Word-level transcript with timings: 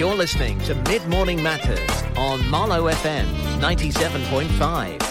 You're 0.00 0.14
listening 0.14 0.58
to 0.60 0.74
Mid 0.88 1.06
Morning 1.08 1.42
Matters 1.42 2.02
on 2.16 2.48
Marlow 2.48 2.84
FM 2.90 3.26
97.5. 3.60 5.09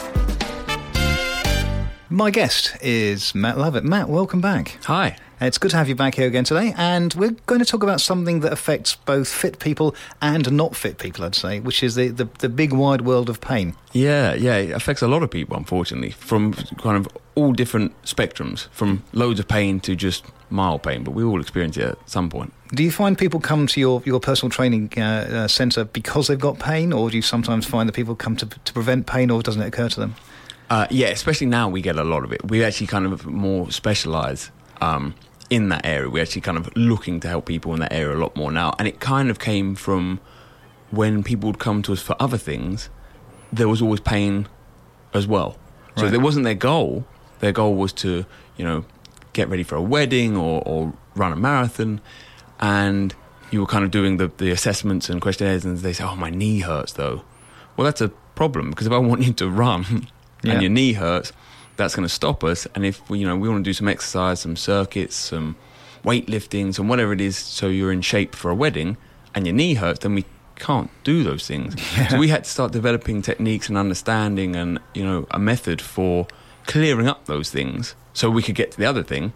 My 2.11 2.31
guest 2.31 2.75
is 2.81 3.35
Matt 3.35 3.59
Lovett. 3.59 3.83
Matt, 3.83 4.09
welcome 4.09 4.41
back. 4.41 4.79
Hi. 4.85 5.15
It's 5.39 5.59
good 5.59 5.69
to 5.71 5.77
have 5.77 5.87
you 5.87 5.93
back 5.93 6.15
here 6.15 6.25
again 6.25 6.43
today, 6.43 6.73
and 6.75 7.13
we're 7.13 7.35
going 7.45 7.59
to 7.59 7.65
talk 7.65 7.83
about 7.83 8.01
something 8.01 8.39
that 8.39 8.51
affects 8.51 8.95
both 8.95 9.27
fit 9.27 9.59
people 9.59 9.95
and 10.19 10.51
not 10.51 10.75
fit 10.75 10.97
people, 10.97 11.23
I'd 11.23 11.35
say, 11.35 11.59
which 11.59 11.83
is 11.83 11.93
the, 11.93 12.07
the, 12.07 12.27
the 12.39 12.49
big 12.49 12.73
wide 12.73 13.01
world 13.01 13.29
of 13.29 13.39
pain. 13.41 13.75
Yeah, 13.93 14.33
yeah, 14.33 14.55
it 14.55 14.71
affects 14.71 15.03
a 15.03 15.07
lot 15.07 15.21
of 15.21 15.29
people, 15.29 15.55
unfortunately, 15.55 16.09
from 16.09 16.53
kind 16.79 16.97
of 16.97 17.07
all 17.35 17.53
different 17.53 17.93
spectrums, 18.01 18.69
from 18.69 19.03
loads 19.13 19.39
of 19.39 19.47
pain 19.47 19.79
to 19.81 19.95
just 19.95 20.25
mild 20.49 20.81
pain, 20.81 21.03
but 21.03 21.11
we 21.11 21.23
all 21.23 21.39
experience 21.39 21.77
it 21.77 21.85
at 21.89 22.09
some 22.09 22.27
point. 22.31 22.51
Do 22.73 22.83
you 22.83 22.91
find 22.91 23.15
people 23.15 23.39
come 23.39 23.67
to 23.67 23.79
your, 23.79 24.01
your 24.05 24.19
personal 24.19 24.49
training 24.49 24.91
uh, 24.97 25.01
uh, 25.01 25.47
centre 25.47 25.85
because 25.85 26.27
they've 26.27 26.39
got 26.39 26.57
pain, 26.57 26.91
or 26.91 27.11
do 27.11 27.15
you 27.15 27.21
sometimes 27.21 27.67
find 27.67 27.87
that 27.87 27.93
people 27.93 28.15
come 28.15 28.35
to, 28.37 28.47
to 28.47 28.73
prevent 28.73 29.05
pain, 29.05 29.29
or 29.29 29.43
doesn't 29.43 29.61
it 29.61 29.67
occur 29.67 29.89
to 29.89 29.99
them? 29.99 30.15
Uh, 30.69 30.85
yeah, 30.91 31.07
especially 31.07 31.47
now 31.47 31.67
we 31.67 31.81
get 31.81 31.95
a 31.97 32.03
lot 32.03 32.23
of 32.23 32.31
it. 32.31 32.45
We 32.47 32.63
actually 32.63 32.87
kind 32.87 33.05
of 33.07 33.25
more 33.25 33.71
specialise 33.71 34.51
um, 34.81 35.15
in 35.49 35.69
that 35.69 35.85
area. 35.85 36.09
We're 36.09 36.21
actually 36.21 36.41
kind 36.41 36.57
of 36.57 36.69
looking 36.75 37.19
to 37.21 37.27
help 37.27 37.45
people 37.45 37.73
in 37.73 37.79
that 37.79 37.91
area 37.91 38.15
a 38.15 38.19
lot 38.19 38.35
more 38.35 38.51
now. 38.51 38.73
And 38.77 38.87
it 38.87 38.99
kind 38.99 39.29
of 39.31 39.39
came 39.39 39.73
from 39.75 40.19
when 40.91 41.23
people 41.23 41.47
would 41.49 41.59
come 41.59 41.81
to 41.83 41.93
us 41.93 42.01
for 42.01 42.15
other 42.19 42.37
things, 42.37 42.89
there 43.51 43.67
was 43.67 43.81
always 43.81 43.99
pain 43.99 44.47
as 45.13 45.25
well. 45.27 45.57
So 45.95 46.03
Right. 46.03 46.11
there 46.11 46.19
wasn't 46.19 46.45
their 46.45 46.53
goal. 46.53 47.05
Their 47.39 47.51
goal 47.51 47.75
was 47.75 47.91
to, 47.93 48.25
you 48.57 48.65
know, 48.65 48.85
get 49.33 49.49
ready 49.49 49.63
for 49.63 49.75
a 49.75 49.81
wedding 49.81 50.37
or, 50.37 50.61
or 50.65 50.93
run 51.15 51.31
a 51.31 51.35
marathon. 51.35 51.99
And 52.59 53.15
you 53.49 53.61
were 53.61 53.65
kind 53.65 53.83
of 53.83 53.89
doing 53.91 54.17
the, 54.17 54.31
the 54.37 54.51
assessments 54.51 55.09
and 55.09 55.19
questionnaires, 55.19 55.65
and 55.65 55.77
they 55.79 55.93
say, 55.93 56.03
Oh, 56.03 56.15
my 56.15 56.29
knee 56.29 56.59
hurts 56.59 56.93
though. 56.93 57.23
Well, 57.75 57.85
that's 57.85 58.01
a 58.01 58.09
problem 58.35 58.69
because 58.69 58.85
if 58.85 58.93
I 58.93 58.97
want 59.09 59.23
you 59.23 59.33
to 59.33 59.49
run 59.49 60.07
Yeah. 60.43 60.53
and 60.53 60.61
your 60.61 60.71
knee 60.71 60.93
hurts, 60.93 61.33
that's 61.75 61.95
going 61.95 62.07
to 62.07 62.13
stop 62.13 62.43
us. 62.43 62.67
And 62.75 62.85
if 62.85 63.07
we, 63.09 63.19
you 63.19 63.27
know, 63.27 63.35
we 63.35 63.49
want 63.49 63.63
to 63.63 63.69
do 63.69 63.73
some 63.73 63.87
exercise, 63.87 64.41
some 64.41 64.55
circuits, 64.55 65.15
some 65.15 65.55
weightlifting, 66.03 66.73
some 66.73 66.87
whatever 66.87 67.13
it 67.13 67.21
is, 67.21 67.37
so 67.37 67.67
you're 67.67 67.91
in 67.91 68.01
shape 68.01 68.35
for 68.35 68.51
a 68.51 68.55
wedding, 68.55 68.97
and 69.35 69.45
your 69.45 69.55
knee 69.55 69.73
hurts, 69.75 69.99
then 69.99 70.15
we 70.15 70.25
can't 70.55 70.89
do 71.03 71.23
those 71.23 71.47
things. 71.47 71.75
So 72.09 72.17
we 72.17 72.29
had 72.29 72.43
to 72.45 72.49
start 72.49 72.71
developing 72.71 73.21
techniques 73.21 73.69
and 73.69 73.77
understanding, 73.77 74.55
and 74.55 74.79
you 74.93 75.03
know, 75.03 75.27
a 75.31 75.39
method 75.39 75.81
for 75.81 76.27
clearing 76.65 77.07
up 77.07 77.25
those 77.25 77.49
things, 77.49 77.95
so 78.13 78.29
we 78.29 78.41
could 78.41 78.55
get 78.55 78.71
to 78.71 78.77
the 78.77 78.85
other 78.85 79.03
thing. 79.03 79.33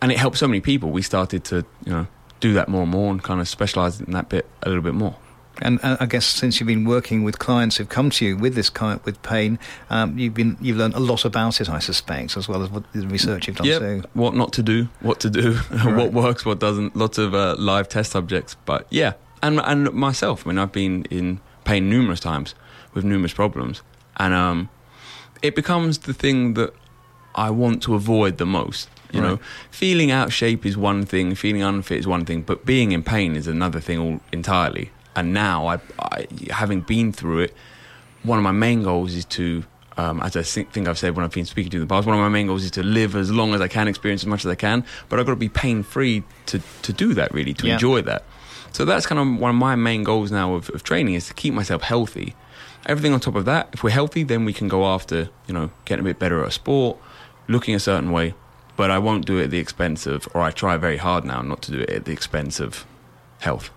And 0.00 0.10
it 0.10 0.18
helped 0.18 0.38
so 0.38 0.48
many 0.48 0.60
people. 0.60 0.90
We 0.90 1.02
started 1.02 1.44
to, 1.44 1.64
you 1.84 1.92
know, 1.92 2.06
do 2.40 2.52
that 2.54 2.68
more 2.68 2.82
and 2.82 2.90
more, 2.90 3.10
and 3.10 3.22
kind 3.22 3.40
of 3.40 3.48
specialize 3.48 4.00
in 4.00 4.10
that 4.12 4.28
bit 4.28 4.46
a 4.62 4.68
little 4.68 4.82
bit 4.82 4.94
more. 4.94 5.16
And 5.60 5.78
I 5.82 6.06
guess 6.06 6.24
since 6.24 6.58
you've 6.58 6.66
been 6.66 6.84
working 6.86 7.24
with 7.24 7.38
clients 7.38 7.76
who've 7.76 7.88
come 7.88 8.08
to 8.10 8.24
you 8.24 8.36
with 8.38 8.54
this 8.54 8.70
kind 8.70 8.98
with 9.04 9.22
pain, 9.22 9.58
um, 9.90 10.18
you've 10.18 10.32
been 10.34 10.56
you've 10.60 10.78
learned 10.78 10.94
a 10.94 10.98
lot 10.98 11.24
about 11.26 11.60
it, 11.60 11.68
I 11.68 11.78
suspect, 11.78 12.36
as 12.38 12.48
well 12.48 12.62
as 12.62 12.70
what 12.70 12.90
the 12.92 13.06
research 13.06 13.46
you've 13.46 13.56
done 13.56 13.66
Yep. 13.66 13.80
too. 13.80 14.02
What 14.14 14.34
not 14.34 14.52
to 14.54 14.62
do, 14.62 14.88
what 15.00 15.20
to 15.20 15.30
do, 15.30 15.58
Right. 15.70 15.94
what 15.94 16.12
works, 16.12 16.46
what 16.46 16.58
doesn't. 16.58 16.96
Lots 16.96 17.18
of 17.18 17.34
uh, 17.34 17.54
live 17.58 17.88
test 17.88 18.12
subjects, 18.12 18.56
but 18.64 18.86
yeah, 18.90 19.12
and 19.42 19.60
and 19.60 19.92
myself. 19.92 20.46
I 20.46 20.50
mean, 20.50 20.58
I've 20.58 20.72
been 20.72 21.04
in 21.10 21.38
pain 21.64 21.88
numerous 21.90 22.20
times 22.20 22.54
with 22.94 23.04
numerous 23.04 23.34
problems, 23.34 23.82
and 24.16 24.32
um, 24.32 24.70
it 25.42 25.54
becomes 25.54 25.98
the 25.98 26.14
thing 26.14 26.54
that 26.54 26.72
I 27.34 27.50
want 27.50 27.82
to 27.82 27.94
avoid 27.94 28.38
the 28.38 28.46
most. 28.46 28.88
You 29.12 29.20
know, 29.20 29.38
feeling 29.70 30.10
out 30.10 30.32
shape 30.32 30.64
is 30.64 30.74
one 30.78 31.04
thing, 31.04 31.34
feeling 31.34 31.60
unfit 31.62 31.98
is 31.98 32.06
one 32.06 32.24
thing, 32.24 32.40
but 32.40 32.64
being 32.64 32.92
in 32.92 33.02
pain 33.02 33.36
is 33.36 33.46
another 33.46 33.78
thing 33.78 33.98
all 33.98 34.20
entirely. 34.32 34.90
And 35.14 35.32
now, 35.34 35.66
I, 35.66 35.80
I 35.98 36.26
having 36.50 36.80
been 36.80 37.12
through 37.12 37.40
it, 37.40 37.54
one 38.22 38.38
of 38.38 38.42
my 38.44 38.52
main 38.52 38.82
goals 38.82 39.14
is 39.14 39.24
to, 39.26 39.64
um, 39.96 40.20
as 40.22 40.36
I 40.36 40.42
think, 40.42 40.88
I've 40.88 40.98
said 40.98 41.14
when 41.16 41.24
I've 41.24 41.32
been 41.32 41.44
speaking 41.44 41.70
to 41.72 41.76
you 41.76 41.82
in 41.82 41.88
the 41.88 41.92
past, 41.94 42.06
one 42.06 42.16
of 42.16 42.22
my 42.22 42.28
main 42.28 42.46
goals 42.46 42.64
is 42.64 42.70
to 42.72 42.82
live 42.82 43.14
as 43.16 43.30
long 43.30 43.52
as 43.54 43.60
I 43.60 43.68
can, 43.68 43.88
experience 43.88 44.22
as 44.22 44.26
much 44.26 44.44
as 44.44 44.50
I 44.50 44.54
can, 44.54 44.84
but 45.08 45.18
I've 45.18 45.26
got 45.26 45.32
to 45.32 45.36
be 45.36 45.48
pain 45.48 45.82
free 45.82 46.22
to, 46.46 46.60
to 46.82 46.92
do 46.92 47.12
that, 47.14 47.32
really, 47.34 47.52
to 47.54 47.66
Yeah. 47.66 47.74
enjoy 47.74 48.02
that. 48.02 48.24
So 48.72 48.86
that's 48.86 49.04
kind 49.06 49.20
of 49.20 49.38
one 49.40 49.50
of 49.50 49.56
my 49.56 49.76
main 49.76 50.02
goals 50.02 50.30
now 50.32 50.54
of, 50.54 50.70
of 50.70 50.82
training 50.82 51.14
is 51.14 51.26
to 51.28 51.34
keep 51.34 51.52
myself 51.52 51.82
healthy. 51.82 52.34
Everything 52.86 53.12
on 53.12 53.20
top 53.20 53.34
of 53.34 53.44
that, 53.44 53.68
if 53.74 53.84
we're 53.84 53.90
healthy, 53.90 54.22
then 54.22 54.46
we 54.46 54.52
can 54.54 54.66
go 54.66 54.86
after, 54.86 55.28
you 55.46 55.52
know, 55.52 55.70
getting 55.84 56.00
a 56.00 56.08
bit 56.08 56.18
better 56.18 56.40
at 56.42 56.48
a 56.48 56.50
sport, 56.50 56.96
looking 57.48 57.74
a 57.74 57.78
certain 57.78 58.12
way, 58.12 58.34
but 58.76 58.90
I 58.90 58.98
won't 58.98 59.26
do 59.26 59.38
it 59.38 59.44
at 59.44 59.50
the 59.50 59.58
expense 59.58 60.06
of, 60.06 60.26
or 60.32 60.40
I 60.40 60.52
try 60.52 60.78
very 60.78 60.96
hard 60.96 61.24
now 61.26 61.42
not 61.42 61.60
to 61.62 61.70
do 61.72 61.80
it 61.80 61.90
at 61.90 62.04
the 62.06 62.12
expense 62.12 62.60
of 62.60 62.86
health. 63.40 63.70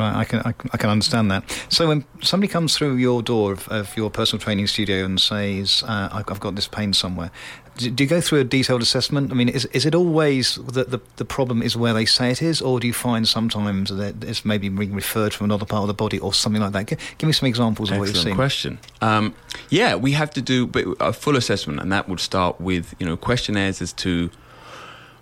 Right, 0.00 0.16
I 0.16 0.24
can, 0.24 0.40
I 0.40 0.52
can 0.52 0.70
I 0.72 0.76
can 0.78 0.90
understand 0.90 1.30
that. 1.30 1.42
So 1.68 1.88
when 1.88 2.04
somebody 2.22 2.50
comes 2.50 2.74
through 2.76 2.96
your 2.96 3.22
door 3.22 3.52
of, 3.52 3.68
of 3.68 3.96
your 3.96 4.10
personal 4.10 4.40
training 4.40 4.66
studio 4.66 5.04
and 5.04 5.20
says, 5.20 5.84
uh, 5.86 6.08
"I've 6.10 6.24
I've 6.30 6.40
got 6.40 6.54
this 6.54 6.68
pain 6.68 6.94
somewhere," 6.94 7.30
do, 7.76 7.90
do 7.90 8.04
you 8.04 8.08
go 8.08 8.20
through 8.20 8.40
a 8.40 8.44
detailed 8.44 8.82
assessment? 8.82 9.30
I 9.30 9.34
mean, 9.34 9.48
is 9.48 9.66
is 9.66 9.84
it 9.86 9.94
always 9.94 10.54
that 10.56 10.90
the 10.90 11.00
the 11.16 11.24
problem 11.24 11.62
is 11.62 11.76
where 11.76 11.92
they 11.92 12.06
say 12.06 12.30
it 12.30 12.40
is, 12.42 12.62
or 12.62 12.80
do 12.80 12.86
you 12.86 12.92
find 12.94 13.28
sometimes 13.28 13.90
that 13.90 14.24
it's 14.24 14.44
maybe 14.44 14.68
being 14.68 14.94
referred 14.94 15.34
from 15.34 15.44
another 15.46 15.66
part 15.66 15.82
of 15.82 15.88
the 15.88 15.94
body 15.94 16.18
or 16.18 16.32
something 16.32 16.62
like 16.62 16.72
that? 16.72 16.86
Give, 16.86 16.98
give 17.18 17.26
me 17.26 17.32
some 17.32 17.46
examples 17.48 17.90
of 17.90 17.98
what 17.98 18.08
you've 18.08 18.16
Excellent 18.16 18.32
seen. 18.32 18.36
question. 18.36 18.78
Um, 19.02 19.34
yeah, 19.68 19.94
we 19.96 20.12
have 20.12 20.30
to 20.30 20.42
do 20.42 20.70
a 21.00 21.12
full 21.12 21.36
assessment, 21.36 21.80
and 21.80 21.92
that 21.92 22.08
would 22.08 22.20
start 22.20 22.60
with 22.60 22.94
you 22.98 23.06
know 23.06 23.16
questionnaires 23.16 23.82
as 23.82 23.92
to 23.94 24.30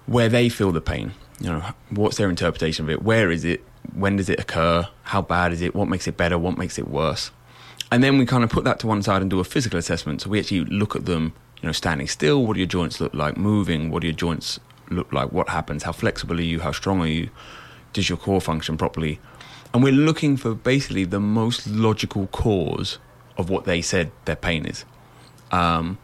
where 0.07 0.29
they 0.29 0.49
feel 0.49 0.73
the 0.73 0.81
pain. 0.81 1.13
You 1.41 1.51
know, 1.51 1.63
what's 1.91 2.17
their 2.17 2.31
interpretation 2.31 2.85
of 2.85 2.91
it? 2.91 3.03
Where 3.03 3.31
is 3.31 3.45
it? 3.45 3.65
When 3.95 4.17
does 4.17 4.29
it 4.29 4.41
occur? 4.41 4.89
How 5.05 5.23
bad 5.23 5.53
is 5.53 5.63
it? 5.63 5.75
What 5.75 5.89
makes 5.89 6.07
it 6.07 6.17
better? 6.17 6.39
What 6.39 6.59
makes 6.59 6.79
it 6.79 6.89
worse? 6.89 7.31
And 7.91 8.03
then 8.05 8.19
we 8.19 8.27
kind 8.27 8.45
of 8.45 8.51
put 8.51 8.65
that 8.65 8.79
to 8.81 8.87
one 8.87 9.03
side 9.03 9.23
and 9.23 9.31
do 9.31 9.41
a 9.41 9.45
physical 9.45 9.79
assessment. 9.79 10.21
So 10.23 10.31
we 10.31 10.39
actually 10.39 10.65
look 10.65 10.95
at 10.95 11.07
them, 11.07 11.33
you 11.63 11.67
know, 11.67 11.73
standing 11.73 12.07
still. 12.07 12.45
What 12.47 12.55
do 12.55 12.61
your 12.61 12.67
joints 12.67 13.01
look 13.01 13.15
like? 13.15 13.37
Moving. 13.37 13.91
What 13.91 14.03
do 14.03 14.09
your 14.09 14.17
joints 14.17 14.61
look 14.91 15.13
like? 15.13 15.33
What 15.33 15.49
happens? 15.49 15.85
How 15.85 15.93
flexible 15.93 16.39
are 16.39 16.43
you? 16.43 16.61
How 16.61 16.73
strong 16.73 17.01
are 17.01 17.07
you? 17.07 17.31
Does 17.93 18.09
your 18.09 18.19
core 18.19 18.41
function 18.41 18.77
properly? 18.77 19.21
And 19.73 19.83
we're 19.83 19.93
looking 19.93 20.37
for 20.37 20.55
basically 20.55 21.05
the 21.05 21.21
most 21.21 21.67
logical 21.67 22.27
cause 22.29 22.99
of 23.37 23.51
what 23.51 23.65
they 23.65 23.81
said 23.81 24.11
their 24.25 24.37
pain 24.37 24.67
is. 24.67 24.85
Um, 25.51 25.99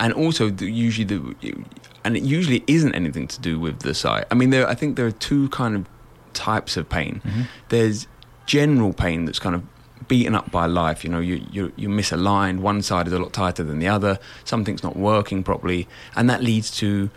and 0.00 0.12
also, 0.12 0.48
the, 0.48 0.70
usually, 0.70 1.04
the, 1.04 1.64
and 2.04 2.16
it 2.16 2.22
usually 2.22 2.62
isn't 2.66 2.94
anything 2.94 3.26
to 3.28 3.40
do 3.40 3.58
with 3.58 3.80
the 3.80 3.94
site. 3.94 4.26
I 4.30 4.34
mean, 4.34 4.50
there, 4.50 4.68
I 4.68 4.74
think 4.74 4.96
there 4.96 5.06
are 5.06 5.10
two 5.10 5.48
kind 5.48 5.74
of 5.74 5.86
types 6.38 6.76
of 6.76 6.88
pain. 6.88 7.20
Mm-hmm. 7.24 7.42
There's 7.68 8.06
general 8.46 8.92
pain 8.92 9.24
that's 9.24 9.40
kind 9.40 9.56
of 9.56 9.62
beaten 10.06 10.34
up 10.36 10.50
by 10.52 10.66
life. 10.66 11.02
You 11.02 11.10
know, 11.10 11.18
you, 11.18 11.44
you 11.50 11.72
you're 11.76 11.90
misaligned. 11.90 12.60
One 12.60 12.80
side 12.80 13.08
is 13.08 13.12
a 13.12 13.18
lot 13.18 13.32
tighter 13.32 13.64
than 13.64 13.80
the 13.80 13.88
other. 13.88 14.18
Something's 14.44 14.82
not 14.82 14.96
working 14.96 15.42
properly, 15.42 15.88
and 16.14 16.30
that 16.30 16.42
leads 16.42 16.70
to 16.78 17.10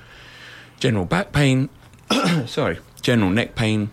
general 0.79 1.05
back 1.05 1.31
pain. 1.31 1.69
sorry, 2.47 2.79
general 3.01 3.29
neck 3.29 3.55
pain, 3.55 3.91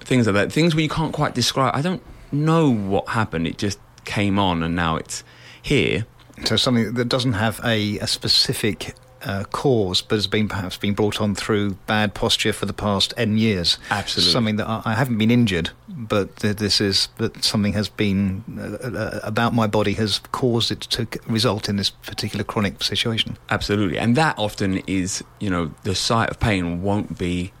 things 0.00 0.26
like 0.26 0.34
that. 0.34 0.52
Things 0.52 0.74
where 0.74 0.82
you 0.82 0.88
can't 0.88 1.12
quite 1.12 1.34
describe. 1.34 1.76
I 1.76 1.82
don't 1.82 2.02
know 2.32 2.70
what 2.70 3.10
happened. 3.10 3.46
It 3.46 3.58
just 3.58 3.78
came 4.04 4.38
on, 4.38 4.62
and 4.62 4.74
now 4.74 4.96
it's 4.96 5.22
here. 5.60 6.06
So 6.44 6.56
something 6.56 6.94
that 6.94 7.08
doesn't 7.08 7.34
have 7.34 7.60
a, 7.62 7.98
a 7.98 8.06
specific 8.06 8.94
uh, 9.24 9.44
cause, 9.50 10.00
but 10.02 10.16
has 10.16 10.26
been 10.26 10.48
perhaps 10.48 10.76
been 10.76 10.94
brought 10.94 11.20
on 11.20 11.34
through 11.34 11.72
bad 11.86 12.14
posture 12.14 12.52
for 12.52 12.66
the 12.66 12.72
past 12.72 13.12
n 13.16 13.36
years. 13.38 13.78
Absolutely. 13.90 14.32
something 14.32 14.56
that 14.56 14.66
I, 14.68 14.82
I 14.84 14.94
haven't 14.94 15.18
been 15.18 15.30
injured, 15.30 15.70
but 15.88 16.36
th- 16.36 16.56
this 16.56 16.80
is 16.80 17.08
that 17.18 17.44
something 17.44 17.72
has 17.74 17.88
been 17.88 18.42
uh, 18.58 18.86
uh, 18.86 19.20
about 19.22 19.54
my 19.54 19.66
body 19.66 19.92
has 19.94 20.20
caused 20.32 20.70
it 20.70 20.80
to 20.82 21.04
c- 21.12 21.20
result 21.26 21.68
in 21.68 21.76
this 21.76 21.90
particular 21.90 22.44
chronic 22.44 22.82
situation. 22.82 23.36
Absolutely, 23.50 23.98
and 23.98 24.16
that 24.16 24.38
often 24.38 24.78
is, 24.86 25.22
you 25.38 25.50
know, 25.50 25.72
the 25.82 25.94
site 25.94 26.30
of 26.30 26.40
pain 26.40 26.82
won't 26.82 27.18
be 27.18 27.52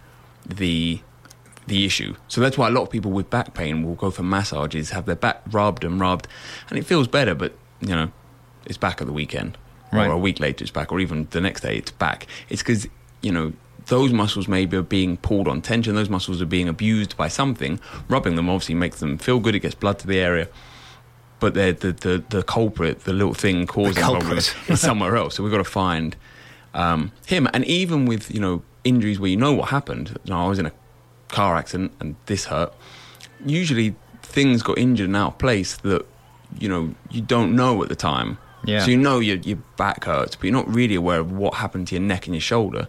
the 0.46 1.00
the 1.66 1.84
issue. 1.84 2.14
So 2.26 2.40
that's 2.40 2.58
why 2.58 2.66
a 2.68 2.70
lot 2.70 2.82
of 2.82 2.90
people 2.90 3.10
with 3.12 3.30
back 3.30 3.54
pain 3.54 3.84
will 3.84 3.94
go 3.94 4.10
for 4.10 4.22
massages, 4.22 4.90
have 4.90 5.06
their 5.06 5.14
back 5.14 5.42
rubbed 5.50 5.84
and 5.84 6.00
rubbed, 6.00 6.26
and 6.68 6.78
it 6.78 6.84
feels 6.84 7.06
better. 7.06 7.34
But 7.34 7.54
you 7.80 7.88
know, 7.94 8.10
it's 8.66 8.78
back 8.78 9.00
at 9.00 9.06
the 9.06 9.12
weekend, 9.12 9.56
Right. 9.92 10.08
or 10.08 10.12
a 10.12 10.18
week 10.18 10.38
later 10.38 10.62
it's 10.62 10.70
back, 10.70 10.92
or 10.92 11.00
even 11.00 11.26
the 11.30 11.40
next 11.40 11.62
day 11.62 11.76
it's 11.76 11.90
back. 11.90 12.26
It's 12.48 12.62
because 12.62 12.86
you 13.22 13.32
know 13.32 13.52
those 13.86 14.12
muscles 14.12 14.46
maybe 14.46 14.76
are 14.76 14.82
being 14.82 15.16
pulled 15.16 15.48
on 15.48 15.62
tension. 15.62 15.94
Those 15.94 16.08
muscles 16.08 16.40
are 16.40 16.46
being 16.46 16.68
abused 16.68 17.16
by 17.16 17.28
something. 17.28 17.80
Rubbing 18.08 18.36
them 18.36 18.48
obviously 18.48 18.74
makes 18.76 19.00
them 19.00 19.18
feel 19.18 19.40
good. 19.40 19.54
It 19.54 19.60
gets 19.60 19.74
blood 19.74 19.98
to 20.00 20.06
the 20.06 20.20
area. 20.20 20.48
But 21.40 21.54
they're 21.54 21.72
the, 21.72 21.92
the, 21.92 22.24
the 22.28 22.42
culprit, 22.42 23.04
the 23.04 23.14
little 23.14 23.32
thing 23.32 23.66
causing 23.66 23.94
the 23.94 24.00
problem, 24.02 24.20
culprit. 24.20 24.54
is 24.68 24.80
somewhere 24.80 25.16
else. 25.16 25.36
So 25.36 25.42
we've 25.42 25.50
got 25.50 25.58
to 25.58 25.64
find 25.64 26.14
um, 26.74 27.12
him. 27.26 27.48
And 27.54 27.64
even 27.64 28.04
with 28.04 28.30
you 28.30 28.40
know 28.40 28.62
injuries 28.84 29.20
where 29.20 29.30
you 29.30 29.36
know 29.36 29.52
what 29.52 29.70
happened. 29.70 30.18
You 30.24 30.32
know, 30.32 30.44
I 30.44 30.48
was 30.48 30.58
in 30.58 30.66
a 30.66 30.72
car 31.28 31.56
accident 31.56 31.92
and 32.00 32.16
this 32.26 32.46
hurt. 32.46 32.72
Usually 33.44 33.94
things 34.22 34.62
got 34.62 34.78
injured 34.78 35.06
and 35.06 35.16
out 35.16 35.32
of 35.32 35.38
place 35.38 35.76
that 35.78 36.06
you 36.58 36.68
know 36.68 36.94
you 37.10 37.20
don't 37.20 37.54
know 37.54 37.82
at 37.82 37.88
the 37.88 37.96
time. 37.96 38.38
Yeah. 38.64 38.84
So 38.84 38.90
you 38.90 38.96
know 38.96 39.18
your 39.18 39.36
your 39.36 39.58
back 39.76 40.04
hurts, 40.04 40.36
but 40.36 40.44
you're 40.44 40.52
not 40.52 40.72
really 40.72 40.94
aware 40.94 41.20
of 41.20 41.32
what 41.32 41.54
happened 41.54 41.88
to 41.88 41.94
your 41.94 42.02
neck 42.02 42.26
and 42.26 42.34
your 42.34 42.42
shoulder, 42.42 42.88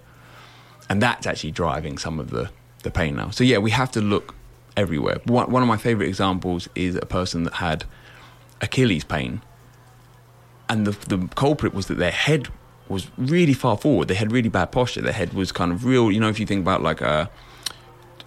and 0.89 1.01
that's 1.01 1.25
actually 1.25 1.51
driving 1.51 1.97
some 1.97 2.19
of 2.19 2.29
the 2.29 2.49
the 2.83 2.91
pain 2.91 3.15
now. 3.15 3.29
So 3.29 3.43
yeah, 3.43 3.57
we 3.57 3.71
have 3.71 3.91
to 3.91 4.01
look 4.01 4.35
everywhere. 4.75 5.19
One, 5.25 5.51
one 5.51 5.61
of 5.61 5.67
my 5.67 5.77
favorite 5.77 6.07
examples 6.07 6.67
is 6.75 6.95
a 6.95 7.05
person 7.05 7.43
that 7.43 7.53
had 7.55 7.85
Achilles 8.61 9.03
pain, 9.03 9.41
and 10.69 10.85
the 10.85 11.15
the 11.15 11.27
culprit 11.35 11.73
was 11.73 11.87
that 11.87 11.97
their 11.97 12.11
head 12.11 12.49
was 12.89 13.07
really 13.17 13.53
far 13.53 13.77
forward. 13.77 14.07
They 14.07 14.15
had 14.15 14.31
really 14.31 14.49
bad 14.49 14.71
posture. 14.71 15.01
Their 15.01 15.13
head 15.13 15.33
was 15.33 15.51
kind 15.51 15.71
of 15.71 15.85
real. 15.85 16.11
You 16.11 16.19
know, 16.19 16.29
if 16.29 16.39
you 16.39 16.45
think 16.45 16.61
about 16.61 16.81
like 16.81 17.01
a, 17.01 17.29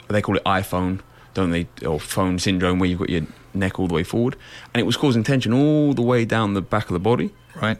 they 0.08 0.22
call 0.22 0.36
it 0.36 0.44
iPhone, 0.44 1.00
don't 1.34 1.50
they, 1.50 1.68
or 1.86 2.00
phone 2.00 2.38
syndrome, 2.38 2.78
where 2.78 2.88
you've 2.88 2.98
got 2.98 3.10
your 3.10 3.26
neck 3.54 3.78
all 3.78 3.86
the 3.86 3.94
way 3.94 4.02
forward, 4.04 4.36
and 4.72 4.80
it 4.80 4.84
was 4.84 4.96
causing 4.96 5.22
tension 5.24 5.52
all 5.52 5.94
the 5.94 6.02
way 6.02 6.24
down 6.24 6.54
the 6.54 6.62
back 6.62 6.84
of 6.86 6.92
the 6.94 7.00
body 7.00 7.32
Right. 7.60 7.78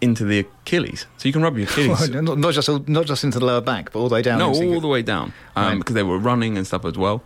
into 0.00 0.24
the 0.24 0.40
Achilles. 0.40 1.06
So 1.16 1.28
you 1.28 1.32
can 1.32 1.42
rub 1.42 1.56
your 1.56 1.66
Achilles. 1.66 2.08
not, 2.10 2.38
not 2.38 2.54
just 2.54 2.68
not 2.88 3.06
just 3.06 3.24
into 3.24 3.38
the 3.38 3.44
lower 3.46 3.60
back, 3.60 3.92
but 3.92 3.98
all 4.00 4.08
the 4.08 4.14
way 4.14 4.22
down. 4.22 4.38
No, 4.38 4.48
all 4.52 4.80
the 4.80 4.88
way 4.88 5.02
down 5.02 5.32
um, 5.56 5.64
Right. 5.66 5.78
because 5.78 5.94
they 5.94 6.02
were 6.02 6.18
running 6.18 6.56
and 6.56 6.66
stuff 6.66 6.84
as 6.84 6.96
well. 6.98 7.22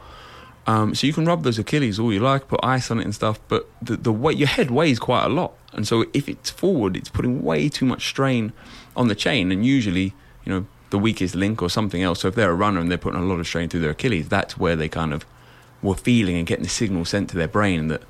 Um, 0.67 0.95
so 0.95 1.07
you 1.07 1.13
can 1.13 1.25
rub 1.25 1.43
those 1.43 1.59
Achilles 1.59 1.99
all 1.99 2.13
you 2.13 2.21
like, 2.21 2.47
put 2.47 2.61
ice 2.63 2.91
on 2.91 3.01
it 3.01 3.05
and 3.05 3.15
stuff, 3.15 3.41
but 3.49 3.69
the, 3.83 3.97
the 3.97 4.13
weight, 4.13 4.37
your 4.37 4.47
head 4.47 4.71
weighs 4.71 4.99
quite 4.99 5.25
a 5.25 5.29
lot, 5.29 5.53
and 5.73 5.89
so 5.89 6.05
if 6.13 6.29
it's 6.29 6.51
forward, 6.51 6.97
it's 6.97 7.09
putting 7.09 7.43
way 7.43 7.69
too 7.69 7.87
much 7.87 8.07
strain 8.07 8.53
on 8.95 9.09
the 9.09 9.15
chain, 9.15 9.51
and 9.51 9.65
usually, 9.65 10.13
you 10.45 10.53
know, 10.53 10.67
the 10.91 10.99
weakest 10.99 11.35
link 11.35 11.63
or 11.63 11.71
something 11.71 12.03
else. 12.03 12.21
So 12.21 12.29
if 12.29 12.35
they're 12.35 12.51
a 12.51 12.55
runner 12.55 12.79
and 12.79 12.91
they're 12.91 12.99
putting 12.99 13.19
a 13.21 13.25
lot 13.25 13.41
of 13.41 13.47
strain 13.47 13.69
through 13.69 13.81
their 13.81 13.91
Achilles, 13.91 14.29
that's 14.29 14.59
where 14.59 14.77
they 14.77 14.89
kind 14.89 15.13
of 15.15 15.25
were 15.83 15.95
feeling 15.95 16.37
and 16.37 16.47
getting 16.47 16.65
the 16.65 16.71
signal 16.71 17.05
sent 17.05 17.31
to 17.31 17.37
their 17.37 17.49
brain 17.49 17.89
that 17.89 18.03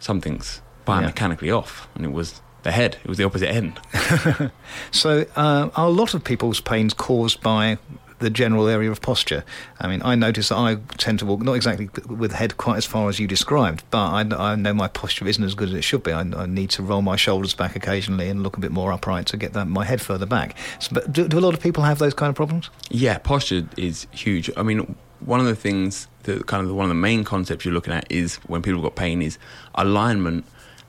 something's 0.00 0.60
biomechanically 0.86 1.56
off, 1.56 1.88
and 1.94 2.04
it 2.04 2.12
was 2.12 2.40
the 2.62 2.72
head. 2.72 2.98
It 3.04 3.08
was 3.08 3.18
the 3.18 3.24
opposite 3.24 3.50
end. 3.50 3.80
So, 4.90 5.26
uh, 5.36 5.70
are 5.76 5.86
a 5.86 5.90
lot 5.90 6.14
of 6.14 6.24
people's 6.24 6.60
pains 6.60 6.94
caused 6.94 7.40
by 7.42 7.78
the 8.18 8.30
general 8.30 8.68
area 8.68 8.90
of 8.90 9.00
posture? 9.00 9.44
I 9.78 9.88
mean, 9.88 10.00
I 10.02 10.14
notice 10.14 10.48
that 10.48 10.56
I 10.56 10.76
tend 10.96 11.18
to 11.20 11.26
walk 11.26 11.42
not 11.42 11.52
exactly 11.54 11.90
with 12.06 12.32
the 12.32 12.36
head 12.36 12.56
quite 12.56 12.78
as 12.78 12.86
far 12.86 13.08
as 13.08 13.18
you 13.18 13.26
described, 13.26 13.84
but 13.90 13.98
I, 14.32 14.52
I 14.52 14.54
know 14.56 14.72
my 14.74 14.88
posture 14.88 15.26
isn't 15.26 15.42
as 15.44 15.54
good 15.54 15.68
as 15.68 15.74
it 15.74 15.82
should 15.82 16.02
be. 16.02 16.12
I, 16.12 16.20
I 16.20 16.46
need 16.46 16.70
to 16.70 16.82
roll 16.82 17.02
my 17.02 17.16
shoulders 17.16 17.54
back 17.54 17.76
occasionally 17.76 18.28
and 18.28 18.42
look 18.42 18.56
a 18.56 18.60
bit 18.60 18.72
more 18.72 18.92
upright 18.92 19.26
to 19.26 19.36
get 19.36 19.52
that, 19.52 19.66
my 19.66 19.84
head 19.84 20.00
further 20.00 20.26
back. 20.26 20.56
So, 20.80 20.90
but 20.92 21.12
do, 21.12 21.28
do 21.28 21.38
a 21.38 21.40
lot 21.40 21.54
of 21.54 21.60
people 21.60 21.82
have 21.84 21.98
those 21.98 22.14
kind 22.14 22.30
of 22.30 22.36
problems? 22.36 22.70
Yeah, 22.90 23.18
posture 23.18 23.68
is 23.76 24.06
huge. 24.12 24.50
I 24.56 24.62
mean, 24.62 24.96
one 25.24 25.40
of 25.40 25.46
the 25.46 25.56
things 25.56 26.08
that 26.24 26.46
kind 26.46 26.66
of 26.66 26.74
one 26.74 26.84
of 26.84 26.88
the 26.88 26.94
main 26.94 27.24
concepts 27.24 27.64
you're 27.64 27.74
looking 27.74 27.92
at 27.92 28.10
is 28.10 28.36
when 28.46 28.62
people 28.62 28.82
got 28.82 28.94
pain 28.94 29.22
is 29.22 29.38
alignment 29.74 30.44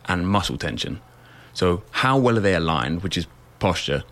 and 0.06 0.28
muscle 0.28 0.58
tension. 0.58 1.02
So 1.54 1.84
how 1.92 2.18
well 2.18 2.38
are 2.38 2.42
they 2.42 2.56
aligned, 2.56 3.04
which 3.04 3.18
is 3.18 3.28
posture, 3.60 4.04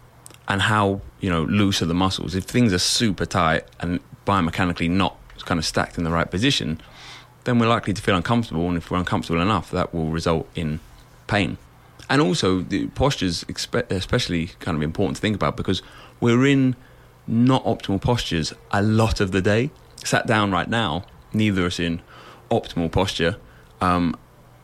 and 0.48 0.62
how 0.62 1.02
you 1.20 1.30
know 1.30 1.44
loose 1.44 1.82
are 1.82 1.86
the 1.86 1.94
muscles. 1.94 2.36
If 2.36 2.46
things 2.46 2.74
are 2.74 2.80
super 2.80 3.26
tight 3.26 3.66
and 3.80 4.00
biomechanically 4.26 4.90
not 4.90 5.18
kind 5.46 5.60
of 5.60 5.66
stacked 5.66 5.98
in 5.98 6.04
the 6.04 6.12
right 6.12 6.30
position, 6.30 6.80
then 7.44 7.60
we're 7.60 7.68
likely 7.68 7.94
to 7.94 8.02
feel 8.02 8.16
uncomfortable, 8.16 8.68
and 8.68 8.78
if 8.78 8.90
we're 8.90 8.98
uncomfortable 8.98 9.42
enough, 9.42 9.72
that 9.72 9.94
will 9.94 10.10
result 10.10 10.48
in 10.56 10.80
pain. 11.28 11.58
And 12.10 12.22
also, 12.22 12.62
the 12.62 12.88
posture's 12.88 13.46
especially 13.90 14.48
kind 14.60 14.76
of 14.76 14.84
important 14.84 15.18
to 15.18 15.22
think 15.22 15.36
about 15.36 15.58
because 15.58 15.82
we're 16.20 16.46
in 16.46 16.76
not 17.28 17.64
optimal 17.64 18.02
postures 18.02 18.54
a 18.72 18.82
lot 18.82 19.20
of 19.20 19.32
the 19.32 19.42
day. 19.42 19.72
Sat 20.04 20.28
down 20.28 20.52
right 20.52 20.70
now, 20.70 21.04
neither 21.34 21.66
us 21.66 21.80
in 21.80 22.02
optimal 22.52 22.92
posture, 22.92 23.38
um, 23.82 24.16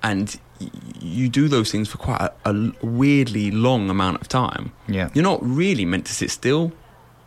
and 0.04 0.40
y- 0.62 0.70
you 1.00 1.30
do 1.30 1.48
those 1.48 1.72
things 1.72 1.88
for 1.90 1.98
quite 1.98 2.22
a, 2.22 2.32
a 2.46 2.72
weirdly 2.86 3.52
long 3.52 3.90
amount 3.90 4.22
of 4.22 4.28
time. 4.28 4.72
Yeah. 4.88 5.10
You're 5.14 5.24
not 5.24 5.40
really 5.42 5.86
meant 5.86 6.06
to 6.08 6.14
sit 6.14 6.30
still 6.32 6.72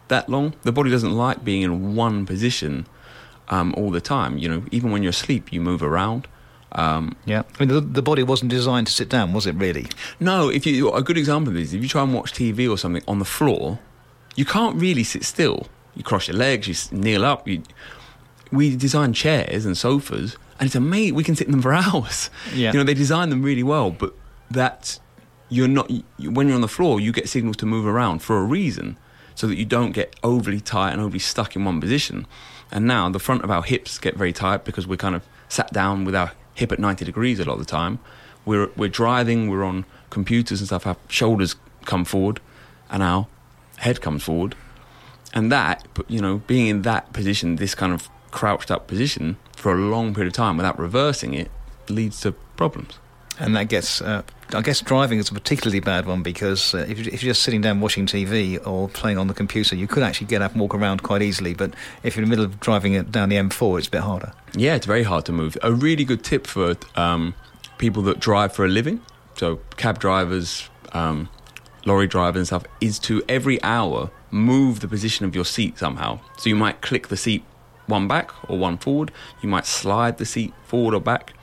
that 0.08 0.28
long. 0.28 0.54
The 0.62 0.72
body 0.72 0.90
doesn't 0.90 1.12
like 1.12 1.44
being 1.44 1.62
in 1.62 1.94
one 1.96 2.26
position 2.26 2.86
um, 3.48 3.74
all 3.76 3.90
the 3.90 4.00
time. 4.00 4.38
You 4.38 4.48
know, 4.48 4.64
even 4.70 4.90
when 4.90 5.02
you're 5.02 5.10
asleep, 5.10 5.52
you 5.52 5.60
move 5.60 5.82
around. 5.82 6.28
Um, 6.72 7.16
Yeah. 7.26 7.42
I 7.58 7.64
mean, 7.64 7.68
the, 7.68 7.80
the 7.80 8.02
body 8.02 8.22
wasn't 8.22 8.50
designed 8.50 8.86
to 8.86 8.92
sit 8.92 9.08
down, 9.10 9.32
was 9.34 9.46
it 9.46 9.54
really? 9.56 9.86
no, 10.20 10.48
if 10.48 10.64
you 10.66 10.90
a 10.92 11.02
good 11.02 11.18
example 11.18 11.48
of 11.52 11.54
this, 11.58 11.72
if 11.74 11.82
you 11.82 11.88
try 11.88 12.02
and 12.02 12.14
watch 12.14 12.32
TV 12.32 12.70
or 12.70 12.78
something 12.78 13.02
on 13.06 13.18
the 13.18 13.24
floor, 13.26 13.78
you 14.36 14.44
can't 14.46 14.76
really 14.76 15.04
sit 15.04 15.24
still. 15.24 15.66
You 15.94 16.02
cross 16.02 16.28
your 16.28 16.36
legs, 16.38 16.66
you 16.68 16.98
kneel 16.98 17.24
up. 17.26 17.46
You, 17.46 17.62
we 18.52 18.76
design 18.76 19.12
chairs 19.12 19.64
and 19.64 19.76
sofas, 19.76 20.36
and 20.60 20.66
it's 20.66 20.74
amazing. 20.76 21.14
We 21.14 21.24
can 21.24 21.34
sit 21.34 21.46
in 21.46 21.52
them 21.52 21.62
for 21.62 21.72
hours. 21.84 22.30
Yeah. 22.54 22.72
You 22.72 22.78
know, 22.78 22.84
they 22.84 22.94
design 22.94 23.30
them 23.30 23.42
really 23.42 23.62
well, 23.62 23.90
but 23.90 24.14
that 24.50 24.98
you're 25.48 25.68
not 25.68 25.90
when 26.18 26.46
you're 26.46 26.54
on 26.54 26.60
the 26.60 26.68
floor, 26.68 27.00
you 27.00 27.12
get 27.12 27.28
signals 27.28 27.56
to 27.58 27.66
move 27.66 27.86
around 27.86 28.20
for 28.20 28.38
a 28.38 28.44
reason, 28.44 28.96
so 29.34 29.46
that 29.46 29.56
you 29.56 29.64
don't 29.64 29.92
get 29.92 30.14
overly 30.22 30.60
tight 30.60 30.92
and 30.92 31.00
overly 31.00 31.18
stuck 31.18 31.56
in 31.56 31.64
one 31.64 31.80
position. 31.80 32.26
And 32.70 32.86
now 32.86 33.08
the 33.10 33.18
front 33.18 33.42
of 33.44 33.50
our 33.50 33.62
hips 33.62 33.98
get 33.98 34.16
very 34.16 34.32
tight 34.32 34.64
because 34.64 34.86
we're 34.86 34.96
kind 34.96 35.14
of 35.14 35.22
sat 35.48 35.72
down 35.72 36.04
with 36.04 36.14
our 36.14 36.32
hip 36.54 36.72
at 36.72 36.78
90 36.78 37.04
degrees 37.04 37.38
a 37.38 37.44
lot 37.44 37.54
of 37.54 37.58
the 37.58 37.64
time. 37.64 37.98
We're 38.44 38.70
we're 38.76 38.88
driving, 38.88 39.48
we're 39.48 39.64
on 39.64 39.84
computers 40.10 40.60
and 40.60 40.66
stuff. 40.66 40.86
Our 40.86 40.96
shoulders 41.08 41.56
come 41.84 42.04
forward, 42.04 42.40
and 42.90 43.02
our 43.02 43.26
head 43.78 44.00
comes 44.00 44.22
forward, 44.22 44.54
and 45.32 45.50
that 45.52 45.86
you 46.08 46.20
know 46.20 46.42
being 46.46 46.66
in 46.66 46.82
that 46.82 47.12
position, 47.12 47.56
this 47.56 47.74
kind 47.74 47.92
of 47.92 48.08
crouched 48.32 48.70
up 48.70 48.88
position 48.88 49.36
for 49.56 49.72
a 49.72 49.76
long 49.80 50.12
period 50.14 50.28
of 50.28 50.32
time 50.34 50.56
without 50.56 50.78
reversing 50.78 51.34
it 51.34 51.50
leads 51.88 52.20
to 52.22 52.32
problems. 52.56 52.98
And 53.38 53.56
that 53.56 53.68
gets, 53.68 54.00
uh, 54.02 54.22
I 54.54 54.60
guess, 54.60 54.80
driving 54.80 55.18
is 55.18 55.30
a 55.30 55.34
particularly 55.34 55.80
bad 55.80 56.06
one 56.06 56.22
because 56.22 56.74
uh, 56.74 56.78
if, 56.88 56.98
you- 56.98 57.10
if 57.12 57.22
you're 57.22 57.30
just 57.32 57.42
sitting 57.42 57.60
down 57.62 57.80
watching 57.80 58.06
TV 58.06 58.64
or 58.66 58.88
playing 58.88 59.16
on 59.18 59.26
the 59.26 59.34
computer, 59.34 59.74
you 59.74 59.86
could 59.86 60.02
actually 60.02 60.26
get 60.26 60.42
up 60.42 60.52
and 60.52 60.60
walk 60.60 60.74
around 60.74 61.02
quite 61.02 61.22
easily. 61.22 61.54
But 61.54 61.74
if 62.02 62.14
you're 62.14 62.22
in 62.24 62.28
the 62.28 62.36
middle 62.36 62.44
of 62.44 62.60
driving 62.60 62.92
it 62.92 63.10
down 63.10 63.28
the 63.30 63.36
M4, 63.36 63.78
it's 63.78 63.88
a 63.88 63.90
bit 63.90 64.02
harder. 64.02 64.32
Yeah, 64.54 64.74
it's 64.74 64.86
very 64.86 65.02
hard 65.02 65.24
to 65.26 65.32
move. 65.32 65.56
A 65.62 65.72
really 65.72 66.04
good 66.04 66.22
tip 66.22 66.46
for 66.46 66.76
um, 66.94 67.34
people 67.78 68.02
that 68.02 68.20
drive 68.20 68.54
for 68.54 68.64
a 68.64 68.68
living, 68.68 69.00
so 69.36 69.56
cab 69.76 69.98
drivers, 69.98 70.68
um, 70.92 71.28
lorry 71.86 72.06
drivers 72.06 72.38
and 72.40 72.46
stuff, 72.46 72.64
is 72.80 72.98
to 73.00 73.22
every 73.28 73.60
hour 73.62 74.10
move 74.30 74.80
the 74.80 74.88
position 74.88 75.24
of 75.26 75.34
your 75.34 75.44
seat 75.46 75.78
somehow. 75.78 76.20
So 76.38 76.48
you 76.50 76.54
might 76.56 76.80
click 76.82 77.08
the 77.08 77.16
seat 77.16 77.42
one 77.86 78.08
back 78.08 78.32
or 78.50 78.58
one 78.58 78.78
forward. 78.78 79.12
You 79.42 79.48
might 79.48 79.66
slide 79.66 80.18
the 80.18 80.24
seat 80.24 80.52
forward 80.64 80.94
or 80.94 81.00
back, 81.00 81.34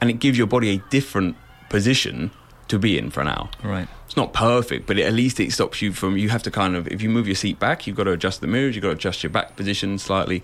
and 0.00 0.10
it 0.10 0.20
gives 0.20 0.38
your 0.38 0.46
body 0.46 0.70
a 0.70 0.78
different 0.90 1.36
position 1.68 2.30
to 2.68 2.78
be 2.78 2.98
in 2.98 3.10
for 3.10 3.20
an 3.20 3.28
hour. 3.28 3.48
Right. 3.62 3.88
It's 4.06 4.16
not 4.16 4.32
perfect, 4.32 4.86
but 4.86 4.98
it, 4.98 5.06
at 5.06 5.12
least 5.12 5.40
it 5.40 5.52
stops 5.52 5.82
you 5.82 5.92
from. 5.92 6.16
You 6.16 6.28
have 6.28 6.42
to 6.44 6.50
kind 6.50 6.76
of, 6.76 6.86
if 6.88 7.02
you 7.02 7.08
move 7.08 7.26
your 7.26 7.34
seat 7.36 7.58
back, 7.58 7.86
you've 7.86 7.96
got 7.96 8.04
to 8.04 8.12
adjust 8.12 8.40
the 8.40 8.46
mirrors. 8.46 8.74
You've 8.74 8.82
got 8.82 8.88
to 8.88 8.94
adjust 8.94 9.22
your 9.22 9.30
back 9.30 9.56
position 9.56 9.98
slightly. 9.98 10.42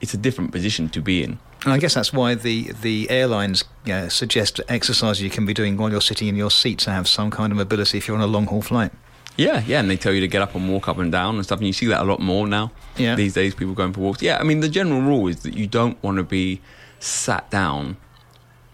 It's 0.00 0.14
a 0.14 0.18
different 0.18 0.52
position 0.52 0.88
to 0.90 1.00
be 1.00 1.22
in. 1.22 1.38
And 1.64 1.72
I 1.72 1.78
guess 1.78 1.94
that's 1.94 2.12
why 2.12 2.34
the, 2.34 2.72
the 2.82 3.08
airlines 3.10 3.64
uh, 3.90 4.08
suggest 4.08 4.60
exercises 4.68 5.22
you 5.22 5.30
can 5.30 5.46
be 5.46 5.54
doing 5.54 5.76
while 5.76 5.90
you're 5.90 6.00
sitting 6.00 6.28
in 6.28 6.36
your 6.36 6.50
seat 6.50 6.78
to 6.80 6.90
have 6.90 7.08
some 7.08 7.30
kind 7.30 7.52
of 7.52 7.56
mobility 7.56 7.98
if 7.98 8.06
you're 8.06 8.16
on 8.16 8.22
a 8.22 8.26
long 8.26 8.46
haul 8.46 8.62
flight. 8.62 8.92
Yeah, 9.36 9.62
yeah, 9.66 9.80
and 9.80 9.90
they 9.90 9.96
tell 9.96 10.12
you 10.14 10.20
to 10.22 10.28
get 10.28 10.40
up 10.42 10.54
and 10.54 10.70
walk 10.70 10.88
up 10.88 10.98
and 10.98 11.12
down 11.12 11.34
and 11.36 11.44
stuff, 11.44 11.58
and 11.58 11.66
you 11.66 11.72
see 11.72 11.86
that 11.86 12.00
a 12.00 12.04
lot 12.04 12.20
more 12.20 12.46
now. 12.46 12.72
Yeah. 12.96 13.14
These 13.16 13.34
days, 13.34 13.54
people 13.54 13.74
going 13.74 13.92
for 13.92 14.00
walks. 14.00 14.22
Yeah, 14.22 14.38
I 14.38 14.44
mean, 14.44 14.60
the 14.60 14.68
general 14.68 15.02
rule 15.02 15.28
is 15.28 15.42
that 15.42 15.54
you 15.54 15.66
don't 15.66 16.02
want 16.02 16.16
to 16.16 16.22
be 16.22 16.60
sat 17.00 17.50
down 17.50 17.98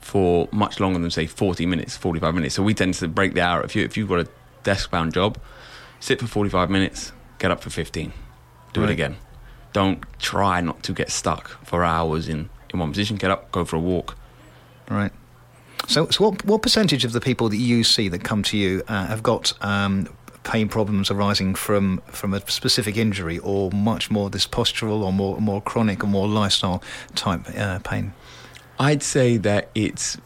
for 0.00 0.48
much 0.52 0.78
longer 0.80 0.98
than 0.98 1.10
say 1.10 1.26
40 1.26 1.66
minutes, 1.66 1.96
45 1.96 2.34
minutes. 2.34 2.54
So 2.54 2.62
we 2.62 2.74
tend 2.74 2.94
to 2.94 3.08
break 3.08 3.34
the 3.34 3.40
hour. 3.40 3.62
If 3.62 3.74
you 3.74 3.84
if 3.84 3.96
you've 3.96 4.08
got 4.08 4.20
a 4.20 4.28
desk 4.62 4.90
bound 4.90 5.14
job, 5.14 5.38
sit 6.00 6.20
for 6.20 6.26
45 6.26 6.70
minutes, 6.70 7.12
get 7.38 7.50
up 7.50 7.60
for 7.62 7.70
15, 7.70 8.12
do 8.72 8.80
Right. 8.80 8.90
it 8.90 8.92
again. 8.92 9.16
Don't 9.72 10.04
try 10.18 10.60
not 10.60 10.82
to 10.84 10.92
get 10.92 11.10
stuck 11.10 11.48
for 11.66 11.82
hours 11.84 12.28
in 12.28 12.50
in 12.72 12.78
one 12.78 12.90
position. 12.90 13.16
Get 13.16 13.30
up, 13.30 13.50
go 13.52 13.64
for 13.64 13.76
a 13.76 13.80
walk. 13.80 14.16
Right. 14.88 15.12
So, 15.88 16.08
so 16.10 16.30
what, 16.30 16.44
what 16.44 16.62
percentage 16.62 17.04
of 17.04 17.12
the 17.12 17.20
people 17.20 17.48
that 17.48 17.56
you 17.56 17.82
see 17.82 18.08
that 18.08 18.22
come 18.22 18.42
to 18.44 18.56
you 18.56 18.82
uh, 18.88 19.06
have 19.06 19.22
got 19.22 19.52
um, 19.62 20.08
pain 20.44 20.68
problems 20.68 21.10
arising 21.10 21.54
from, 21.54 22.02
from 22.06 22.34
a 22.34 22.40
specific 22.50 22.96
injury 22.96 23.38
or 23.38 23.70
much 23.70 24.10
more 24.10 24.28
this 24.30 24.46
postural 24.46 25.02
or 25.02 25.12
more, 25.12 25.40
more 25.40 25.60
chronic 25.62 26.02
or 26.02 26.06
more 26.08 26.26
lifestyle 26.28 26.82
type 27.14 27.42
uh, 27.56 27.78
pain? 27.80 28.12
I'd 28.78 29.02
say 29.02 29.36
that 29.38 29.70
it's 29.74 30.18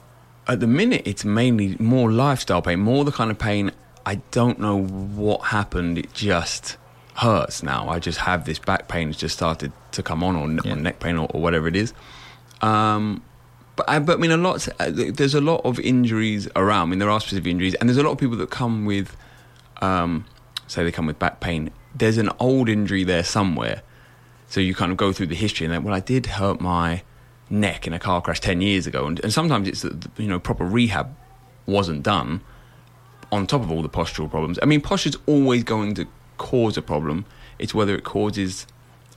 at 0.49 0.61
the 0.61 0.67
minute 0.67 1.03
it's 1.05 1.25
mainly 1.25 1.77
more 1.79 2.11
lifestyle 2.11 2.63
pain, 2.63 2.81
more 2.81 3.05
the 3.05 3.13
kind 3.13 3.31
of 3.31 3.39
pain 3.39 3.73
I 4.07 4.17
don't 4.31 4.61
know 4.61 4.81
what 4.85 5.47
happened. 5.47 5.99
It 5.99 6.13
just 6.15 6.77
hurts 7.17 7.63
now. 7.65 7.89
I 7.89 7.99
just 7.99 8.19
have 8.19 8.45
this 8.45 8.59
back 8.61 8.87
pain. 8.87 9.09
It's 9.11 9.19
just 9.19 9.35
started 9.35 9.73
to 9.93 10.03
come 10.03 10.23
on, 10.23 10.37
or, 10.37 10.49
Yeah. 10.65 10.75
or 10.75 10.77
neck 10.77 11.01
pain, 11.01 11.17
or, 11.17 11.27
or 11.35 11.41
whatever 11.41 11.67
it 11.67 11.75
is. 11.75 11.93
Um, 12.63 13.23
but 13.75 13.89
I, 13.91 13.99
but 13.99 14.19
I 14.19 14.21
mean, 14.21 14.31
a 14.31 14.37
lot. 14.37 14.67
uh, 14.81 14.91
There's 14.91 15.35
a 15.35 15.41
lot 15.41 15.63
of 15.65 15.81
injuries 15.81 16.49
around. 16.55 16.87
I 16.87 16.91
mean, 16.91 16.99
there 17.01 17.11
are 17.11 17.21
specific 17.21 17.49
injuries, 17.51 17.75
and 17.75 17.89
there's 17.89 17.99
a 17.99 18.03
lot 18.05 18.13
of 18.13 18.19
people 18.19 18.37
that 18.37 18.51
come 18.51 18.85
with, 18.85 19.17
um, 19.83 20.25
say, 20.67 20.85
they 20.85 20.93
come 20.93 21.07
with 21.07 21.19
back 21.19 21.41
pain. 21.41 21.71
There's 21.95 22.19
an 22.19 22.31
old 22.39 22.69
injury 22.69 23.05
there 23.05 23.25
somewhere, 23.25 23.83
so 24.49 24.61
you 24.61 24.75
kind 24.75 24.93
of 24.93 24.99
go 24.99 25.13
through 25.13 25.27
the 25.27 25.35
history 25.35 25.67
and 25.67 25.75
then, 25.75 25.83
well, 25.85 25.95
I 25.95 26.01
did 26.01 26.27
hurt 26.27 26.61
my 26.61 27.03
neck 27.49 27.87
in 27.87 27.93
a 27.93 27.99
car 27.99 28.21
crash 28.21 28.41
ten 28.41 28.61
years 28.61 28.87
ago, 28.87 29.07
and, 29.07 29.21
and 29.21 29.33
sometimes 29.33 29.69
it's 29.69 29.83
that 29.83 30.09
you 30.17 30.29
know 30.29 30.39
proper 30.39 30.65
rehab 30.65 31.15
wasn't 31.67 32.03
done 32.03 32.41
on 33.33 33.47
top 33.47 33.63
of 33.63 33.71
all 33.71 33.83
the 33.83 33.89
postural 33.89 34.31
problems. 34.31 34.59
I 34.63 34.67
mean, 34.67 34.81
posture's 34.81 35.17
always 35.27 35.65
going 35.65 35.95
to 35.95 36.07
cause 36.39 36.77
a 36.77 36.83
problem. 36.83 37.25
It's 37.59 37.75
whether 37.75 37.95
it 37.95 38.05
causes 38.05 38.67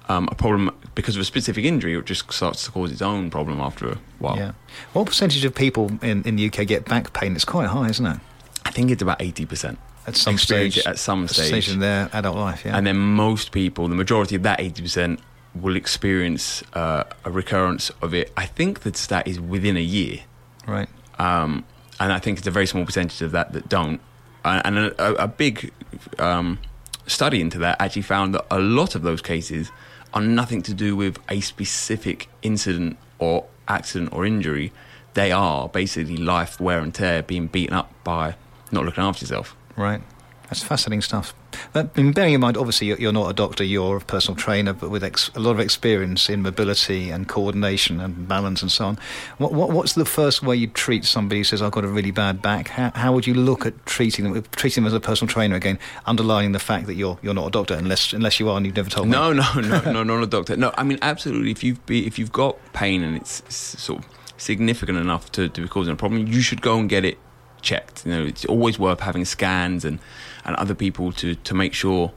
um, 0.07 0.27
a 0.31 0.35
problem 0.35 0.75
because 0.95 1.15
of 1.15 1.21
a 1.21 1.25
specific 1.25 1.65
injury, 1.65 1.95
or 1.95 1.99
it 1.99 2.05
just 2.05 2.31
starts 2.31 2.65
to 2.65 2.71
cause 2.71 2.91
its 2.91 3.01
own 3.01 3.29
problem 3.29 3.59
after 3.59 3.89
a 3.89 3.97
while. 4.17 4.37
Yeah. 4.37 4.51
What 4.93 5.07
percentage 5.07 5.45
of 5.45 5.53
people 5.53 5.91
in, 6.01 6.23
in 6.23 6.35
the 6.35 6.47
UK 6.47 6.65
get 6.65 6.85
back 6.85 7.13
pain? 7.13 7.35
It's 7.35 7.45
quite 7.45 7.67
high, 7.67 7.89
isn't 7.89 8.05
it? 8.05 8.19
I 8.65 8.71
think 8.71 8.91
it's 8.91 9.01
about 9.01 9.21
eighty 9.21 9.45
percent 9.45 9.79
At 10.09 10.15
some 10.17 10.37
stage. 10.37 10.77
at 10.85 10.99
some 10.99 11.23
a 11.25 11.27
stage. 11.27 11.69
in 11.69 11.79
their 11.79 12.09
adult 12.13 12.37
life, 12.37 12.61
yeah. 12.65 12.75
and 12.75 12.85
then 12.87 12.97
most 12.97 13.51
people, 13.51 13.87
the 13.87 13.95
majority 13.95 14.35
of 14.35 14.43
that 14.43 14.59
eighty 14.59 14.81
percent, 14.81 15.19
will 15.53 15.75
experience 15.75 16.63
uh, 16.73 17.03
a 17.25 17.31
recurrence 17.31 17.91
of 18.01 18.13
it. 18.13 18.31
I 18.35 18.45
think 18.45 18.81
the 18.81 18.93
stat 18.93 19.27
is 19.27 19.39
within 19.39 19.77
a 19.77 19.81
year. 19.99 20.19
right. 20.67 20.89
um, 21.17 21.65
and 21.99 22.13
I 22.13 22.19
think 22.19 22.37
it's 22.37 22.47
a 22.47 22.51
very 22.51 22.65
small 22.65 22.85
percentage 22.85 23.21
of 23.21 23.31
that 23.31 23.53
that 23.53 23.67
don't. 23.67 23.99
And 24.45 24.77
a, 24.77 24.87
a, 25.03 25.13
a 25.25 25.27
big 25.27 25.71
um, 26.17 26.59
study 27.07 27.41
into 27.41 27.59
that 27.59 27.75
actually 27.81 28.03
found 28.03 28.33
that 28.35 28.45
a 28.49 28.59
lot 28.59 28.95
of 28.95 29.01
those 29.01 29.21
cases 29.21 29.69
are 30.13 30.21
nothing 30.21 30.61
to 30.63 30.73
do 30.73 30.95
with 30.95 31.19
a 31.29 31.41
specific 31.41 32.29
incident 32.41 32.97
or 33.19 33.45
accident 33.67 34.13
or 34.13 34.25
injury. 34.25 34.71
They 35.13 35.31
are 35.31 35.67
basically 35.67 36.17
life 36.17 36.59
wear 36.59 36.79
and 36.79 36.93
tear, 36.93 37.21
being 37.21 37.47
beaten 37.47 37.75
up 37.75 37.91
by 38.03 38.35
not 38.71 38.85
looking 38.85 39.03
after 39.03 39.25
yourself. 39.25 39.55
Right. 39.75 40.01
That's 40.49 40.63
fascinating 40.63 41.01
stuff. 41.01 41.35
But 41.73 41.93
bearing 41.93 42.33
in 42.33 42.41
mind, 42.41 42.57
obviously, 42.57 42.87
you're, 42.87 43.11
not 43.11 43.29
a 43.29 43.33
doctor, 43.33 43.63
you're 43.63 43.97
a 43.97 44.01
personal 44.01 44.35
trainer, 44.35 44.73
but 44.73 44.89
with 44.89 45.03
ex- 45.03 45.29
a 45.35 45.39
lot 45.39 45.51
of 45.51 45.59
experience 45.59 46.27
in 46.27 46.41
mobility 46.41 47.11
and 47.11 47.27
coordination 47.27 47.99
and 47.99 48.27
balance 48.27 48.63
and 48.63 48.71
so 48.71 48.85
on. 48.85 48.97
What, 49.37 49.53
what, 49.53 49.69
what's 49.69 49.93
the 49.93 50.05
first 50.05 50.41
way 50.41 50.55
you 50.55 50.65
treat 50.65 51.05
somebody 51.05 51.41
who 51.41 51.43
says, 51.43 51.61
I've 51.61 51.71
got 51.71 51.85
a 51.85 51.87
really 51.87 52.09
bad 52.09 52.41
back? 52.41 52.69
How, 52.69 52.91
how 52.95 53.13
would 53.13 53.27
you 53.27 53.35
look 53.35 53.67
at 53.67 53.85
treating 53.85 54.31
them, 54.31 54.43
treating 54.55 54.83
them 54.83 54.87
as 54.87 54.93
a 54.93 54.99
personal 54.99 55.31
trainer 55.31 55.55
again, 55.55 55.77
underlining 56.07 56.53
the 56.53 56.59
fact 56.59 56.87
that 56.87 56.95
you're, 56.95 57.19
you're 57.21 57.35
not 57.35 57.47
a 57.47 57.51
doctor, 57.51 57.75
unless, 57.75 58.11
unless 58.11 58.39
you 58.39 58.49
are 58.49 58.57
and 58.57 58.65
you've 58.65 58.75
never 58.75 58.89
told 58.89 59.07
me? 59.07 59.11
No, 59.11 59.31
no, 59.31 59.53
no, 59.53 59.91
no, 59.91 60.03
not 60.03 60.23
a 60.23 60.27
doctor. 60.27 60.57
No, 60.57 60.73
I 60.75 60.83
mean 60.83 60.97
absolutely. 61.03 61.51
If 61.51 61.63
you've 61.63 61.85
be, 61.85 62.07
if 62.07 62.17
you've 62.17 62.31
got 62.31 62.57
pain 62.73 63.03
and 63.03 63.15
it's 63.15 63.43
sort 63.53 64.03
of 64.03 64.09
significant 64.37 64.97
enough 64.97 65.31
to, 65.33 65.47
to 65.47 65.61
be 65.61 65.67
causing 65.67 65.93
a 65.93 65.97
problem, 65.97 66.25
you 66.25 66.41
should 66.41 66.61
go 66.61 66.79
and 66.79 66.89
get 66.89 67.05
it 67.05 67.19
checked. 67.61 68.05
You 68.05 68.11
know, 68.11 68.25
it's 68.25 68.45
always 68.45 68.79
worth 68.79 69.01
having 69.01 69.25
scans 69.25 69.85
and, 69.85 69.99
and 70.45 70.55
other 70.55 70.75
people 70.75 71.11
to 71.13 71.35
to 71.35 71.53
make 71.53 71.73
sure 71.73 72.11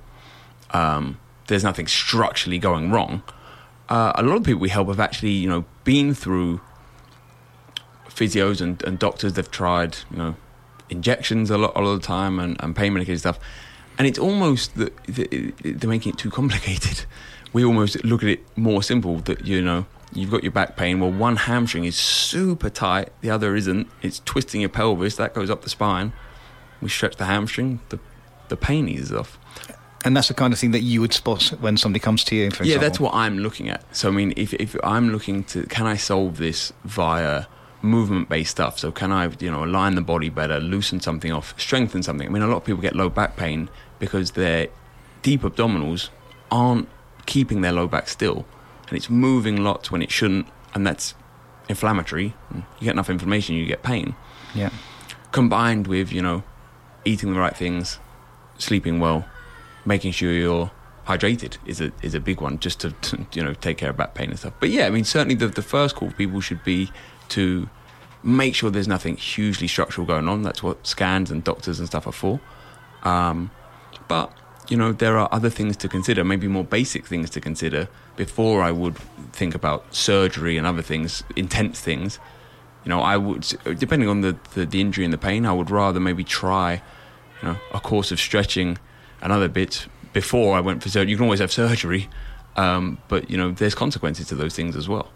um, 0.71 1.19
there's 1.47 1.65
nothing 1.65 1.87
structurally 1.87 2.59
going 2.59 2.91
wrong. 2.91 3.23
Uh, 3.89 4.13
a 4.15 4.23
lot 4.23 4.37
of 4.37 4.45
people 4.45 4.61
we 4.61 4.71
help 4.71 4.89
have 4.89 5.01
actually, 5.01 5.33
you 5.33 5.49
know, 5.49 5.65
been 5.85 6.15
through 6.15 6.61
physios 8.09 8.61
and, 8.61 8.83
and 8.85 8.99
doctors. 8.99 9.35
They've 9.35 9.51
tried, 9.51 9.99
you 10.11 10.17
know, 10.17 10.37
injections 10.89 11.51
a 11.51 11.59
lot, 11.59 11.73
a 11.77 11.81
lot 11.81 11.93
of 11.93 12.01
the 12.01 12.07
time 12.07 12.39
and, 12.39 12.57
and 12.63 12.75
pain 12.75 12.95
medication 12.95 13.19
stuff. 13.19 13.39
And 13.99 14.07
it's 14.07 14.19
almost 14.19 14.77
that 14.77 14.97
that 15.05 15.31
they're 15.63 15.91
making 15.91 16.13
it 16.13 16.19
too 16.19 16.31
complicated. 16.31 17.05
We 17.55 17.67
almost 17.67 18.03
look 18.03 18.23
at 18.23 18.31
it 18.31 18.41
more 18.57 18.83
simple 18.83 19.17
that, 19.17 19.47
you 19.47 19.61
know, 19.61 19.85
you've 20.15 20.31
got 20.31 20.43
your 20.43 20.53
back 20.53 20.77
pain. 20.77 21.01
Well, 21.01 21.11
one 21.11 21.37
hamstring 21.37 21.85
is 21.85 21.97
super 21.97 22.71
tight, 22.71 23.11
the 23.21 23.31
other 23.31 23.55
isn't. 23.57 23.89
It's 24.03 24.21
twisting 24.21 24.61
your 24.61 24.71
pelvis, 24.71 25.17
that 25.17 25.35
goes 25.35 25.51
up 25.51 25.63
the 25.63 25.71
spine. 25.71 26.13
We 26.81 26.89
stretch 26.89 27.17
the 27.17 27.27
hamstring, 27.27 27.81
the, 27.89 27.99
the 28.49 28.57
pain 28.57 28.89
eases 28.89 29.13
off. 29.13 29.39
And 30.05 30.17
that's 30.17 30.29
the 30.29 30.35
kind 30.35 30.53
of 30.53 30.59
thing 30.59 30.73
that 30.73 30.81
you 30.81 31.01
would 31.01 31.13
spot 31.13 31.45
when 31.61 31.77
somebody 31.77 32.01
comes 32.01 32.25
to 32.25 32.35
you, 32.35 32.51
for 32.51 32.65
yeah, 32.65 32.75
example. 32.75 32.89
that's 32.89 33.01
what 33.01 33.15
I'm 33.15 33.39
looking 33.39 33.69
at. 33.69 33.85
So, 33.95 34.09
I 34.09 34.11
mean, 34.11 34.35
if, 34.37 34.53
if 34.55 34.77
I'm 34.83 35.11
looking 35.11 35.45
to, 35.45 35.65
can 35.67 35.87
I 35.87 35.97
solve 35.97 36.39
this 36.39 36.73
via 36.85 37.45
movement 37.83 38.29
based 38.29 38.51
stuff? 38.51 38.81
So, 38.81 38.91
can 38.91 39.13
I, 39.13 39.31
you 39.39 39.51
know, 39.51 39.65
align 39.65 39.95
the 39.95 40.03
body 40.03 40.29
better, 40.29 40.59
loosen 40.59 41.01
something 41.01 41.31
off, 41.31 41.55
strengthen 41.59 42.03
something? 42.03 42.27
I 42.27 42.31
mean, 42.31 42.43
a 42.43 42.49
lot 42.49 42.57
of 42.57 42.65
people 42.65 42.83
get 42.83 42.97
low 42.97 43.11
back 43.11 43.37
pain 43.37 43.71
because 44.01 44.33
their 44.33 44.69
deep 45.23 45.43
abdominals 45.43 46.09
aren't 46.51 46.89
keeping 47.27 47.61
their 47.61 47.73
low 47.73 47.87
back 47.87 48.09
still. 48.09 48.45
And 48.93 48.97
it's 48.99 49.09
moving 49.09 49.65
lots 49.65 49.91
when 49.91 50.03
it 50.03 50.11
shouldn't. 50.11 50.47
And 50.75 50.87
that's 50.87 51.15
inflammatory. 51.67 52.35
You 52.55 52.63
get 52.83 52.91
enough 52.91 53.09
inflammation, 53.09 53.57
you 53.57 53.65
get 53.65 53.83
pain. 53.83 54.15
Yeah. 54.55 54.69
Combined 55.31 55.87
with, 55.87 56.13
you 56.13 56.21
know, 56.21 56.43
eating 57.07 57.33
the 57.33 57.41
right 57.41 57.57
things, 57.57 57.99
sleeping 58.59 59.01
well, 59.01 59.25
making 59.87 60.13
sure 60.13 60.31
you're 60.31 60.71
hydrated 61.07 61.57
is 61.65 61.81
a 61.81 61.91
is 62.03 62.15
a 62.15 62.21
big 62.21 62.43
one 62.43 62.59
just 62.59 62.81
to, 62.81 62.91
to 62.91 63.27
you 63.33 63.43
know 63.43 63.55
take 63.55 63.79
care 63.79 63.89
of 63.89 63.97
back 63.97 64.13
pain 64.13 64.29
and 64.29 64.39
stuff. 64.39 64.53
But 64.61 64.69
yeah, 64.69 64.85
I 64.85 64.91
mean 64.91 65.05
certainly 65.05 65.37
the 65.37 65.49
the 65.49 65.63
first 65.63 65.97
call 65.97 66.11
for 66.11 66.17
people 66.17 66.43
should 66.43 66.63
be 66.63 66.91
to 67.31 67.71
make 68.23 68.55
sure 68.55 68.71
there's 68.71 68.87
nothing 68.87 69.17
hugely 69.17 69.69
structural 69.69 70.07
going 70.07 70.29
on. 70.29 70.43
That's 70.43 70.63
what 70.63 70.87
scans 70.87 71.31
and 71.31 71.43
doctors 71.43 71.79
and 71.79 71.89
stuff 71.89 72.07
are 72.07 72.13
for. 72.13 72.43
Um, 73.05 73.51
but 74.07 74.37
you 74.73 74.79
know 74.79 74.91
there 74.91 75.19
are 75.19 75.29
other 75.31 75.51
things 75.51 75.77
to 75.77 75.87
consider, 75.87 76.25
maybe 76.25 76.49
more 76.49 76.65
basic 76.65 77.07
things 77.07 77.29
to 77.29 77.43
consider 77.43 77.89
before 78.17 78.63
I 78.63 78.71
would 78.71 78.97
think 79.31 79.55
about 79.55 79.95
surgery 79.95 80.57
and 80.57 80.67
other 80.67 80.81
things, 80.81 81.23
intense 81.37 81.79
things. 81.79 82.19
You 82.83 82.89
know, 82.89 83.01
I 83.01 83.19
would 83.19 83.43
depending 83.79 84.09
on 84.09 84.23
the, 84.23 84.35
the, 84.55 84.65
the 84.65 84.81
injury 84.81 85.05
and 85.05 85.13
the 85.13 85.19
pain, 85.19 85.45
I 85.45 85.53
would 85.53 85.71
rather 85.71 86.01
maybe 86.01 86.25
try 86.25 86.81
you 87.43 87.49
know 87.49 87.57
a 87.75 87.81
course 87.81 88.11
of 88.13 88.19
stretching 88.19 88.79
and 89.21 89.31
other 89.31 89.47
bits 89.47 89.89
before 90.15 90.57
I 90.57 90.61
went 90.61 90.83
for 90.83 90.89
surgery. 90.89 91.11
You 91.11 91.19
can 91.19 91.25
always 91.25 91.41
have 91.41 91.53
surgery, 91.53 92.09
um, 92.57 92.97
but 93.09 93.29
you 93.29 93.37
know 93.37 93.51
there's 93.51 93.75
consequences 93.75 94.29
to 94.29 94.35
those 94.35 94.57
things 94.57 94.75
as 94.75 94.89
well. 94.89 95.11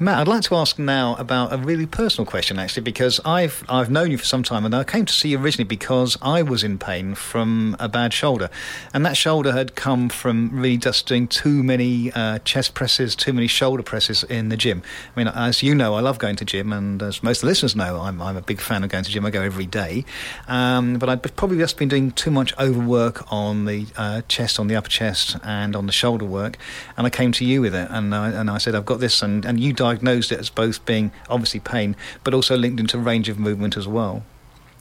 Matt, 0.00 0.18
I'd 0.18 0.28
like 0.28 0.42
to 0.42 0.54
ask 0.54 0.78
now 0.78 1.16
about 1.16 1.52
a 1.52 1.56
really 1.56 1.84
personal 1.84 2.24
question, 2.24 2.56
actually, 2.56 2.84
because 2.84 3.18
I've 3.24 3.64
I've 3.68 3.90
known 3.90 4.12
you 4.12 4.18
for 4.18 4.24
some 4.24 4.44
time, 4.44 4.64
and 4.64 4.72
I 4.72 4.84
came 4.84 5.04
to 5.04 5.12
see 5.12 5.30
you 5.30 5.40
originally 5.40 5.64
because 5.64 6.16
I 6.22 6.40
was 6.40 6.62
in 6.62 6.78
pain 6.78 7.16
from 7.16 7.74
a 7.80 7.88
bad 7.88 8.12
shoulder, 8.12 8.48
and 8.94 9.04
that 9.04 9.16
shoulder 9.16 9.50
had 9.50 9.74
come 9.74 10.08
from 10.08 10.50
really 10.52 10.76
just 10.76 11.08
doing 11.08 11.26
too 11.26 11.64
many 11.64 12.12
uh, 12.12 12.38
chest 12.44 12.74
presses, 12.74 13.16
too 13.16 13.32
many 13.32 13.48
shoulder 13.48 13.82
presses 13.82 14.22
in 14.22 14.50
the 14.50 14.56
gym. 14.56 14.84
I 15.16 15.18
mean, 15.18 15.26
as 15.34 15.64
you 15.64 15.74
know, 15.74 15.96
I 15.96 16.00
love 16.00 16.20
going 16.20 16.36
to 16.36 16.44
gym, 16.44 16.72
and 16.72 17.02
as 17.02 17.20
most 17.24 17.42
listeners 17.42 17.74
know, 17.74 18.00
I'm 18.00 18.22
I'm 18.22 18.36
a 18.36 18.42
big 18.42 18.60
fan 18.60 18.84
of 18.84 18.90
going 18.90 19.02
to 19.02 19.10
gym. 19.10 19.26
I 19.26 19.30
go 19.30 19.42
every 19.42 19.66
day, 19.66 20.04
um, 20.46 20.98
but 20.98 21.08
I'd 21.08 21.22
probably 21.34 21.58
just 21.58 21.76
been 21.76 21.88
doing 21.88 22.12
too 22.12 22.30
much 22.30 22.56
overwork 22.56 23.32
on 23.32 23.64
the 23.64 23.86
uh, 23.96 24.22
chest, 24.28 24.60
on 24.60 24.68
the 24.68 24.76
upper 24.76 24.90
chest, 24.90 25.38
and 25.42 25.74
on 25.74 25.86
the 25.86 25.92
shoulder 25.92 26.24
work, 26.24 26.56
and 26.96 27.04
I 27.04 27.10
came 27.10 27.32
to 27.32 27.44
you 27.44 27.62
with 27.62 27.74
it, 27.74 27.88
and 27.90 28.14
I, 28.14 28.30
and 28.30 28.48
I 28.48 28.58
said 28.58 28.76
I've 28.76 28.86
got 28.86 29.00
this, 29.00 29.22
and 29.22 29.44
and 29.44 29.58
you 29.58 29.72
diagnosed 29.88 30.32
it 30.32 30.38
as 30.38 30.50
both 30.50 30.84
being 30.84 31.10
obviously 31.28 31.60
pain, 31.60 31.96
but 32.24 32.34
also 32.34 32.56
linked 32.56 32.80
into 32.80 32.98
range 32.98 33.28
of 33.28 33.38
movement 33.38 33.76
as 33.76 33.86
well. 33.86 34.22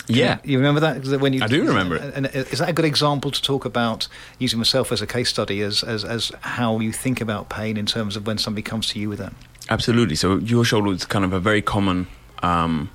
Yeah, 0.10 0.40
You 0.44 0.58
remember 0.58 0.80
that? 0.80 1.20
When 1.20 1.34
you, 1.34 1.44
I 1.44 1.48
do 1.48 1.66
remember 1.66 1.98
it. 1.98 2.14
And 2.16 2.28
is 2.28 2.60
that 2.60 2.70
a 2.70 2.74
good 2.74 2.86
example 2.86 3.30
to 3.30 3.42
talk 3.42 3.66
about 3.66 4.08
using 4.40 4.58
myself 4.58 4.92
as 4.94 5.02
a 5.02 5.08
case 5.08 5.30
study 5.30 5.62
as, 5.62 5.84
as, 5.84 6.06
as 6.06 6.32
how 6.42 6.80
you 6.80 6.94
think 6.94 7.20
about 7.20 7.50
pain 7.50 7.76
in 7.76 7.86
terms 7.86 8.16
of 8.16 8.26
when 8.26 8.38
somebody 8.38 8.62
comes 8.62 8.88
to 8.92 9.00
you 9.00 9.10
with 9.10 9.20
that? 9.20 9.34
absolutely. 9.70 10.16
So 10.16 10.38
your 10.38 10.64
shoulder 10.64 10.92
is 10.94 11.06
kind 11.06 11.26
of 11.26 11.34
a 11.34 11.40
very 11.42 11.62
common, 11.62 12.08
um, 12.42 12.90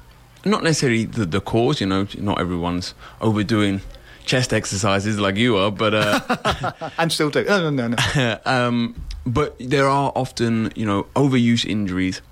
not 0.44 0.62
necessarily 0.62 1.04
the, 1.04 1.26
the 1.26 1.40
cause. 1.40 1.80
You 1.82 1.86
know, 1.86 2.06
not 2.18 2.40
everyone's 2.40 2.94
overdoing 3.20 3.82
chest 4.24 4.52
exercises 4.52 5.18
like 5.18 5.36
you 5.36 5.56
are, 5.58 5.70
but 5.70 5.92
uh, 5.94 6.90
And 6.98 7.12
still 7.12 7.30
do. 7.30 7.44
No, 7.44 7.70
no, 7.70 7.88
no, 7.88 7.96
no. 7.96 8.38
um, 8.46 8.94
but 9.26 9.56
there 9.58 9.88
are 9.88 10.12
often, 10.14 10.72
you 10.74 10.86
know, 10.86 11.04
overuse 11.14 11.64
injuries 11.64 12.22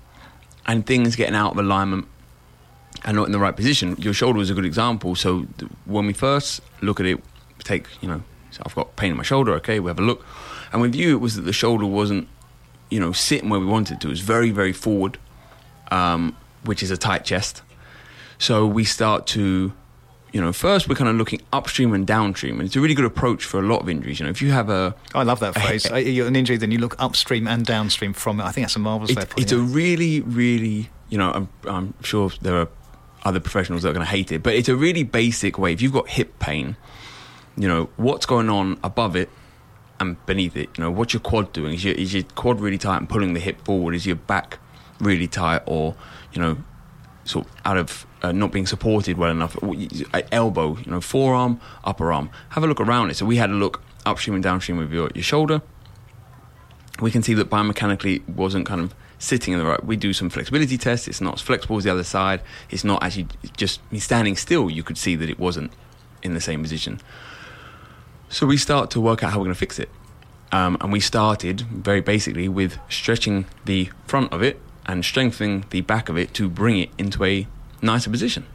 and 0.65 0.85
things 0.85 1.15
getting 1.15 1.35
out 1.35 1.53
of 1.53 1.57
alignment 1.57 2.07
and 3.03 3.15
not 3.15 3.25
in 3.25 3.31
the 3.31 3.39
right 3.39 3.55
position. 3.55 3.95
Your 3.97 4.13
shoulder 4.13 4.39
is 4.39 4.49
a 4.49 4.53
good 4.53 4.65
example. 4.65 5.15
So 5.15 5.47
when 5.85 6.05
we 6.05 6.13
first 6.13 6.61
look 6.81 6.99
at 6.99 7.05
it, 7.05 7.19
take, 7.63 7.87
you 8.01 8.07
know, 8.07 8.23
so 8.51 8.61
I've 8.65 8.75
got 8.75 8.95
pain 8.95 9.11
in 9.11 9.17
my 9.17 9.23
shoulder. 9.23 9.53
Okay, 9.53 9.79
we 9.79 9.89
have 9.89 9.99
a 9.99 10.03
look, 10.03 10.25
and 10.71 10.81
with 10.81 10.93
you, 10.93 11.15
it 11.15 11.21
was 11.21 11.35
that 11.35 11.43
the 11.43 11.53
shoulder 11.53 11.85
wasn't, 11.85 12.27
you 12.89 12.99
know, 12.99 13.13
sitting 13.13 13.49
where 13.49 13.59
we 13.59 13.65
wanted 13.65 13.95
it 13.95 14.01
to. 14.01 14.07
It 14.07 14.11
was 14.11 14.19
very, 14.19 14.51
very 14.51 14.73
forward, 14.73 15.17
um, 15.89 16.35
which 16.65 16.83
is 16.83 16.91
a 16.91 16.97
tight 16.97 17.23
chest. 17.23 17.61
So 18.37 18.65
we 18.65 18.83
start 18.83 19.27
to 19.27 19.71
you 20.31 20.39
know, 20.39 20.53
first 20.53 20.87
we're 20.87 20.95
kind 20.95 21.09
of 21.09 21.15
looking 21.17 21.41
upstream 21.51 21.93
and 21.93 22.07
downstream, 22.07 22.59
and 22.59 22.67
it's 22.67 22.75
a 22.75 22.79
really 22.81 22.93
good 22.93 23.05
approach 23.05 23.43
for 23.43 23.59
a 23.59 23.63
lot 23.63 23.81
of 23.81 23.89
injuries. 23.89 24.19
You 24.19 24.25
know, 24.25 24.29
if 24.29 24.41
you 24.41 24.51
have 24.51 24.69
a 24.69 24.95
I 25.13 25.23
love 25.23 25.39
that 25.41 25.55
phrase. 25.55 25.89
Uh, 25.91 25.95
You're 25.95 26.27
an 26.27 26.35
injury, 26.35 26.57
then 26.57 26.71
you 26.71 26.77
look 26.79 26.95
upstream 26.99 27.47
and 27.47 27.65
downstream 27.65 28.13
from 28.13 28.39
it. 28.39 28.43
I 28.43 28.51
think 28.51 28.65
that's 28.65 28.75
a 28.75 28.79
marvellous 28.79 29.15
way 29.15 29.23
It, 29.23 29.33
it's 29.37 29.51
it. 29.51 29.57
a 29.57 29.61
really, 29.61 30.21
really, 30.21 30.89
you 31.09 31.17
know, 31.17 31.31
I'm, 31.31 31.49
I'm 31.65 31.93
sure 32.03 32.31
there 32.41 32.55
are 32.55 32.69
other 33.23 33.39
professionals 33.39 33.83
that 33.83 33.89
are 33.89 33.93
going 33.93 34.05
to 34.05 34.11
hate 34.11 34.31
it, 34.31 34.41
but 34.41 34.53
it's 34.55 34.69
a 34.69 34.75
really 34.75 35.03
basic 35.03 35.57
way. 35.57 35.73
If 35.73 35.81
you've 35.81 35.93
got 35.93 36.07
hip 36.07 36.39
pain, 36.39 36.77
you 37.57 37.67
know, 37.67 37.89
what's 37.97 38.25
going 38.25 38.49
on 38.49 38.79
above 38.83 39.15
it 39.15 39.29
and 39.99 40.23
beneath 40.25 40.55
it? 40.55 40.69
You 40.77 40.85
know, 40.85 40.91
what's 40.91 41.13
your 41.13 41.19
quad 41.19 41.51
doing? 41.51 41.73
Is 41.73 41.83
your, 41.83 41.93
is 41.93 42.13
your 42.13 42.23
quad 42.35 42.61
really 42.61 42.77
tight 42.77 42.97
and 42.97 43.09
pulling 43.09 43.33
the 43.33 43.39
hip 43.39 43.63
forward? 43.65 43.93
Is 43.93 44.05
your 44.05 44.15
back 44.15 44.59
really 44.99 45.27
tight 45.27 45.61
or, 45.65 45.95
you 46.31 46.41
know, 46.41 46.57
sort 47.23 47.45
of 47.45 47.51
out 47.65 47.77
of 47.77 48.05
uh, 48.21 48.31
not 48.31 48.51
being 48.51 48.67
supported 48.67 49.17
well 49.17 49.31
enough? 49.31 49.57
Elbow, 50.31 50.77
you 50.77 50.91
know, 50.91 51.01
forearm, 51.01 51.59
upper 51.83 52.11
arm. 52.11 52.29
Have 52.49 52.63
a 52.63 52.67
look 52.67 52.79
around 52.79 53.09
it. 53.09 53.15
So 53.15 53.25
we 53.25 53.37
had 53.37 53.49
a 53.49 53.53
look 53.53 53.81
upstream 54.05 54.35
and 54.35 54.43
downstream 54.43 54.77
with 54.77 54.91
your, 54.91 55.09
your 55.13 55.23
shoulder. 55.23 55.61
We 56.99 57.11
can 57.11 57.23
see 57.23 57.33
that 57.33 57.49
biomechanically 57.49 58.17
it 58.17 58.29
wasn't 58.29 58.65
kind 58.65 58.81
of 58.81 58.93
sitting 59.17 59.53
in 59.53 59.59
the 59.59 59.65
right. 59.65 59.83
We 59.83 59.95
do 59.95 60.13
some 60.13 60.29
flexibility 60.29 60.77
tests. 60.77 61.07
It's 61.07 61.21
not 61.21 61.35
as 61.35 61.41
flexible 61.41 61.77
as 61.77 61.83
the 61.83 61.91
other 61.91 62.03
side. 62.03 62.41
It's 62.69 62.83
not 62.83 63.03
actually 63.03 63.27
just 63.55 63.79
me 63.91 63.99
standing 63.99 64.35
still. 64.35 64.69
You 64.69 64.83
could 64.83 64.97
see 64.97 65.15
that 65.15 65.29
it 65.29 65.39
wasn't 65.39 65.71
in 66.23 66.33
the 66.33 66.41
same 66.41 66.61
position. 66.61 66.99
So 68.29 68.45
we 68.45 68.57
start 68.57 68.91
to 68.91 69.01
work 69.01 69.23
out 69.23 69.31
how 69.31 69.39
we're 69.39 69.45
going 69.45 69.55
to 69.55 69.59
fix 69.59 69.79
it. 69.79 69.89
Um, 70.51 70.77
and 70.81 70.91
we 70.91 70.99
started 70.99 71.61
very 71.61 72.01
basically 72.01 72.49
with 72.49 72.77
stretching 72.89 73.45
the 73.65 73.89
front 74.05 74.33
of 74.33 74.41
it 74.41 74.59
and 74.91 75.05
strengthening 75.05 75.63
the 75.69 75.81
back 75.81 76.09
of 76.09 76.17
it 76.17 76.33
to 76.33 76.49
bring 76.49 76.77
it 76.77 76.89
into 76.97 77.23
a 77.23 77.47
nicer 77.81 78.09
position. 78.09 78.45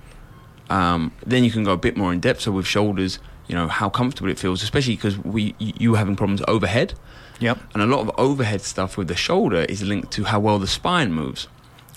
Um, 0.69 1.13
then 1.25 1.45
you 1.45 1.51
can 1.51 1.65
go 1.65 1.73
a 1.73 1.77
bit 1.77 1.97
more 1.97 2.13
in 2.13 2.21
depth. 2.21 2.43
So 2.43 2.53
with 2.53 2.67
shoulders, 2.67 3.19
you 3.47 3.55
know 3.55 3.69
how 3.69 3.89
comfortable 3.89 4.31
it 4.31 4.39
feels, 4.39 4.63
especially 4.63 4.97
because 4.97 5.19
we 5.19 5.55
you 5.59 5.93
were 5.93 5.99
having 5.99 6.17
problems 6.17 6.43
overhead. 6.47 6.95
Yep. 7.41 7.59
And 7.75 7.83
a 7.83 7.87
lot 7.87 8.01
of 8.01 8.11
overhead 8.19 8.63
stuff 8.63 8.97
with 8.97 9.09
the 9.09 9.17
shoulder 9.17 9.63
is 9.69 9.83
linked 9.83 10.11
to 10.13 10.25
how 10.25 10.41
well 10.41 10.59
the 10.59 10.67
spine 10.67 11.13
moves, 11.13 11.49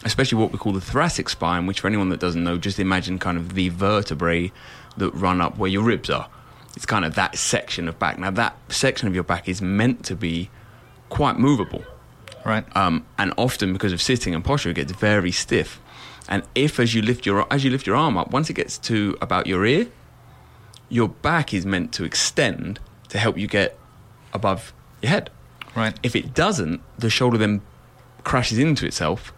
especially 0.03 0.37
what 0.37 0.51
we 0.51 0.57
call 0.57 0.73
the 0.73 0.81
thoracic 0.81 1.29
spine, 1.29 1.65
which 1.65 1.79
for 1.79 1.87
anyone 1.87 2.09
that 2.09 2.19
doesn't 2.19 2.43
know, 2.43 2.57
just 2.57 2.79
imagine 2.79 3.19
kind 3.19 3.37
of 3.37 3.53
the 3.53 3.69
vertebrae 3.69 4.51
that 4.97 5.11
run 5.11 5.39
up 5.39 5.57
where 5.57 5.69
your 5.69 5.83
ribs 5.83 6.09
are. 6.09 6.29
It's 6.75 6.85
kind 6.85 7.05
of 7.05 7.15
that 7.15 7.37
section 7.37 7.87
of 7.87 7.97
back. 7.97 8.19
Now, 8.19 8.31
that 8.31 8.55
section 8.69 9.07
of 9.07 9.15
your 9.15 9.23
back 9.23 9.47
is 9.47 9.61
meant 9.61 10.05
to 10.05 10.15
be 10.15 10.49
quite 11.09 11.39
movable. 11.39 11.83
Right. 12.45 12.65
Um, 12.75 13.05
and 13.17 13.33
often 13.37 13.73
because 13.73 13.93
of 13.93 14.01
sitting 14.01 14.33
and 14.33 14.43
posture, 14.43 14.69
it 14.69 14.75
gets 14.75 14.91
very 14.91 15.31
stiff. 15.31 15.79
And 16.27 16.43
if 16.55 16.79
as 16.79 16.93
you 16.93 17.01
lift 17.01 17.25
your 17.25 17.45
as 17.51 17.63
you 17.63 17.71
lift 17.71 17.87
your 17.87 17.95
arm 17.95 18.17
up, 18.17 18.31
once 18.31 18.49
it 18.49 18.53
gets 18.53 18.77
to 18.79 19.17
about 19.21 19.47
your 19.47 19.65
ear, 19.65 19.87
your 20.89 21.09
back 21.09 21.53
is 21.53 21.65
meant 21.65 21.91
to 21.93 22.03
extend 22.03 22.79
to 23.09 23.17
help 23.17 23.37
you 23.37 23.47
get 23.47 23.77
above 24.33 24.73
your 25.01 25.09
head. 25.09 25.29
Right. 25.75 25.97
If 26.03 26.15
it 26.15 26.33
doesn't, 26.33 26.81
the 26.97 27.09
shoulder 27.09 27.37
then 27.37 27.61
crashes 28.23 28.57
into 28.59 28.85
itself, 28.85 29.33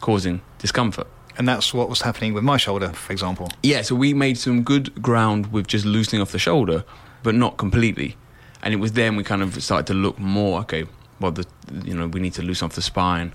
causing 0.00 0.40
discomfort. 0.58 1.06
And 1.38 1.48
that's 1.48 1.72
what 1.72 1.88
was 1.88 2.02
happening 2.02 2.34
with 2.34 2.44
my 2.44 2.56
shoulder, 2.56 2.90
for 2.90 3.12
example. 3.12 3.48
Yeah, 3.62 3.82
so 3.82 3.94
we 3.94 4.12
made 4.12 4.36
some 4.36 4.62
good 4.62 5.00
ground 5.00 5.52
with 5.52 5.66
just 5.66 5.84
loosening 5.84 6.20
off 6.20 6.32
the 6.32 6.38
shoulder, 6.38 6.84
but 7.22 7.34
not 7.34 7.56
completely. 7.56 8.16
And 8.62 8.74
it 8.74 8.76
was 8.76 8.92
then 8.92 9.16
we 9.16 9.24
kind 9.24 9.42
of 9.42 9.62
started 9.62 9.86
to 9.88 9.94
look 9.94 10.18
more. 10.18 10.60
Okay, 10.60 10.84
well, 11.22 11.32
the 11.32 11.46
you 11.84 11.94
know 11.94 12.06
we 12.08 12.20
need 12.20 12.34
to 12.34 12.42
loosen 12.42 12.66
off 12.66 12.74
the 12.74 12.82
spine 12.82 13.32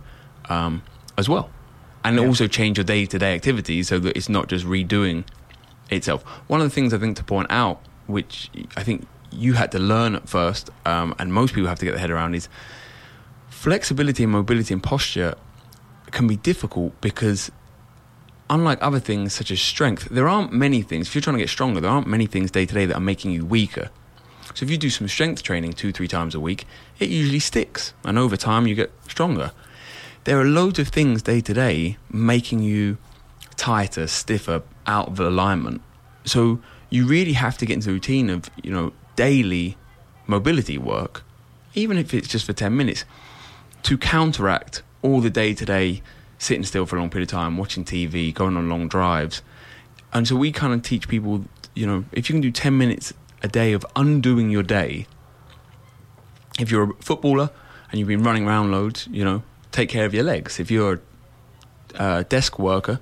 um, 0.49 0.83
as 1.17 1.27
well, 1.27 1.49
and 2.03 2.17
Yeah. 2.17 2.27
also 2.27 2.47
change 2.47 2.77
your 2.77 2.83
day-to-day 2.85 3.33
activities 3.33 3.87
so 3.87 3.97
that 3.99 4.15
it's 4.17 4.29
not 4.29 4.47
just 4.49 4.65
redoing 4.65 5.23
itself. 5.89 6.23
One 6.47 6.61
of 6.61 6.67
the 6.69 6.75
things 6.75 6.93
I 6.93 6.97
think 6.99 7.17
to 7.17 7.23
point 7.23 7.47
out, 7.49 7.81
which 8.07 8.51
I 8.75 8.83
think 8.83 9.07
you 9.31 9.53
had 9.53 9.71
to 9.71 9.79
learn 9.79 10.15
at 10.15 10.29
first, 10.29 10.69
um, 10.85 11.15
and 11.17 11.33
most 11.33 11.53
people 11.55 11.67
have 11.69 11.79
to 11.79 11.85
get 11.85 11.91
their 11.91 11.99
head 12.01 12.11
around, 12.11 12.35
is 12.35 12.47
flexibility 13.49 14.23
and 14.23 14.31
mobility 14.31 14.73
and 14.73 14.83
posture 14.83 15.33
can 16.11 16.27
be 16.27 16.35
difficult 16.37 16.99
because 17.01 17.51
unlike 18.49 18.77
other 18.81 18.99
things 18.99 19.33
such 19.33 19.51
as 19.51 19.59
strength, 19.59 20.07
there 20.09 20.27
aren't 20.27 20.53
many 20.53 20.81
things. 20.81 21.07
If 21.07 21.15
you're 21.15 21.21
trying 21.21 21.35
to 21.35 21.41
get 21.41 21.49
stronger, 21.49 21.81
there 21.81 21.91
aren't 21.91 22.07
many 22.07 22.25
things 22.27 22.51
day 22.51 22.65
to 22.65 22.73
day 22.73 22.85
that 22.85 22.95
are 22.95 23.01
making 23.01 23.31
you 23.31 23.45
weaker. 23.45 23.89
So 24.57 24.63
if 24.63 24.71
you 24.71 24.77
do 24.79 24.89
some 24.89 25.07
strength 25.07 25.43
training 25.43 25.73
two, 25.73 25.91
three 25.91 26.07
times 26.07 26.33
a 26.33 26.39
week, 26.39 26.65
it 26.97 27.09
usually 27.09 27.37
sticks, 27.37 27.93
and 28.03 28.17
over 28.17 28.35
time 28.35 28.65
you 28.65 28.73
get 28.73 28.91
stronger. 29.07 29.51
There 30.23 30.39
are 30.39 30.45
loads 30.45 30.79
of 30.79 30.87
things 30.87 31.21
day 31.21 31.41
to 31.41 31.53
day 31.53 31.97
making 32.09 32.63
you 32.63 32.97
tighter, 33.55 34.07
stiffer, 34.07 34.63
out 34.87 35.09
of 35.09 35.19
alignment. 35.19 35.83
So 36.25 36.59
you 36.89 37.05
really 37.05 37.33
have 37.33 37.59
to 37.59 37.67
get 37.67 37.75
into 37.75 37.89
the 37.89 37.93
routine 37.93 38.31
of 38.31 38.49
you 38.63 38.71
know 38.71 38.93
daily 39.15 39.77
mobility 40.25 40.79
work, 40.79 41.23
even 41.75 41.99
if 41.99 42.11
it's 42.11 42.27
just 42.27 42.47
for 42.47 42.53
ten 42.53 42.75
minutes, 42.75 43.05
to 43.83 43.95
counteract 43.95 44.81
all 45.03 45.21
the 45.21 45.29
day 45.29 45.53
to 45.53 45.65
day 45.65 46.01
sitting 46.39 46.63
still 46.63 46.87
for 46.87 46.95
a 46.95 46.99
long 46.99 47.11
period 47.11 47.29
of 47.29 47.31
time, 47.31 47.57
watching 47.57 47.85
TV, 47.85 48.33
going 48.33 48.57
on 48.57 48.69
long 48.69 48.87
drives. 48.87 49.43
And 50.13 50.27
so 50.27 50.35
we 50.35 50.51
kind 50.51 50.73
of 50.73 50.81
teach 50.81 51.07
people, 51.07 51.45
you 51.75 51.85
know, 51.85 52.05
if 52.11 52.27
you 52.27 52.33
can 52.33 52.41
do 52.41 52.49
10 52.49 52.75
minutes 52.75 53.13
a 53.41 53.47
day 53.47 53.73
of 53.73 53.85
undoing 53.95 54.49
your 54.49 54.63
day, 54.63 55.07
if 56.59 56.71
you're 56.71 56.91
a 56.91 56.93
footballer 56.95 57.49
and 57.91 57.99
you've 57.99 58.07
been 58.07 58.23
running 58.23 58.47
around 58.47 58.71
loads, 58.71 59.07
you 59.11 59.23
know, 59.23 59.43
take 59.71 59.89
care 59.89 60.05
of 60.05 60.13
your 60.13 60.23
legs. 60.23 60.59
If 60.59 60.71
you're 60.71 61.01
a 61.95 62.23
desk 62.23 62.59
worker, 62.59 62.99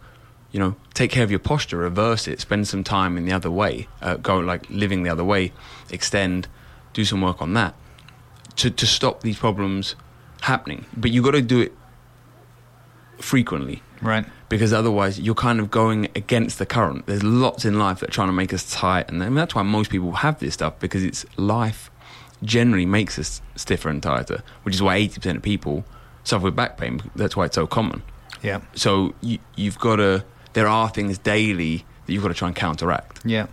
you 0.51 0.60
know, 0.60 0.75
take 0.94 1.12
care 1.12 1.24
of 1.24 1.32
your 1.32 1.39
posture, 1.39 1.77
reverse 1.77 2.27
it, 2.27 2.39
spend 2.39 2.68
some 2.68 2.84
time 2.84 3.18
in 3.18 3.25
the 3.25 3.31
other 3.31 3.51
way, 3.51 3.88
uh, 4.01 4.16
go 4.16 4.40
like 4.40 4.70
living 4.70 5.03
the 5.03 5.09
other 5.09 5.24
way, 5.24 5.51
extend, 5.90 6.48
do 6.94 7.03
some 7.03 7.22
work 7.22 7.42
on 7.42 7.53
that 7.53 7.75
to, 8.55 8.70
to 8.70 8.86
stop 8.86 9.22
these 9.22 9.38
problems 9.38 9.96
happening. 10.42 10.86
But 10.96 11.12
you've 11.12 11.25
got 11.25 11.31
to 11.31 11.42
do 11.42 11.62
it 11.62 11.74
frequently 13.20 13.81
Right. 14.05 14.25
because 14.50 14.72
otherwise 14.72 15.20
you're 15.20 15.35
kind 15.35 15.59
of 15.59 15.72
going 15.72 16.05
against 16.15 16.59
the 16.59 16.65
current. 16.65 17.05
There's 17.07 17.24
lots 17.24 17.65
in 17.65 17.79
life 17.79 18.00
that 18.00 18.09
are 18.09 18.13
trying 18.13 18.27
to 18.29 18.33
make 18.33 18.53
us 18.53 18.72
tight, 18.72 19.09
and 19.09 19.22
then 19.22 19.33
that's 19.35 19.55
why 19.55 19.63
most 19.63 19.89
people 19.89 20.11
have 20.13 20.39
this 20.39 20.53
stuff 20.53 20.79
because 20.79 21.03
it's 21.03 21.25
life 21.37 21.89
generally 22.44 22.85
makes 22.85 23.18
us 23.18 23.41
stiffer 23.55 23.89
and 23.89 24.03
tighter, 24.03 24.44
which 24.63 24.75
is 24.75 24.81
why 24.81 25.00
80% 25.00 25.37
of 25.37 25.41
people 25.41 25.83
suffer 26.24 26.46
with 26.46 26.55
back 26.55 26.77
pain. 26.77 27.01
That's 27.15 27.35
why 27.35 27.46
it's 27.46 27.55
so 27.55 27.65
common. 27.65 28.03
Yeah. 28.44 28.61
So 28.75 29.13
you, 29.22 29.39
you've 29.55 29.79
got 29.79 29.96
to. 29.98 30.24
There 30.53 30.68
are 30.68 30.89
things 30.89 31.18
daily 31.18 31.83
that 32.05 32.13
you've 32.13 32.22
got 32.22 32.29
to 32.29 32.33
try 32.35 32.48
and 32.48 32.55
counteract. 32.55 33.22
Yeah. 33.25 33.48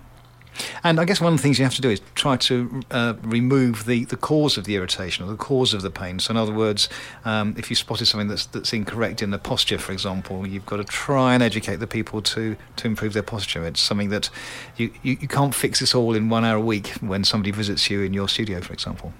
And 0.85 1.01
I 1.01 1.05
guess 1.05 1.21
one 1.21 1.33
of 1.33 1.39
the 1.39 1.43
things 1.43 1.59
you 1.59 1.65
have 1.65 1.75
to 1.75 1.81
do 1.81 1.91
is 1.91 2.01
try 2.15 2.37
to 2.37 2.83
uh, 2.91 3.15
remove 3.23 3.87
the, 3.87 4.05
the 4.05 4.17
cause 4.17 4.57
of 4.57 4.65
the 4.65 4.77
irritation 4.77 5.25
or 5.25 5.29
the 5.29 5.37
cause 5.37 5.75
of 5.75 5.83
the 5.83 5.91
pain. 5.91 6.19
So, 6.19 6.33
in 6.33 6.37
other 6.37 6.53
words, 6.53 6.89
um, 7.25 7.55
if 7.57 7.71
you 7.71 7.77
spotted 7.77 8.07
something 8.07 8.29
that's, 8.29 8.47
that's 8.47 8.73
incorrect 8.73 9.23
in 9.23 9.31
the 9.31 9.39
posture, 9.39 9.79
for 9.79 9.93
example, 9.93 10.47
you've 10.47 10.67
got 10.67 10.77
to 10.77 10.85
try 10.85 11.35
and 11.35 11.43
educate 11.43 11.77
the 11.77 11.87
people 11.87 12.23
to, 12.23 12.57
to 12.77 12.87
improve 12.87 13.13
their 13.13 13.23
posture. 13.23 13.65
It's 13.67 13.81
something 13.81 14.11
that 14.11 14.31
you, 14.77 14.93
you, 15.03 15.17
you 15.21 15.29
can't 15.29 15.55
fix 15.55 15.81
this 15.81 15.95
all 15.95 16.15
in 16.15 16.29
one 16.29 16.45
hour 16.45 16.57
a 16.57 16.61
week 16.61 16.89
when 17.01 17.25
somebody 17.25 17.51
visits 17.51 17.91
you 17.91 18.03
in 18.03 18.13
your 18.13 18.29
studio, 18.29 18.61
for 18.61 18.73
example. 18.73 19.13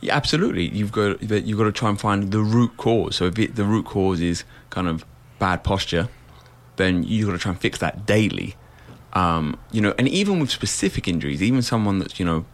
Yeah, 0.00 0.14
absolutely. 0.14 0.68
You've 0.68 0.92
got. 0.92 1.22
You've 1.22 1.56
got 1.56 1.64
to 1.64 1.72
try 1.72 1.88
and 1.88 1.98
find 1.98 2.30
the 2.30 2.40
root 2.40 2.76
cause. 2.76 3.16
So 3.16 3.24
if 3.24 3.38
it, 3.38 3.56
the 3.56 3.64
root 3.64 3.86
cause 3.86 4.20
is 4.20 4.44
kind 4.68 4.86
of 4.86 5.04
bad 5.38 5.64
posture, 5.64 6.08
then 6.76 7.04
you've 7.04 7.26
got 7.26 7.32
to 7.32 7.38
try 7.38 7.52
and 7.52 7.60
fix 7.60 7.78
that 7.78 8.04
daily. 8.04 8.54
Um, 9.14 9.58
you 9.70 9.80
know, 9.80 9.94
and 9.98 10.08
even 10.08 10.40
with 10.40 10.50
specific 10.50 11.06
injuries, 11.06 11.42
even 11.42 11.62
someone 11.62 11.98
that's 12.00 12.18
you 12.18 12.26
know, 12.26 12.44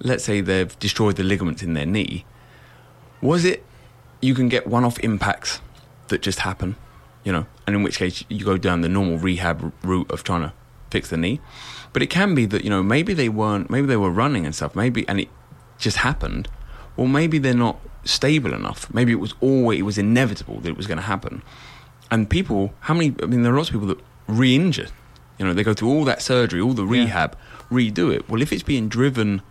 let's 0.00 0.24
say 0.24 0.40
they've 0.40 0.78
destroyed 0.78 1.16
the 1.16 1.24
ligaments 1.24 1.62
in 1.62 1.74
their 1.74 1.86
knee, 1.86 2.24
was 3.20 3.44
it 3.44 3.64
you 4.20 4.34
can 4.34 4.48
get 4.48 4.66
one-off 4.66 4.98
impacts 5.00 5.60
that 6.08 6.22
just 6.22 6.40
happen, 6.40 6.76
you 7.24 7.32
know, 7.32 7.46
and 7.66 7.76
in 7.76 7.82
which 7.82 7.98
case 7.98 8.24
you 8.28 8.44
go 8.44 8.56
down 8.56 8.80
the 8.80 8.88
normal 8.88 9.18
rehab 9.18 9.72
route 9.82 10.10
of 10.10 10.22
trying 10.22 10.42
to 10.42 10.52
fix 10.90 11.10
the 11.10 11.16
knee. 11.16 11.40
But 11.92 12.02
it 12.02 12.10
can 12.10 12.34
be 12.34 12.46
that 12.46 12.62
you 12.62 12.70
know 12.70 12.82
maybe 12.82 13.14
they 13.14 13.28
weren't, 13.28 13.70
maybe 13.70 13.86
they 13.86 13.96
were 13.96 14.10
running 14.10 14.44
and 14.44 14.54
stuff, 14.54 14.74
maybe 14.74 15.08
and 15.08 15.20
it 15.20 15.28
just 15.78 15.98
happened. 15.98 16.48
Well, 16.96 17.08
maybe 17.08 17.38
they're 17.38 17.54
not 17.54 17.78
stable 18.04 18.54
enough. 18.54 18.92
Maybe 18.92 19.12
it 19.12 19.20
was 19.20 19.34
always 19.40 19.80
it 19.80 19.82
was 19.82 19.98
inevitable 19.98 20.60
that 20.60 20.68
it 20.68 20.76
was 20.76 20.86
going 20.86 20.98
to 20.98 21.04
happen. 21.04 21.42
And 22.10 22.30
people, 22.30 22.72
how 22.80 22.94
many? 22.94 23.14
I 23.22 23.26
mean, 23.26 23.42
there 23.42 23.52
are 23.52 23.56
lots 23.56 23.68
of 23.68 23.74
people 23.74 23.88
that 23.88 23.98
re-injure. 24.28 24.88
You 25.38 25.46
know, 25.46 25.52
they 25.52 25.62
go 25.62 25.74
through 25.74 25.88
all 25.90 26.04
that 26.04 26.22
surgery, 26.22 26.60
all 26.60 26.72
the 26.72 26.84
Yeah. 26.86 27.04
rehab, 27.04 27.36
redo 27.70 28.12
it. 28.14 28.28
Well, 28.28 28.40
if 28.42 28.52
it's 28.52 28.62
being 28.62 28.88
driven 28.88 29.42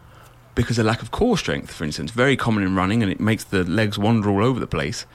because 0.55 0.79
of 0.79 0.85
lack 0.85 1.01
of 1.01 1.11
core 1.11 1.37
strength, 1.37 1.71
for 1.73 1.83
instance, 1.83 2.11
very 2.11 2.37
common 2.37 2.63
in 2.63 2.75
running, 2.75 3.03
and 3.03 3.11
it 3.11 3.19
makes 3.19 3.43
the 3.43 3.63
legs 3.65 3.97
wander 3.97 4.29
all 4.29 4.43
over 4.43 4.59
the 4.59 4.67
place. 4.67 5.05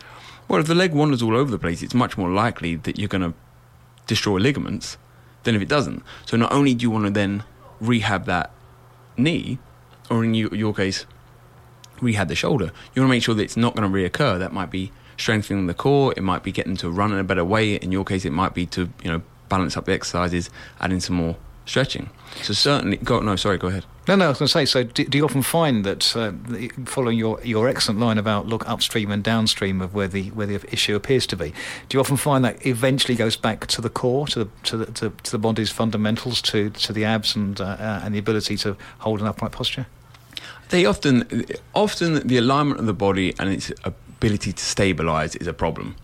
Well, 0.48 0.60
if 0.60 0.66
the 0.66 0.74
leg 0.74 0.92
wanders 0.92 1.22
all 1.22 1.36
over 1.36 1.50
the 1.50 1.58
place, 1.58 1.82
it's 1.82 1.94
much 1.94 2.18
more 2.18 2.28
likely 2.30 2.76
that 2.76 2.98
you're 2.98 3.08
going 3.08 3.22
to 3.22 3.32
destroy 4.06 4.38
ligaments 4.38 4.98
than 5.44 5.54
if 5.54 5.62
it 5.62 5.68
doesn't. 5.68 6.02
So 6.26 6.36
not 6.36 6.52
only 6.52 6.74
do 6.74 6.82
you 6.82 6.90
want 6.90 7.04
to 7.06 7.10
then 7.10 7.44
rehab 7.80 8.26
that 8.26 8.50
knee, 9.16 9.58
or 10.10 10.24
in 10.24 10.34
you, 10.34 10.50
your 10.52 10.74
case, 10.74 11.06
rehab 12.00 12.28
the 12.28 12.34
shoulder, 12.34 12.72
you 12.94 13.00
want 13.00 13.08
to 13.10 13.14
make 13.14 13.22
sure 13.22 13.34
that 13.34 13.42
it's 13.42 13.56
not 13.56 13.74
going 13.74 13.90
to 13.90 13.96
reoccur. 13.98 14.38
That 14.38 14.52
might 14.52 14.70
be 14.70 14.92
strengthening 15.16 15.66
the 15.68 15.74
core. 15.74 16.12
It 16.16 16.22
might 16.22 16.42
be 16.42 16.52
getting 16.52 16.76
to 16.78 16.90
run 16.90 17.12
in 17.12 17.18
a 17.18 17.24
better 17.24 17.44
way. 17.44 17.76
In 17.76 17.92
your 17.92 18.04
case, 18.04 18.24
it 18.24 18.32
might 18.32 18.52
be 18.52 18.66
to 18.66 18.90
you 19.02 19.10
know 19.10 19.22
balance 19.50 19.76
up 19.76 19.84
the 19.84 19.92
exercises, 19.92 20.48
adding 20.80 21.00
some 21.00 21.16
more 21.16 21.36
stretching. 21.66 22.08
So 22.42 22.54
certainly, 22.54 22.96
go 22.96 23.20
no, 23.20 23.36
sorry, 23.36 23.58
go 23.58 23.68
ahead. 23.68 23.84
No, 24.08 24.16
no, 24.16 24.26
I 24.26 24.28
was 24.30 24.38
going 24.38 24.46
to 24.46 24.52
say. 24.52 24.64
So, 24.64 24.82
do, 24.82 25.04
do 25.04 25.18
you 25.18 25.24
often 25.24 25.42
find 25.42 25.84
that, 25.84 26.16
uh, 26.16 26.32
following 26.84 27.18
your, 27.18 27.40
your 27.44 27.68
excellent 27.68 28.00
line 28.00 28.18
about 28.18 28.46
look 28.46 28.68
upstream 28.68 29.10
and 29.10 29.22
downstream 29.22 29.80
of 29.80 29.94
where 29.94 30.08
the 30.08 30.30
where 30.30 30.46
the 30.46 30.60
issue 30.72 30.96
appears 30.96 31.26
to 31.28 31.36
be, 31.36 31.52
do 31.88 31.96
you 31.96 32.00
often 32.00 32.16
find 32.16 32.44
that 32.44 32.66
eventually 32.66 33.14
goes 33.14 33.36
back 33.36 33.66
to 33.68 33.80
the 33.80 33.90
core, 33.90 34.26
to 34.28 34.44
the 34.44 34.50
to 34.64 34.76
the, 34.78 34.86
to, 34.86 35.10
to 35.10 35.30
the 35.30 35.38
body's 35.38 35.70
fundamentals, 35.70 36.42
to 36.42 36.70
to 36.70 36.92
the 36.92 37.04
abs 37.04 37.36
and 37.36 37.60
uh, 37.60 37.64
uh, 37.64 38.00
and 38.02 38.14
the 38.14 38.18
ability 38.18 38.56
to 38.58 38.76
hold 38.98 39.20
an 39.20 39.26
upright 39.26 39.52
posture? 39.52 39.86
They 40.70 40.86
often, 40.86 41.44
often 41.74 42.26
the 42.26 42.36
alignment 42.36 42.78
of 42.78 42.86
the 42.86 42.94
body 42.94 43.34
and 43.40 43.50
its 43.50 43.72
ability 43.84 44.52
to 44.52 44.64
stabilize 44.64 45.34
is 45.36 45.48
a 45.48 45.52
problem. 45.52 45.96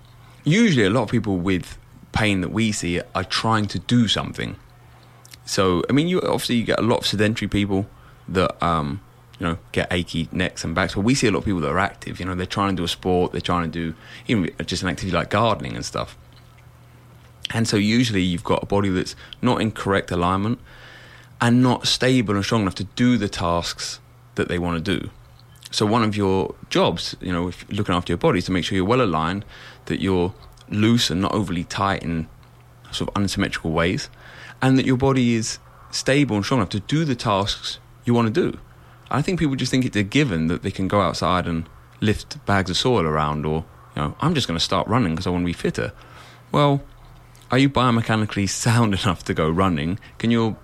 Usually, 0.44 0.84
a 0.84 0.90
lot 0.90 1.04
of 1.04 1.08
people 1.08 1.36
with 1.36 1.78
pain 2.16 2.40
that 2.40 2.48
we 2.48 2.72
see 2.72 3.00
are 3.14 3.24
trying 3.24 3.66
to 3.66 3.78
do 3.78 4.08
something. 4.08 4.56
So, 5.44 5.82
I 5.88 5.92
mean, 5.92 6.08
you 6.08 6.20
obviously 6.22 6.56
you 6.56 6.64
get 6.64 6.78
a 6.78 6.82
lot 6.82 6.98
of 6.98 7.06
sedentary 7.06 7.48
people 7.48 7.86
that 8.28 8.60
um, 8.62 9.00
you 9.38 9.46
know 9.46 9.58
get 9.72 9.92
achy 9.92 10.28
necks 10.32 10.64
and 10.64 10.74
backs. 10.74 10.94
But 10.94 11.02
we 11.02 11.14
see 11.14 11.26
a 11.26 11.30
lot 11.30 11.40
of 11.40 11.44
people 11.44 11.60
that 11.60 11.70
are 11.70 11.78
active. 11.78 12.18
You 12.18 12.26
know, 12.26 12.34
they're 12.34 12.46
trying 12.46 12.70
to 12.70 12.80
do 12.80 12.84
a 12.84 12.88
sport. 12.88 13.32
They're 13.32 13.40
trying 13.40 13.70
to 13.70 13.78
do 13.78 13.94
even 14.26 14.50
just 14.64 14.82
an 14.82 14.88
activity 14.88 15.16
like 15.16 15.30
gardening 15.30 15.76
and 15.76 15.84
stuff. 15.84 16.16
And 17.54 17.68
so, 17.68 17.76
usually, 17.76 18.22
you've 18.22 18.44
got 18.44 18.62
a 18.62 18.66
body 18.66 18.88
that's 18.88 19.14
not 19.40 19.60
in 19.60 19.70
correct 19.70 20.10
alignment 20.10 20.58
and 21.40 21.62
not 21.62 21.86
stable 21.86 22.34
and 22.34 22.44
strong 22.44 22.62
enough 22.62 22.74
to 22.76 22.84
do 22.84 23.18
the 23.18 23.28
tasks 23.28 24.00
that 24.36 24.48
they 24.48 24.58
want 24.58 24.82
to 24.82 24.98
do. 24.98 25.10
So 25.70 25.84
one 25.84 26.02
of 26.02 26.16
your 26.16 26.54
jobs, 26.70 27.16
you 27.20 27.32
know, 27.32 27.48
if 27.48 27.68
looking 27.68 27.94
after 27.94 28.12
your 28.12 28.18
body, 28.18 28.38
is 28.38 28.46
to 28.46 28.52
make 28.52 28.64
sure 28.64 28.76
you're 28.76 28.86
well 28.86 29.02
aligned, 29.02 29.44
that 29.86 30.00
you're 30.00 30.32
loose 30.68 31.10
and 31.10 31.20
not 31.20 31.32
overly 31.32 31.64
tight 31.64 32.02
in 32.02 32.28
sort 32.90 33.10
of 33.10 33.16
unsymmetrical 33.16 33.72
ways, 33.72 34.08
and 34.62 34.78
that 34.78 34.86
your 34.86 34.96
body 34.96 35.34
is 35.34 35.58
stable 35.90 36.36
and 36.36 36.44
strong 36.44 36.60
enough 36.60 36.70
to 36.70 36.80
do 36.80 37.04
the 37.04 37.14
tasks 37.14 37.78
you 38.04 38.14
want 38.14 38.32
to 38.32 38.50
do. 38.50 38.58
I 39.10 39.22
think 39.22 39.38
people 39.38 39.56
just 39.56 39.70
think 39.70 39.84
it's 39.84 39.96
a 39.96 40.02
given 40.02 40.48
that 40.48 40.62
they 40.62 40.70
can 40.70 40.88
go 40.88 41.00
outside 41.00 41.46
and 41.46 41.68
lift 42.00 42.44
bags 42.46 42.70
of 42.70 42.76
soil 42.76 43.04
around, 43.04 43.46
or 43.46 43.64
you 43.94 44.02
know, 44.02 44.16
I'm 44.20 44.34
just 44.34 44.48
going 44.48 44.58
to 44.58 44.64
start 44.64 44.86
running 44.88 45.14
because 45.14 45.26
I 45.26 45.30
want 45.30 45.42
to 45.42 45.46
be 45.46 45.52
fitter. 45.52 45.92
Well, 46.52 46.82
are 47.50 47.58
you 47.58 47.70
biomechanically 47.70 48.48
sound 48.66 48.94
enough 48.94 49.24
to 49.24 49.34
go 49.34 49.48
running? 49.48 49.98
Can 50.18 50.30
your 50.30 50.56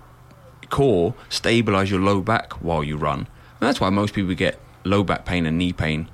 core 0.69 1.13
stabilize 1.29 1.89
your 1.89 1.99
low 1.99 2.21
back 2.21 2.53
while 2.53 2.83
you 2.83 2.97
run? 2.97 3.19
And 3.19 3.69
that's 3.69 3.79
why 3.79 3.89
most 3.89 4.13
people 4.13 4.33
get 4.33 4.59
low 4.83 5.03
back 5.03 5.25
pain 5.25 5.45
and 5.45 5.57
knee 5.57 5.71
pain 5.71 6.09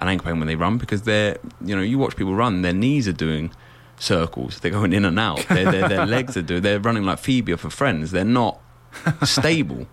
and 0.00 0.08
ankle 0.08 0.26
pain 0.26 0.38
when 0.38 0.48
they 0.48 0.56
run 0.56 0.78
because 0.78 1.02
they're, 1.02 1.38
you 1.64 1.76
know, 1.76 1.82
you 1.82 1.98
watch 1.98 2.16
people 2.16 2.34
run, 2.34 2.62
their 2.62 2.72
knees 2.72 3.06
are 3.06 3.12
doing 3.12 3.52
circles, 3.98 4.60
they're 4.60 4.70
going 4.70 4.92
in 4.92 5.04
and 5.04 5.18
out, 5.18 5.44
their, 5.48 5.70
their, 5.70 5.88
their 5.88 6.06
legs 6.06 6.36
are 6.36 6.42
doing, 6.42 6.62
they're 6.62 6.80
running 6.80 7.04
like 7.04 7.18
Phoebe 7.18 7.54
for 7.56 7.70
Friends, 7.70 8.10
they're 8.10 8.24
not 8.24 8.60
stable. 9.22 9.86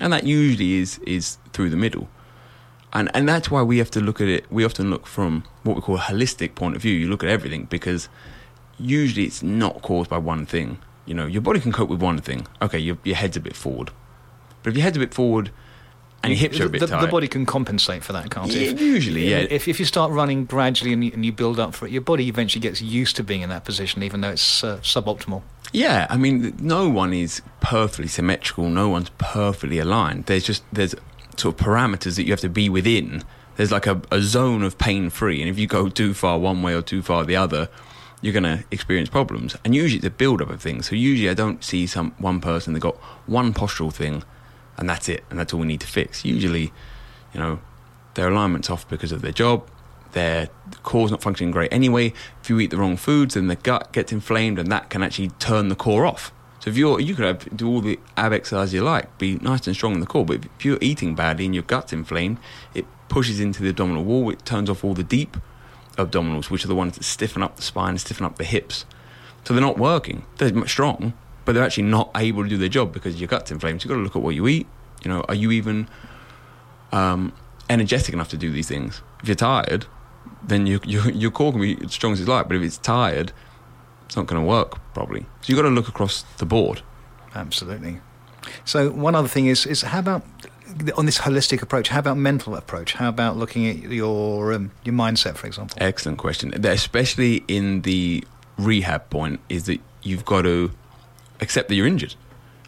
And 0.00 0.12
that 0.12 0.24
usually 0.24 0.74
is, 0.74 0.98
is 1.00 1.38
through 1.52 1.70
the 1.70 1.76
middle. 1.76 2.08
And, 2.92 3.10
and 3.14 3.28
that's 3.28 3.50
why 3.50 3.62
we 3.62 3.78
have 3.78 3.90
to 3.92 4.00
look 4.00 4.20
at 4.20 4.28
it, 4.28 4.50
we 4.50 4.64
often 4.64 4.90
look 4.90 5.06
from 5.06 5.44
what 5.64 5.76
we 5.76 5.82
call 5.82 5.96
a 5.96 6.00
holistic 6.00 6.54
point 6.54 6.76
of 6.76 6.82
view. 6.82 6.92
You 6.92 7.08
look 7.08 7.22
at 7.22 7.28
everything 7.28 7.64
because 7.64 8.08
usually 8.78 9.26
it's 9.26 9.42
not 9.42 9.82
caused 9.82 10.08
by 10.08 10.18
one 10.18 10.46
thing. 10.46 10.78
You 11.04 11.14
know, 11.14 11.26
your 11.26 11.42
body 11.42 11.60
can 11.60 11.72
cope 11.72 11.90
with 11.90 12.00
one 12.00 12.18
thing. 12.18 12.46
Okay, 12.62 12.78
your, 12.78 12.96
your 13.02 13.16
head's 13.16 13.36
a 13.36 13.40
bit 13.40 13.56
forward. 13.56 13.90
But 14.62 14.70
if 14.70 14.76
your 14.76 14.84
head's 14.84 14.96
a 14.96 15.00
bit 15.00 15.12
forward 15.12 15.50
and 16.30 16.38
your 16.38 16.50
hips 16.50 16.60
are 16.60 16.66
a 16.66 16.68
bit 16.68 16.80
the, 16.80 16.86
tight. 16.86 17.00
the 17.00 17.08
body 17.08 17.28
can 17.28 17.46
compensate 17.46 18.02
for 18.04 18.12
that, 18.12 18.30
can't 18.30 18.52
Yeah, 18.52 18.70
it? 18.70 18.80
usually, 18.80 19.28
yeah. 19.30 19.38
If, 19.38 19.68
if 19.68 19.78
you 19.78 19.84
start 19.86 20.10
running 20.12 20.44
gradually 20.44 20.92
and 20.92 21.04
you, 21.04 21.10
and 21.12 21.24
you 21.24 21.32
build 21.32 21.58
up 21.58 21.74
for 21.74 21.86
it, 21.86 21.92
your 21.92 22.02
body 22.02 22.28
eventually 22.28 22.60
gets 22.60 22.80
used 22.82 23.16
to 23.16 23.24
being 23.24 23.42
in 23.42 23.48
that 23.50 23.64
position, 23.64 24.02
even 24.02 24.20
though 24.20 24.30
it's 24.30 24.62
uh, 24.64 24.78
suboptimal. 24.78 25.42
Yeah, 25.72 26.06
I 26.08 26.16
mean, 26.16 26.56
no 26.60 26.88
one 26.88 27.12
is 27.12 27.42
perfectly 27.60 28.08
symmetrical. 28.08 28.68
No 28.70 28.88
one's 28.88 29.10
perfectly 29.18 29.78
aligned. 29.78 30.24
There's 30.26 30.44
just 30.44 30.62
there's 30.72 30.94
sort 31.36 31.60
of 31.60 31.66
parameters 31.66 32.16
that 32.16 32.24
you 32.24 32.32
have 32.32 32.40
to 32.40 32.48
be 32.48 32.68
within. 32.68 33.22
There's 33.56 33.70
like 33.72 33.86
a, 33.86 34.00
a 34.10 34.22
zone 34.22 34.62
of 34.62 34.78
pain 34.78 35.10
free, 35.10 35.40
and 35.42 35.50
if 35.50 35.58
you 35.58 35.66
go 35.66 35.88
too 35.88 36.14
far 36.14 36.38
one 36.38 36.62
way 36.62 36.74
or 36.74 36.80
too 36.82 37.02
far 37.02 37.24
the 37.24 37.36
other, 37.36 37.68
you're 38.22 38.32
going 38.32 38.44
to 38.44 38.64
experience 38.70 39.08
problems. 39.08 39.56
And 39.64 39.74
usually 39.74 39.98
it's 39.98 40.06
a 40.06 40.10
build 40.10 40.40
up 40.40 40.48
of 40.50 40.60
things. 40.62 40.88
So 40.88 40.96
usually 40.96 41.28
I 41.28 41.34
don't 41.34 41.62
see 41.62 41.86
some 41.86 42.12
one 42.18 42.40
person 42.40 42.72
that 42.72 42.80
got 42.80 42.96
one 43.26 43.52
postural 43.52 43.92
thing, 43.92 44.22
and 44.78 44.88
that's 44.88 45.08
it, 45.08 45.24
and 45.30 45.38
that's 45.38 45.52
all 45.52 45.60
we 45.60 45.66
need 45.66 45.80
to 45.80 45.86
fix. 45.86 46.24
Usually, 46.24 46.72
you 47.34 47.40
know, 47.40 47.60
their 48.14 48.28
alignment's 48.28 48.70
off 48.70 48.88
because 48.88 49.12
of 49.12 49.22
their 49.22 49.32
job. 49.32 49.68
Their 50.12 50.48
core's 50.82 51.10
not 51.10 51.20
functioning 51.20 51.50
great 51.50 51.72
anyway. 51.72 52.14
If 52.40 52.48
you 52.48 52.58
eat 52.60 52.70
the 52.70 52.78
wrong 52.78 52.96
foods, 52.96 53.34
then 53.34 53.48
the 53.48 53.56
gut 53.56 53.92
gets 53.92 54.12
inflamed, 54.12 54.58
and 54.58 54.72
that 54.72 54.88
can 54.88 55.02
actually 55.02 55.28
turn 55.38 55.68
the 55.68 55.76
core 55.76 56.06
off. 56.06 56.32
So 56.60 56.70
if 56.70 56.76
you're, 56.76 56.98
you 56.98 57.14
could 57.14 57.24
have, 57.24 57.56
do 57.56 57.68
all 57.68 57.80
the 57.80 58.00
ab 58.16 58.32
exercise 58.32 58.74
you 58.74 58.82
like, 58.82 59.16
be 59.18 59.36
nice 59.36 59.66
and 59.66 59.76
strong 59.76 59.94
in 59.94 60.00
the 60.00 60.06
core, 60.06 60.24
but 60.24 60.44
if 60.44 60.64
you're 60.64 60.78
eating 60.80 61.14
badly 61.14 61.44
and 61.44 61.54
your 61.54 61.62
gut's 61.64 61.92
inflamed, 61.92 62.38
it 62.74 62.84
pushes 63.08 63.38
into 63.38 63.62
the 63.62 63.68
abdominal 63.68 64.04
wall. 64.04 64.30
It 64.30 64.44
turns 64.44 64.68
off 64.68 64.82
all 64.82 64.94
the 64.94 65.04
deep 65.04 65.36
abdominals, 65.96 66.50
which 66.50 66.64
are 66.64 66.68
the 66.68 66.74
ones 66.74 66.96
that 66.96 67.04
stiffen 67.04 67.42
up 67.42 67.56
the 67.56 67.62
spine, 67.62 67.96
stiffen 67.98 68.26
up 68.26 68.38
the 68.38 68.44
hips. 68.44 68.86
So 69.44 69.54
they're 69.54 69.60
not 69.60 69.78
working. 69.78 70.24
They're 70.38 70.66
strong, 70.66 71.12
but 71.48 71.54
they're 71.54 71.64
actually 71.64 71.84
not 71.84 72.10
able 72.14 72.42
to 72.42 72.48
do 72.50 72.58
their 72.58 72.68
job 72.68 72.92
because 72.92 73.18
your 73.18 73.26
gut's 73.26 73.50
inflamed. 73.50 73.82
You've 73.82 73.88
got 73.88 73.94
to 73.94 74.02
look 74.02 74.14
at 74.14 74.20
what 74.20 74.34
you 74.34 74.46
eat. 74.48 74.66
You 75.02 75.10
know, 75.10 75.24
are 75.30 75.34
you 75.34 75.50
even 75.50 75.88
um, 76.92 77.32
energetic 77.70 78.12
enough 78.12 78.28
to 78.28 78.36
do 78.36 78.52
these 78.52 78.68
things? 78.68 79.00
If 79.22 79.28
you're 79.28 79.34
tired, 79.34 79.86
then 80.42 80.66
your, 80.66 80.78
your, 80.84 81.10
your 81.10 81.30
core 81.30 81.52
can 81.52 81.62
be 81.62 81.78
as 81.82 81.94
strong 81.94 82.12
as 82.12 82.20
it's 82.20 82.28
like, 82.28 82.48
but 82.48 82.56
if 82.58 82.62
it's 82.62 82.76
tired, 82.76 83.32
it's 84.04 84.14
not 84.14 84.26
going 84.26 84.42
to 84.42 84.46
work 84.46 84.78
probably. 84.92 85.20
So 85.20 85.46
you've 85.46 85.56
got 85.56 85.62
to 85.62 85.70
look 85.70 85.88
across 85.88 86.20
the 86.36 86.44
board. 86.44 86.82
Absolutely. 87.34 88.02
So 88.66 88.90
one 88.90 89.14
other 89.14 89.26
thing 89.26 89.46
is 89.46 89.64
is 89.64 89.80
how 89.80 90.00
about 90.00 90.24
on 90.98 91.06
this 91.06 91.20
holistic 91.20 91.62
approach? 91.62 91.88
How 91.88 92.00
about 92.00 92.18
mental 92.18 92.56
approach? 92.56 92.92
How 92.92 93.08
about 93.08 93.38
looking 93.38 93.66
at 93.66 93.78
your 93.90 94.52
um, 94.52 94.72
your 94.84 94.94
mindset, 94.94 95.36
for 95.36 95.46
example? 95.46 95.78
Excellent 95.80 96.18
question. 96.18 96.52
Especially 96.66 97.42
in 97.48 97.80
the 97.82 98.22
rehab 98.58 99.08
point, 99.08 99.40
is 99.48 99.64
that 99.64 99.80
you've 100.02 100.26
got 100.26 100.42
to 100.42 100.72
accept 101.40 101.68
that 101.68 101.74
you're 101.74 101.86
injured 101.86 102.14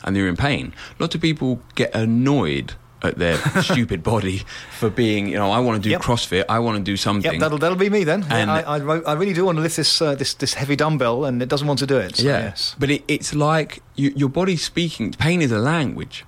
and 0.05 0.17
you're 0.17 0.29
in 0.29 0.37
pain. 0.37 0.73
Lots 0.99 1.15
of 1.15 1.21
people 1.21 1.61
get 1.75 1.95
annoyed 1.95 2.75
at 3.03 3.17
their 3.19 3.37
stupid 3.63 4.03
body 4.03 4.43
for 4.79 4.91
being, 4.91 5.27
you 5.29 5.37
know, 5.37 5.51
I 5.51 5.59
want 5.61 5.83
to 5.83 5.83
do 5.83 5.91
Yep. 5.91 6.03
CrossFit, 6.03 6.45
I 6.51 6.59
want 6.59 6.77
to 6.79 6.83
do 6.83 6.97
something. 6.99 7.31
Yep, 7.33 7.41
that'll 7.41 7.59
that'll 7.59 7.79
be 7.79 7.89
me 7.91 8.05
then. 8.05 8.25
And- 8.29 8.51
I, 8.51 8.61
I, 8.61 8.77
I 9.01 9.13
really 9.15 9.33
do 9.33 9.45
want 9.47 9.57
to 9.57 9.63
lift 9.63 9.77
this 9.77 10.03
uh, 10.03 10.15
this 10.15 10.35
this 10.35 10.55
heavy 10.55 10.77
dumbbell, 10.77 11.25
and 11.25 11.43
it 11.43 11.49
doesn't 11.49 11.67
want 11.67 11.79
to 11.81 11.87
do 11.87 11.97
it. 11.97 12.17
So, 12.17 12.25
yeah, 12.27 12.39
Yes. 12.41 12.77
but 12.79 12.91
it, 12.91 13.03
it's 13.09 13.35
like 13.35 13.83
you, 13.97 14.13
your 14.15 14.29
body's 14.29 14.63
speaking. 14.63 15.13
Pain 15.13 15.41
is 15.41 15.51
a 15.51 15.59
language, 15.59 16.25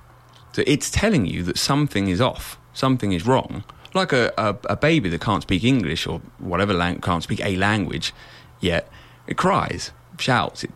so 0.52 0.62
it's 0.66 0.90
telling 0.90 1.26
you 1.26 1.42
that 1.42 1.58
something 1.58 2.08
is 2.08 2.20
off, 2.22 2.58
something 2.72 3.12
is 3.12 3.26
wrong. 3.26 3.64
Like 3.94 4.14
a, 4.14 4.32
a, 4.38 4.56
a 4.70 4.76
baby 4.76 5.10
that 5.10 5.20
can't 5.20 5.42
speak 5.42 5.64
English 5.64 6.06
or 6.06 6.22
whatever 6.38 6.72
lang- 6.72 7.02
can't 7.02 7.22
speak 7.22 7.40
a 7.44 7.56
language 7.56 8.14
yet, 8.60 8.88
it 9.26 9.36
cries, 9.36 9.92
shouts, 10.18 10.64
it 10.64 10.70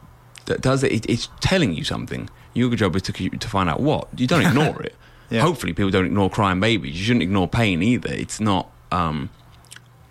d- 0.46 0.56
does 0.60 0.82
it. 0.82 0.92
it 0.92 1.06
it's 1.08 1.28
telling 1.40 1.74
you 1.74 1.84
something. 1.84 2.28
Your 2.54 2.74
job 2.74 2.96
is 2.96 3.02
to 3.02 3.12
to 3.12 3.48
find 3.48 3.68
out 3.68 3.80
what. 3.80 4.08
You 4.16 4.26
don't 4.26 4.44
ignore 4.46 4.82
it. 4.82 4.94
Yeah. 5.30 5.42
Hopefully, 5.42 5.72
people 5.72 5.90
don't 5.90 6.06
ignore 6.06 6.30
crying 6.30 6.60
babies. 6.60 6.98
You 6.98 7.04
shouldn't 7.04 7.22
ignore 7.22 7.48
pain 7.48 7.82
either. 7.82 8.12
It's 8.12 8.40
not. 8.40 8.70
Um, 8.90 9.30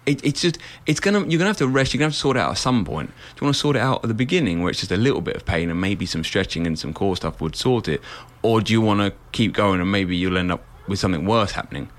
it, 0.06 0.24
it's 0.24 0.42
just 0.42 0.58
it's 0.86 1.00
gonna 1.00 1.20
you're 1.22 1.40
gonna 1.40 1.46
have 1.50 1.58
to 1.58 1.68
rest. 1.68 1.94
You're 1.94 2.00
gonna 2.00 2.10
have 2.10 2.14
to 2.14 2.20
sort 2.20 2.38
it 2.38 2.42
out 2.42 2.52
at 2.52 2.58
some 2.58 2.86
point. 2.86 3.10
Do 3.10 3.42
you 3.42 3.46
want 3.46 3.56
to 3.56 3.60
sort 3.60 3.76
it 3.76 3.80
out 3.80 4.04
at 4.04 4.08
the 4.08 4.14
beginning 4.14 4.62
where 4.62 4.70
it's 4.70 4.80
just 4.80 4.92
a 4.92 4.98
little 4.98 5.22
bit 5.22 5.36
of 5.36 5.46
pain 5.46 5.70
and 5.70 5.80
maybe 5.82 6.06
some 6.06 6.24
stretching 6.24 6.68
and 6.68 6.78
some 6.78 6.94
core 6.94 7.16
stuff 7.16 7.42
would 7.42 7.56
sort 7.56 7.88
it, 7.88 8.02
or 8.42 8.62
do 8.62 8.74
you 8.74 8.82
want 8.82 9.00
to 9.00 9.14
keep 9.32 9.54
going 9.54 9.82
and 9.82 9.92
maybe 9.92 10.16
you'll 10.16 10.38
end 10.38 10.52
up 10.52 10.64
with 10.88 11.00
something 11.00 11.26
worse 11.26 11.52
happening? 11.54 11.90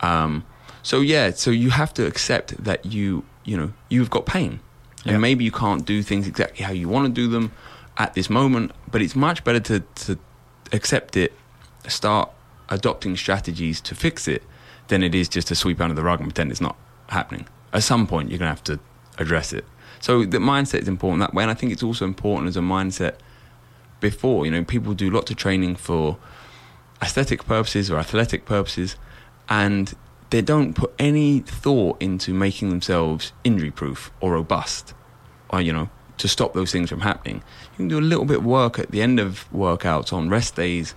Um, 0.00 0.46
so 0.82 1.00
yeah, 1.00 1.30
so 1.30 1.50
you 1.50 1.70
have 1.70 1.92
to 1.94 2.06
accept 2.06 2.62
that 2.62 2.86
you 2.86 3.24
you 3.44 3.56
know 3.56 3.72
you've 3.88 4.10
got 4.10 4.24
pain, 4.24 4.60
and 5.04 5.12
Yeah. 5.12 5.18
maybe 5.18 5.44
you 5.44 5.52
can't 5.52 5.84
do 5.84 6.02
things 6.02 6.26
exactly 6.26 6.64
how 6.64 6.72
you 6.72 6.88
want 6.88 7.06
to 7.06 7.12
do 7.12 7.28
them 7.28 7.52
at 7.96 8.14
this 8.14 8.28
moment. 8.30 8.72
But 8.90 9.02
it's 9.02 9.16
much 9.16 9.44
better 9.44 9.60
to 9.60 9.80
to 10.06 10.18
accept 10.72 11.16
it, 11.16 11.32
start 11.88 12.30
adopting 12.68 13.16
strategies 13.16 13.80
to 13.80 13.94
fix 13.94 14.28
it, 14.28 14.42
than 14.88 15.02
it 15.02 15.14
is 15.14 15.28
just 15.28 15.48
to 15.48 15.54
sweep 15.54 15.80
under 15.80 15.94
the 15.94 16.02
rug 16.02 16.20
and 16.20 16.28
pretend 16.28 16.50
it's 16.50 16.60
not 16.60 16.76
happening. 17.08 17.46
At 17.72 17.82
some 17.82 18.06
point, 18.06 18.30
you're 18.30 18.38
gonna 18.38 18.50
have 18.50 18.64
to 18.64 18.78
address 19.18 19.52
it. 19.52 19.64
So 20.00 20.24
the 20.24 20.38
mindset 20.38 20.80
is 20.82 20.88
important 20.88 21.20
that 21.20 21.34
way, 21.34 21.42
and 21.44 21.50
I 21.50 21.54
think 21.54 21.72
it's 21.72 21.82
also 21.82 22.04
important 22.04 22.48
as 22.48 22.56
a 22.56 22.60
mindset 22.60 23.14
before. 24.00 24.44
You 24.46 24.52
know, 24.52 24.64
people 24.64 24.94
do 24.94 25.10
lots 25.10 25.30
of 25.30 25.36
training 25.36 25.76
for 25.76 26.16
aesthetic 27.02 27.44
purposes 27.46 27.90
or 27.90 27.98
athletic 27.98 28.44
purposes, 28.44 28.96
and 29.48 29.94
they 30.30 30.42
don't 30.42 30.74
put 30.74 30.92
any 30.98 31.40
thought 31.40 32.00
into 32.00 32.32
making 32.32 32.70
themselves 32.70 33.32
injury 33.44 33.70
proof 33.70 34.10
or 34.20 34.32
robust, 34.32 34.94
or 35.50 35.60
you 35.60 35.72
know, 35.72 35.90
to 36.18 36.28
stop 36.28 36.54
those 36.54 36.72
things 36.72 36.88
from 36.88 37.00
happening. 37.00 37.36
You 37.72 37.76
can 37.76 37.88
do 37.88 37.98
a 37.98 38.00
little 38.00 38.24
bit 38.24 38.38
of 38.38 38.44
work 38.44 38.78
at 38.78 38.90
the 38.90 39.02
end 39.02 39.18
of 39.18 39.48
workouts 39.52 40.12
on 40.12 40.28
rest 40.28 40.56
days, 40.56 40.94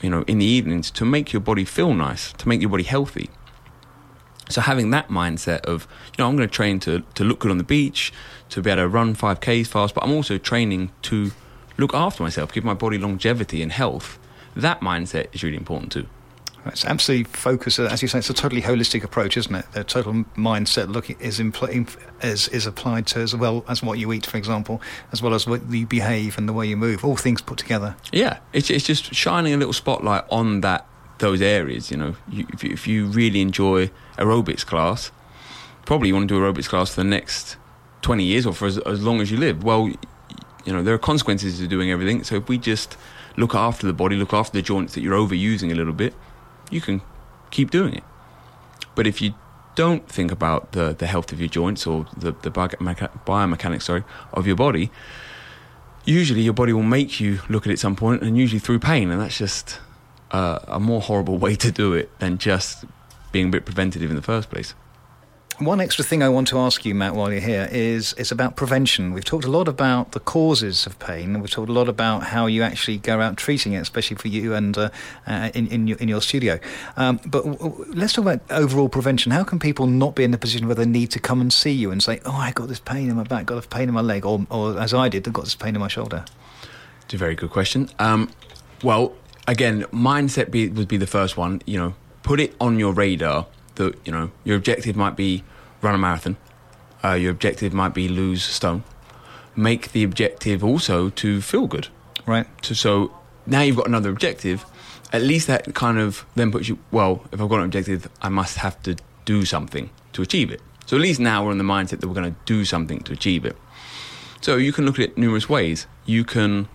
you 0.00 0.08
know, 0.08 0.22
in 0.26 0.38
the 0.38 0.46
evenings 0.46 0.90
to 0.92 1.04
make 1.04 1.32
your 1.32 1.40
body 1.40 1.64
feel 1.64 1.92
nice, 1.92 2.32
to 2.34 2.48
make 2.48 2.60
your 2.60 2.70
body 2.70 2.84
healthy. 2.84 3.30
So 4.48 4.60
having 4.60 4.90
that 4.90 5.08
mindset 5.08 5.60
of, 5.60 5.86
you 6.06 6.22
know, 6.22 6.28
I'm 6.28 6.36
going 6.36 6.48
to 6.48 6.52
train 6.52 6.80
to, 6.80 7.04
to 7.14 7.24
look 7.24 7.40
good 7.40 7.50
on 7.50 7.58
the 7.58 7.64
beach, 7.64 8.12
to 8.48 8.60
be 8.60 8.70
able 8.70 8.82
to 8.82 8.88
run 8.88 9.14
5Ks 9.14 9.68
fast, 9.68 9.94
but 9.94 10.02
I'm 10.02 10.10
also 10.10 10.38
training 10.38 10.90
to 11.02 11.30
look 11.76 11.94
after 11.94 12.22
myself, 12.22 12.52
give 12.52 12.64
my 12.64 12.74
body 12.74 12.98
longevity 12.98 13.62
and 13.62 13.70
health. 13.70 14.18
That 14.56 14.80
mindset 14.80 15.28
is 15.32 15.44
really 15.44 15.56
important 15.56 15.92
too. 15.92 16.08
It's 16.66 16.84
absolutely 16.84 17.24
focused, 17.24 17.78
as 17.78 18.02
you 18.02 18.08
say, 18.08 18.18
it's 18.18 18.30
a 18.30 18.34
totally 18.34 18.62
holistic 18.62 19.02
approach, 19.02 19.36
isn't 19.36 19.54
it? 19.54 19.64
The 19.72 19.82
total 19.82 20.12
mindset 20.36 20.92
looking 20.92 21.16
is 21.18 21.38
impl- 21.38 21.96
is 22.22 22.48
is 22.48 22.66
applied 22.66 23.06
to 23.08 23.20
as 23.20 23.34
well 23.34 23.64
as 23.66 23.82
what 23.82 23.98
you 23.98 24.12
eat, 24.12 24.26
for 24.26 24.36
example, 24.36 24.80
as 25.12 25.22
well 25.22 25.32
as 25.32 25.46
what 25.46 25.68
you 25.70 25.86
behave 25.86 26.36
and 26.36 26.48
the 26.48 26.52
way 26.52 26.66
you 26.66 26.76
move. 26.76 27.04
All 27.04 27.16
things 27.16 27.40
put 27.40 27.58
together. 27.58 27.96
Yeah, 28.12 28.38
it's 28.52 28.68
it's 28.70 28.84
just 28.84 29.14
shining 29.14 29.54
a 29.54 29.56
little 29.56 29.72
spotlight 29.72 30.24
on 30.30 30.60
that 30.60 30.86
those 31.18 31.40
areas. 31.40 31.90
You 31.90 31.96
know, 31.96 32.16
you, 32.28 32.46
if, 32.52 32.62
you, 32.62 32.72
if 32.72 32.86
you 32.86 33.06
really 33.06 33.40
enjoy 33.40 33.90
aerobics 34.18 34.64
class, 34.64 35.10
probably 35.86 36.08
you 36.08 36.14
want 36.14 36.28
to 36.28 36.34
do 36.34 36.40
aerobics 36.40 36.68
class 36.68 36.94
for 36.94 37.00
the 37.02 37.08
next 37.08 37.56
twenty 38.02 38.24
years 38.24 38.44
or 38.44 38.52
for 38.52 38.66
as, 38.66 38.78
as 38.78 39.02
long 39.02 39.20
as 39.20 39.30
you 39.30 39.38
live. 39.38 39.64
Well, 39.64 39.88
you 40.64 40.72
know 40.72 40.82
there 40.82 40.94
are 40.94 40.98
consequences 40.98 41.58
to 41.58 41.66
doing 41.66 41.90
everything. 41.90 42.22
So 42.22 42.36
if 42.36 42.48
we 42.48 42.58
just 42.58 42.98
look 43.36 43.54
after 43.54 43.86
the 43.86 43.94
body, 43.94 44.16
look 44.16 44.34
after 44.34 44.52
the 44.52 44.62
joints 44.62 44.94
that 44.94 45.00
you're 45.00 45.14
overusing 45.14 45.72
a 45.72 45.74
little 45.74 45.94
bit, 45.94 46.12
you 46.70 46.80
can 46.80 47.02
keep 47.50 47.70
doing 47.70 47.94
it. 47.94 48.04
But 48.94 49.06
if 49.06 49.20
you 49.20 49.34
don't 49.74 50.08
think 50.08 50.32
about 50.32 50.72
the, 50.72 50.94
the 50.96 51.06
health 51.06 51.32
of 51.32 51.40
your 51.40 51.48
joints 51.48 51.86
or 51.86 52.06
the, 52.16 52.32
the 52.32 52.50
biomechanics 52.50 53.82
sorry, 53.82 54.04
of 54.32 54.46
your 54.46 54.56
body, 54.56 54.90
usually 56.04 56.42
your 56.42 56.52
body 56.52 56.72
will 56.72 56.82
make 56.82 57.20
you 57.20 57.40
look 57.48 57.66
at 57.66 57.70
it 57.70 57.74
at 57.74 57.78
some 57.78 57.96
point 57.96 58.22
and 58.22 58.36
usually 58.36 58.58
through 58.58 58.78
pain. 58.78 59.10
And 59.10 59.20
that's 59.20 59.38
just 59.38 59.80
uh, 60.30 60.58
a 60.66 60.80
more 60.80 61.00
horrible 61.00 61.38
way 61.44 61.56
to 61.56 61.70
do 61.70 61.92
it 61.92 62.16
than 62.18 62.38
just 62.38 62.84
being 63.32 63.48
a 63.48 63.50
bit 63.50 63.64
preventative 63.64 64.10
in 64.10 64.16
the 64.16 64.22
first 64.22 64.50
place. 64.50 64.74
One 65.60 65.78
extra 65.78 66.02
thing 66.02 66.22
I 66.22 66.30
want 66.30 66.48
to 66.48 66.58
ask 66.58 66.86
you, 66.86 66.94
Matt, 66.94 67.14
while 67.14 67.30
you're 67.30 67.42
here, 67.42 67.68
is 67.70 68.14
is 68.14 68.32
about 68.32 68.56
prevention. 68.56 69.12
We've 69.12 69.26
talked 69.26 69.44
a 69.44 69.50
lot 69.50 69.68
about 69.68 70.12
the 70.12 70.20
causes 70.20 70.86
of 70.86 70.98
pain. 70.98 71.34
And 71.34 71.42
we've 71.42 71.50
talked 71.50 71.68
a 71.68 71.72
lot 71.72 71.86
about 71.86 72.22
how 72.22 72.46
you 72.46 72.62
actually 72.62 72.96
go 72.96 73.20
out 73.20 73.36
treating 73.36 73.74
it, 73.74 73.80
especially 73.80 74.16
for 74.16 74.28
you 74.28 74.54
and 74.54 74.78
uh, 74.78 74.88
uh, 75.26 75.50
in 75.52 75.66
in 75.68 75.86
your, 75.86 75.98
in 75.98 76.08
your 76.08 76.22
studio. 76.22 76.58
Um, 76.96 77.20
but 77.26 77.44
w- 77.44 77.58
w- 77.58 77.92
let's 77.94 78.14
talk 78.14 78.24
about 78.24 78.40
overall 78.48 78.88
prevention. 78.88 79.32
How 79.32 79.44
can 79.44 79.58
people 79.58 79.86
not 79.86 80.14
be 80.14 80.24
in 80.24 80.32
a 80.32 80.38
position 80.38 80.66
where 80.66 80.74
they 80.74 80.86
need 80.86 81.10
to 81.10 81.18
come 81.18 81.42
and 81.42 81.52
see 81.52 81.72
you 81.72 81.90
and 81.90 82.02
say, 82.02 82.22
"Oh, 82.24 82.32
I 82.32 82.52
got 82.52 82.68
this 82.68 82.80
pain 82.80 83.10
in 83.10 83.16
my 83.16 83.24
back, 83.24 83.44
got 83.44 83.62
a 83.62 83.68
pain 83.68 83.86
in 83.86 83.94
my 83.94 84.00
leg," 84.00 84.24
or, 84.24 84.46
or 84.48 84.80
as 84.80 84.94
I 84.94 85.10
did, 85.10 85.28
I 85.28 85.30
got 85.30 85.44
this 85.44 85.56
pain 85.56 85.74
in 85.74 85.80
my 85.82 85.88
shoulder? 85.88 86.24
It's 87.04 87.12
a 87.12 87.18
very 87.18 87.34
good 87.34 87.50
question. 87.50 87.90
Um, 87.98 88.30
well, 88.82 89.12
again, 89.46 89.82
mindset 89.92 90.50
be, 90.50 90.70
would 90.70 90.88
be 90.88 90.96
the 90.96 91.06
first 91.06 91.36
one. 91.36 91.60
You 91.66 91.78
know, 91.78 91.94
put 92.22 92.40
it 92.40 92.54
on 92.58 92.78
your 92.78 92.94
radar 92.94 93.46
that 93.80 94.06
you 94.06 94.12
know 94.12 94.30
your 94.44 94.56
objective 94.56 94.96
might 94.96 95.16
be 95.16 95.42
run 95.82 95.94
a 95.94 95.98
marathon. 95.98 96.36
Uh, 97.02 97.12
your 97.12 97.30
objective 97.30 97.72
might 97.72 97.94
be 97.94 98.08
lose 98.08 98.44
stone. 98.44 98.84
Make 99.56 99.92
the 99.92 100.04
objective 100.04 100.62
also 100.62 101.10
to 101.10 101.40
feel 101.40 101.66
good. 101.66 101.88
Right. 102.26 102.46
So, 102.62 102.74
so 102.74 103.18
now 103.46 103.62
you've 103.62 103.76
got 103.76 103.86
another 103.86 104.10
objective. 104.10 104.64
At 105.12 105.22
least 105.22 105.46
that 105.46 105.74
kind 105.74 105.98
of 105.98 106.24
then 106.34 106.52
puts 106.52 106.68
you. 106.68 106.78
Well, 106.90 107.26
if 107.32 107.40
I've 107.40 107.48
got 107.48 107.58
an 107.58 107.64
objective, 107.64 108.08
I 108.22 108.28
must 108.28 108.58
have 108.58 108.80
to 108.82 108.96
do 109.24 109.44
something 109.44 109.90
to 110.12 110.22
achieve 110.22 110.50
it. 110.50 110.60
So 110.86 110.96
at 110.96 111.02
least 111.02 111.20
now 111.20 111.44
we're 111.44 111.52
in 111.52 111.58
the 111.58 111.64
mindset 111.64 112.00
that 112.00 112.08
we're 112.08 112.14
going 112.14 112.34
to 112.34 112.40
do 112.44 112.64
something 112.64 113.00
to 113.00 113.12
achieve 113.12 113.44
it. 113.44 113.56
So 114.40 114.56
you 114.56 114.72
can 114.72 114.84
look 114.84 114.98
at 114.98 115.10
it 115.10 115.18
numerous 115.18 115.48
ways. 115.48 115.86
You 116.04 116.24
can 116.24 116.68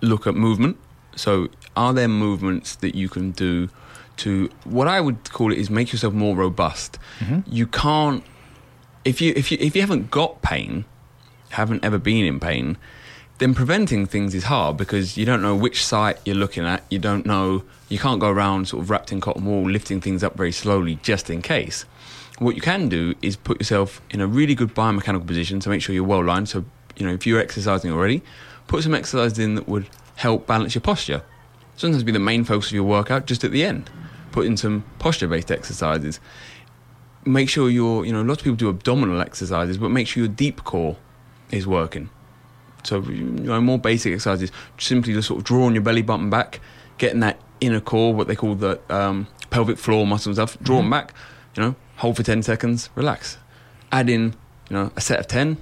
look 0.00 0.26
at 0.26 0.34
movement. 0.34 0.76
So 1.14 1.48
are 1.76 1.92
there 1.92 2.08
movements 2.08 2.76
that 2.76 2.94
you 2.94 3.08
can 3.08 3.30
do 3.32 3.68
to 4.18 4.50
what 4.64 4.88
I 4.88 5.00
would 5.00 5.30
call 5.30 5.52
it 5.52 5.58
is 5.58 5.70
make 5.70 5.92
yourself 5.92 6.14
more 6.14 6.36
robust. 6.36 6.98
Mm-hmm. 7.20 7.40
You 7.46 7.66
can't 7.66 8.24
if 9.06 9.20
you 9.20 9.32
if 9.36 9.52
you 9.52 9.58
if 9.60 9.74
you 9.74 9.82
haven't 9.82 10.10
got 10.10 10.42
pain, 10.42 10.84
haven't 11.50 11.84
ever 11.84 11.98
been 11.98 12.26
in 12.26 12.40
pain, 12.40 12.76
then 13.38 13.54
preventing 13.54 14.04
things 14.04 14.34
is 14.34 14.44
hard 14.44 14.76
because 14.76 15.16
you 15.16 15.24
don't 15.24 15.40
know 15.40 15.54
which 15.54 15.84
site 15.84 16.18
you're 16.24 16.36
looking 16.36 16.64
at. 16.64 16.82
You 16.90 16.98
don't 16.98 17.24
know 17.24 17.62
you 17.88 17.98
can't 17.98 18.20
go 18.20 18.28
around 18.28 18.68
sort 18.68 18.82
of 18.82 18.90
wrapped 18.90 19.12
in 19.12 19.20
cotton 19.20 19.44
wool, 19.44 19.70
lifting 19.70 20.00
things 20.00 20.24
up 20.24 20.36
very 20.36 20.52
slowly 20.52 20.98
just 21.02 21.30
in 21.30 21.40
case. 21.40 21.84
What 22.38 22.56
you 22.56 22.60
can 22.60 22.88
do 22.88 23.14
is 23.22 23.36
put 23.36 23.60
yourself 23.60 24.02
in 24.10 24.20
a 24.20 24.26
really 24.26 24.54
good 24.54 24.74
biomechanical 24.74 25.26
position 25.26 25.60
to 25.60 25.68
make 25.68 25.80
sure 25.80 25.94
you're 25.94 26.04
well 26.04 26.24
lined. 26.24 26.48
So 26.48 26.64
you 26.96 27.06
know 27.06 27.12
if 27.12 27.26
you're 27.26 27.40
exercising 27.40 27.92
already, 27.92 28.22
put 28.66 28.82
some 28.82 28.94
exercises 28.94 29.38
in 29.38 29.54
that 29.54 29.68
would 29.68 29.86
help 30.16 30.46
balance 30.48 30.74
your 30.74 30.82
posture. 30.82 31.22
Sometimes 31.76 32.02
be 32.02 32.10
the 32.10 32.18
main 32.18 32.42
focus 32.42 32.68
of 32.68 32.72
your 32.72 32.84
workout 32.84 33.26
just 33.26 33.44
at 33.44 33.52
the 33.52 33.64
end. 33.64 33.88
Put 34.32 34.46
in 34.46 34.56
some 34.56 34.84
posture 34.98 35.28
based 35.28 35.50
exercises. 35.50 36.20
Make 37.24 37.48
sure 37.48 37.68
your, 37.68 38.06
you 38.06 38.12
know, 38.12 38.22
lots 38.22 38.40
of 38.40 38.44
people 38.44 38.56
do 38.56 38.68
abdominal 38.68 39.20
exercises, 39.20 39.78
but 39.78 39.90
make 39.90 40.06
sure 40.06 40.22
your 40.24 40.32
deep 40.32 40.64
core 40.64 40.96
is 41.50 41.66
working. 41.66 42.10
So, 42.84 43.00
you 43.02 43.24
know, 43.24 43.60
more 43.60 43.78
basic 43.78 44.12
exercises, 44.12 44.52
simply 44.78 45.12
just 45.12 45.28
sort 45.28 45.38
of 45.38 45.44
drawing 45.44 45.74
your 45.74 45.82
belly 45.82 46.02
button 46.02 46.30
back, 46.30 46.60
getting 46.98 47.20
that 47.20 47.40
inner 47.60 47.80
core, 47.80 48.14
what 48.14 48.28
they 48.28 48.36
call 48.36 48.54
the 48.54 48.80
um, 48.88 49.26
pelvic 49.50 49.78
floor 49.78 50.06
muscles 50.06 50.38
up, 50.38 50.50
draw 50.62 50.76
them 50.76 50.90
back, 50.90 51.12
you 51.56 51.62
know, 51.62 51.74
hold 51.96 52.16
for 52.16 52.22
10 52.22 52.42
seconds, 52.42 52.90
relax. 52.94 53.38
Add 53.90 54.08
in, 54.08 54.34
you 54.70 54.76
know, 54.76 54.92
a 54.96 55.00
set 55.00 55.18
of 55.18 55.26
10, 55.26 55.56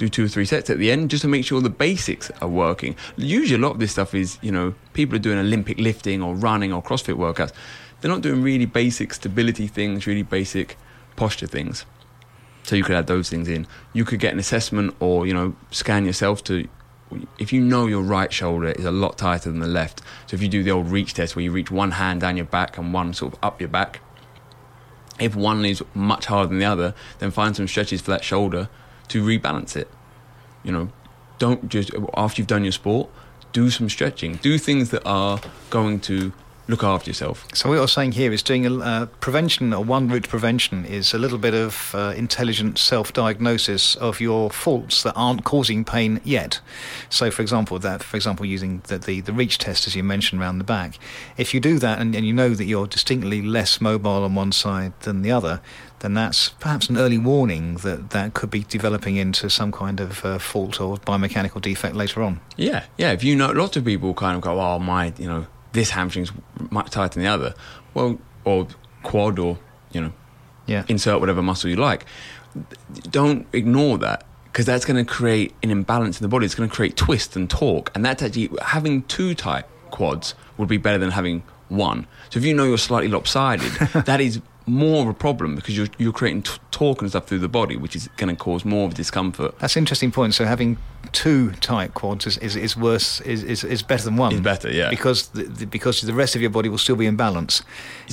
do 0.00 0.08
two 0.08 0.24
or 0.24 0.28
three 0.28 0.46
sets 0.46 0.70
at 0.70 0.78
the 0.78 0.90
end 0.90 1.10
just 1.10 1.22
to 1.22 1.28
make 1.28 1.44
sure 1.44 1.60
the 1.60 1.70
basics 1.70 2.30
are 2.40 2.48
working. 2.48 2.96
Usually, 3.16 3.60
a 3.60 3.64
lot 3.64 3.72
of 3.72 3.78
this 3.78 3.92
stuff 3.92 4.14
is, 4.14 4.38
you 4.40 4.50
know, 4.50 4.74
people 4.94 5.14
are 5.16 5.20
doing 5.20 5.38
Olympic 5.38 5.78
lifting 5.78 6.22
or 6.22 6.34
running 6.34 6.72
or 6.72 6.82
CrossFit 6.82 7.16
workouts. 7.16 7.52
They're 8.00 8.10
not 8.10 8.22
doing 8.22 8.42
really 8.42 8.66
basic 8.66 9.12
stability 9.14 9.66
things, 9.66 10.06
really 10.06 10.22
basic 10.22 10.76
posture 11.16 11.46
things. 11.46 11.84
So 12.62 12.76
you 12.76 12.84
could 12.84 12.96
add 12.96 13.06
those 13.06 13.28
things 13.28 13.48
in. 13.48 13.66
You 13.92 14.04
could 14.04 14.20
get 14.20 14.32
an 14.32 14.38
assessment 14.38 14.94
or, 15.00 15.26
you 15.26 15.34
know, 15.34 15.54
scan 15.70 16.04
yourself 16.04 16.44
to 16.44 16.68
if 17.38 17.52
you 17.52 17.60
know 17.60 17.86
your 17.86 18.02
right 18.02 18.32
shoulder 18.32 18.68
is 18.68 18.84
a 18.84 18.90
lot 18.90 19.18
tighter 19.18 19.50
than 19.50 19.58
the 19.58 19.66
left. 19.66 20.00
So 20.26 20.34
if 20.34 20.42
you 20.42 20.48
do 20.48 20.62
the 20.62 20.70
old 20.70 20.88
reach 20.88 21.14
test 21.14 21.34
where 21.34 21.42
you 21.42 21.50
reach 21.50 21.70
one 21.70 21.92
hand 21.92 22.20
down 22.20 22.36
your 22.36 22.46
back 22.46 22.78
and 22.78 22.94
one 22.94 23.14
sort 23.14 23.32
of 23.32 23.38
up 23.42 23.60
your 23.60 23.68
back, 23.68 24.00
if 25.18 25.34
one 25.34 25.64
is 25.64 25.82
much 25.94 26.26
harder 26.26 26.48
than 26.48 26.58
the 26.58 26.64
other, 26.64 26.94
then 27.18 27.30
find 27.30 27.54
some 27.54 27.68
stretches 27.68 28.00
for 28.00 28.10
that 28.12 28.24
shoulder 28.24 28.68
to 29.08 29.24
rebalance 29.24 29.76
it. 29.76 29.88
You 30.62 30.72
know, 30.72 30.92
don't 31.38 31.68
just 31.68 31.90
after 32.14 32.40
you've 32.40 32.48
done 32.48 32.64
your 32.64 32.72
sport, 32.72 33.10
do 33.52 33.70
some 33.70 33.88
stretching. 33.88 34.36
Do 34.36 34.56
things 34.58 34.90
that 34.90 35.02
are 35.04 35.40
going 35.68 36.00
to 36.00 36.32
look 36.70 36.84
after 36.84 37.10
yourself. 37.10 37.46
So 37.52 37.68
what 37.68 37.74
you're 37.74 37.88
saying 37.88 38.12
here 38.12 38.32
is 38.32 38.42
doing 38.42 38.66
a 38.66 38.78
uh, 38.78 39.06
prevention, 39.20 39.74
or 39.74 39.84
one 39.84 40.08
route 40.08 40.24
to 40.24 40.28
prevention, 40.28 40.84
is 40.84 41.12
a 41.12 41.18
little 41.18 41.38
bit 41.38 41.54
of 41.54 41.94
uh, 41.94 42.14
intelligent 42.16 42.78
self-diagnosis 42.78 43.96
of 43.96 44.20
your 44.20 44.50
faults 44.50 45.02
that 45.02 45.12
aren't 45.14 45.44
causing 45.44 45.84
pain 45.84 46.20
yet. 46.24 46.60
So, 47.08 47.30
for 47.30 47.42
example, 47.42 47.78
that, 47.80 48.02
for 48.02 48.16
example, 48.16 48.46
using 48.46 48.82
the, 48.86 48.98
the, 48.98 49.20
the 49.20 49.32
reach 49.32 49.58
test 49.58 49.86
as 49.86 49.94
you 49.94 50.02
mentioned 50.02 50.40
around 50.40 50.58
the 50.58 50.64
back, 50.64 50.98
if 51.36 51.52
you 51.52 51.60
do 51.60 51.78
that 51.78 51.98
and, 51.98 52.14
and 52.14 52.24
you 52.24 52.32
know 52.32 52.50
that 52.50 52.64
you're 52.64 52.86
distinctly 52.86 53.42
less 53.42 53.80
mobile 53.80 54.24
on 54.24 54.34
one 54.34 54.52
side 54.52 54.92
than 55.00 55.22
the 55.22 55.32
other, 55.32 55.60
then 56.00 56.14
that's 56.14 56.48
perhaps 56.48 56.88
an 56.88 56.96
early 56.96 57.18
warning 57.18 57.76
that 57.76 58.10
that 58.10 58.34
could 58.34 58.50
be 58.50 58.64
developing 58.64 59.16
into 59.16 59.50
some 59.50 59.70
kind 59.70 60.00
of 60.00 60.24
uh, 60.24 60.38
fault 60.38 60.80
or 60.80 60.96
biomechanical 60.98 61.60
defect 61.60 61.94
later 61.94 62.22
on. 62.22 62.40
Yeah, 62.56 62.84
yeah. 62.96 63.12
If 63.12 63.22
you 63.22 63.36
know, 63.36 63.50
lots 63.50 63.76
of 63.76 63.84
people 63.84 64.14
kind 64.14 64.36
of 64.36 64.42
go, 64.42 64.58
"Oh, 64.60 64.78
my, 64.78 65.12
you 65.18 65.28
know, 65.28 65.46
this 65.72 65.90
hamstring's 65.90 66.32
much 66.70 66.90
tighter 66.90 67.14
than 67.14 67.22
the 67.22 67.28
other." 67.28 67.54
Well, 67.94 68.18
or 68.44 68.66
quad, 69.02 69.38
or 69.38 69.58
you 69.92 70.00
know, 70.00 70.12
Yeah. 70.66 70.84
insert 70.88 71.20
whatever 71.20 71.42
muscle 71.42 71.68
you 71.70 71.76
like. 71.76 72.06
Don't 73.10 73.46
ignore 73.52 73.98
that 73.98 74.24
because 74.44 74.66
that's 74.66 74.84
going 74.84 75.04
to 75.04 75.10
create 75.10 75.54
an 75.62 75.70
imbalance 75.70 76.20
in 76.20 76.24
the 76.24 76.28
body. 76.28 76.44
It's 76.46 76.54
going 76.54 76.68
to 76.68 76.74
create 76.74 76.96
twist 76.96 77.36
and 77.36 77.48
torque, 77.48 77.90
and 77.94 78.04
that's 78.04 78.22
actually 78.22 78.50
having 78.62 79.02
two 79.04 79.34
tight 79.34 79.64
quads 79.90 80.34
would 80.58 80.68
be 80.68 80.76
better 80.76 80.98
than 80.98 81.10
having 81.12 81.42
one. 81.68 82.06
So 82.30 82.38
if 82.38 82.44
you 82.44 82.54
know 82.54 82.64
you're 82.64 82.78
slightly 82.78 83.08
lopsided, 83.08 83.70
that 84.04 84.20
is 84.20 84.40
more 84.70 85.02
of 85.02 85.08
a 85.08 85.14
problem 85.14 85.56
because 85.56 85.76
you're 85.76 85.88
you're 85.98 86.12
creating 86.12 86.42
t- 86.42 86.58
torque 86.70 87.00
and 87.02 87.10
stuff 87.10 87.26
through 87.26 87.40
the 87.40 87.48
body, 87.48 87.76
which 87.76 87.96
is 87.96 88.08
going 88.16 88.34
to 88.34 88.42
cause 88.42 88.64
more 88.64 88.86
of 88.86 88.94
discomfort. 88.94 89.58
That's 89.58 89.76
an 89.76 89.80
interesting 89.80 90.12
point. 90.12 90.34
So 90.34 90.44
having 90.44 90.78
two 91.12 91.50
tight 91.52 91.94
quads 91.94 92.26
is, 92.26 92.36
is, 92.38 92.56
is 92.56 92.76
worse 92.76 93.20
is, 93.22 93.42
is, 93.42 93.64
is 93.64 93.82
better 93.82 94.04
than 94.04 94.16
one. 94.16 94.32
Is 94.32 94.40
better, 94.40 94.70
yeah. 94.70 94.90
Because 94.90 95.28
the, 95.28 95.44
the, 95.44 95.66
because 95.66 96.00
the 96.00 96.14
rest 96.14 96.36
of 96.36 96.40
your 96.40 96.50
body 96.50 96.68
will 96.68 96.78
still 96.78 96.96
be 96.96 97.06
in 97.06 97.16
balance. 97.16 97.62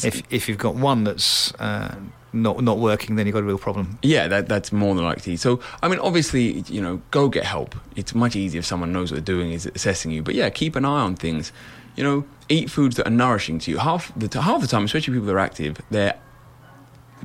If 0.04 0.24
if 0.32 0.50
you've 0.50 0.58
got 0.58 0.76
one 0.76 1.04
that's 1.04 1.54
uh, 1.56 1.96
not 2.34 2.64
not 2.64 2.80
working, 2.80 3.16
then 3.16 3.26
you've 3.28 3.34
got 3.34 3.44
a 3.44 3.48
real 3.48 3.58
problem. 3.58 4.00
Yeah, 4.02 4.28
that, 4.28 4.48
that's 4.48 4.72
more 4.72 4.96
than 4.96 5.04
likely. 5.04 5.38
So, 5.38 5.60
I 5.82 5.88
mean, 5.88 6.00
obviously, 6.00 6.64
you 6.68 6.82
know, 6.82 7.02
go 7.12 7.30
get 7.30 7.46
help. 7.46 7.76
It's 7.96 8.16
much 8.16 8.36
easier 8.36 8.60
if 8.60 8.66
someone 8.66 8.92
knows 8.92 9.12
what 9.12 9.24
they're 9.24 9.36
doing, 9.36 9.52
is 9.52 9.66
assessing 9.68 10.12
you. 10.12 10.24
But 10.24 10.36
yeah, 10.36 10.50
keep 10.50 10.76
an 10.76 10.86
eye 10.86 11.02
on 11.02 11.16
things. 11.16 11.52
You 11.96 12.04
know, 12.04 12.26
eat 12.50 12.70
foods 12.70 12.96
that 12.98 13.08
are 13.08 13.12
nourishing 13.12 13.60
to 13.60 13.72
you. 13.72 13.78
Half 13.78 14.12
the 14.16 14.42
half 14.42 14.62
the 14.62 14.68
time, 14.68 14.86
especially 14.86 15.14
people 15.14 15.28
that 15.28 15.36
are 15.36 15.40
active, 15.40 15.82
they're 15.90 16.18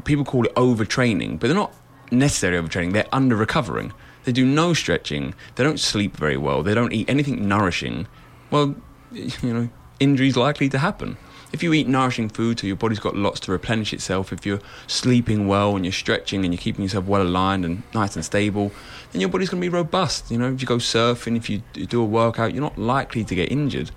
people 0.05 0.25
call 0.25 0.45
it 0.47 0.55
overtraining, 0.55 1.39
but 1.39 1.49
they're 1.49 1.57
not 1.57 1.75
necessarily 2.11 2.67
overtraining. 2.67 2.93
They're 2.93 3.09
under 3.13 3.37
recovering. 3.37 3.93
They 4.25 4.33
do 4.33 4.45
no 4.45 4.73
stretching. 4.75 5.35
They 5.57 5.65
don't 5.65 5.81
sleep 5.81 6.17
very 6.17 6.37
well. 6.37 6.63
They 6.63 6.75
don't 6.75 6.93
eat 6.93 7.09
anything 7.09 7.49
nourishing. 7.49 8.07
Well, 8.51 8.77
you 9.13 9.33
know, 9.43 9.69
injuries 9.99 10.37
likely 10.37 10.69
to 10.71 10.79
happen. 10.79 11.17
If 11.53 11.63
you 11.63 11.75
eat 11.75 11.87
nourishing 11.87 12.31
food, 12.31 12.61
so 12.61 12.67
your 12.67 12.77
body's 12.77 12.99
got 12.99 13.15
lots 13.15 13.39
to 13.41 13.53
replenish 13.53 13.93
itself. 13.93 14.33
If 14.33 14.47
you're 14.47 14.61
sleeping 14.87 15.49
well 15.49 15.77
and 15.77 15.85
you're 15.85 15.93
stretching 15.93 16.45
and 16.45 16.55
you're 16.55 16.61
keeping 16.61 16.83
yourself 16.83 17.05
well 17.05 17.21
aligned 17.21 17.67
and 17.67 17.83
nice 17.93 18.17
and 18.17 18.25
stable, 18.25 18.73
then 19.11 19.21
your 19.21 19.29
body's 19.29 19.51
going 19.51 19.61
to 19.61 19.65
be 19.65 19.69
robust. 19.69 20.31
You 20.31 20.39
know, 20.39 20.51
if 20.51 20.63
you 20.63 20.67
go 20.67 20.79
surfing, 20.79 21.37
if 21.37 21.51
you 21.51 21.63
do 21.75 22.01
a 22.01 22.07
workout, 22.07 22.55
you're 22.55 22.63
not 22.63 22.79
likely 22.79 23.23
to 23.25 23.35
get 23.35 23.53
injured. 23.53 23.91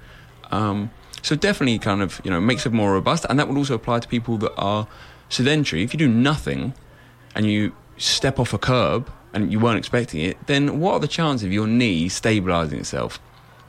Um, 0.51 0.91
so 1.21 1.35
definitely, 1.35 1.79
kind 1.79 2.01
of, 2.01 2.19
you 2.25 2.29
know, 2.29 2.41
makes 2.41 2.65
it 2.65 2.73
more 2.73 2.91
robust, 2.91 3.25
and 3.29 3.39
that 3.39 3.47
would 3.47 3.57
also 3.57 3.73
apply 3.73 3.99
to 3.99 4.07
people 4.07 4.37
that 4.39 4.53
are 4.57 4.87
sedentary. 5.29 5.83
If 5.83 5.93
you 5.93 5.97
do 5.97 6.07
nothing 6.07 6.73
and 7.35 7.45
you 7.45 7.75
step 7.97 8.39
off 8.39 8.53
a 8.53 8.57
curb 8.57 9.09
and 9.33 9.51
you 9.51 9.59
weren't 9.59 9.77
expecting 9.77 10.21
it, 10.21 10.37
then 10.47 10.79
what 10.79 10.93
are 10.93 10.99
the 10.99 11.07
chances 11.07 11.45
of 11.45 11.51
your 11.51 11.67
knee 11.67 12.09
stabilizing 12.09 12.79
itself? 12.79 13.19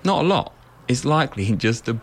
Not 0.04 0.24
a 0.24 0.28
lot. 0.28 0.54
It's 0.88 1.04
likely 1.04 1.50
just 1.56 1.86
to 1.86 2.00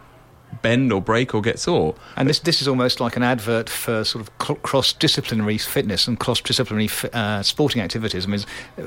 bend 0.62 0.94
or 0.94 1.02
break 1.02 1.34
or 1.34 1.42
get 1.42 1.60
sore. 1.60 1.96
And 2.16 2.30
this 2.30 2.40
this 2.40 2.62
is 2.62 2.68
almost 2.68 3.00
like 3.00 3.16
an 3.16 3.24
advert 3.24 3.70
for 3.70 4.04
sort 4.04 4.28
of 4.28 4.38
cross-disciplinary 4.38 5.58
fitness 5.58 6.08
and 6.08 6.20
cross-disciplinary 6.20 6.90
uh, 7.14 7.42
sporting 7.42 7.82
activities. 7.82 8.26
I 8.26 8.30
mean, 8.30 8.42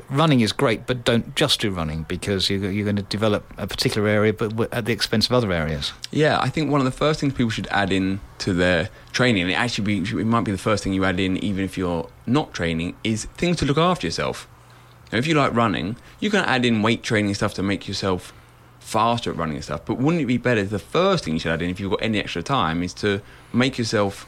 running 0.09 0.41
is 0.41 0.51
great, 0.51 0.87
but 0.87 1.03
don't 1.03 1.35
just 1.35 1.61
do 1.61 1.71
running 1.71 2.03
because 2.03 2.49
you're, 2.49 2.71
you're 2.71 2.85
going 2.85 2.95
to 2.95 3.01
develop 3.01 3.51
a 3.57 3.67
particular 3.67 4.07
area, 4.07 4.33
but 4.33 4.71
at 4.73 4.85
the 4.85 4.93
expense 4.93 5.25
of 5.27 5.33
other 5.33 5.51
areas. 5.51 5.93
Yeah, 6.11 6.39
I 6.39 6.49
think 6.49 6.71
one 6.71 6.79
of 6.79 6.85
the 6.85 6.91
first 6.91 7.19
things 7.19 7.33
people 7.33 7.49
should 7.49 7.67
add 7.67 7.91
in 7.91 8.19
to 8.39 8.53
their 8.53 8.89
training, 9.11 9.43
and 9.43 9.51
it 9.51 9.55
actually 9.55 10.01
be, 10.01 10.19
it 10.19 10.25
might 10.25 10.43
be 10.43 10.51
the 10.51 10.57
first 10.57 10.83
thing 10.83 10.93
you 10.93 11.03
add 11.03 11.19
in 11.19 11.37
even 11.43 11.65
if 11.65 11.77
you're 11.77 12.09
not 12.25 12.53
training, 12.53 12.95
is 13.03 13.25
things 13.25 13.57
to 13.57 13.65
look 13.65 13.77
after 13.77 14.07
yourself. 14.07 14.47
Now, 15.11 15.17
if 15.17 15.25
you 15.25 15.35
like 15.35 15.53
running, 15.53 15.95
you 16.19 16.29
can 16.29 16.43
add 16.43 16.65
in 16.65 16.81
weight 16.81 17.01
training 17.01 17.33
stuff 17.33 17.53
to 17.55 17.63
make 17.63 17.87
yourself 17.87 18.33
faster 18.87 19.29
at 19.29 19.35
running 19.35 19.55
and 19.55 19.63
stuff. 19.63 19.81
But 19.85 19.97
wouldn't 19.97 20.23
it 20.23 20.27
be 20.27 20.37
better? 20.37 20.63
The 20.63 20.79
first 20.79 21.25
thing 21.25 21.33
you 21.33 21.39
should 21.41 21.51
add 21.51 21.61
in, 21.61 21.69
if 21.69 21.79
you've 21.79 21.91
got 21.91 22.01
any 22.01 22.19
extra 22.19 22.41
time, 22.41 22.81
is 22.81 22.93
to 22.95 23.21
make 23.51 23.77
yourself 23.77 24.25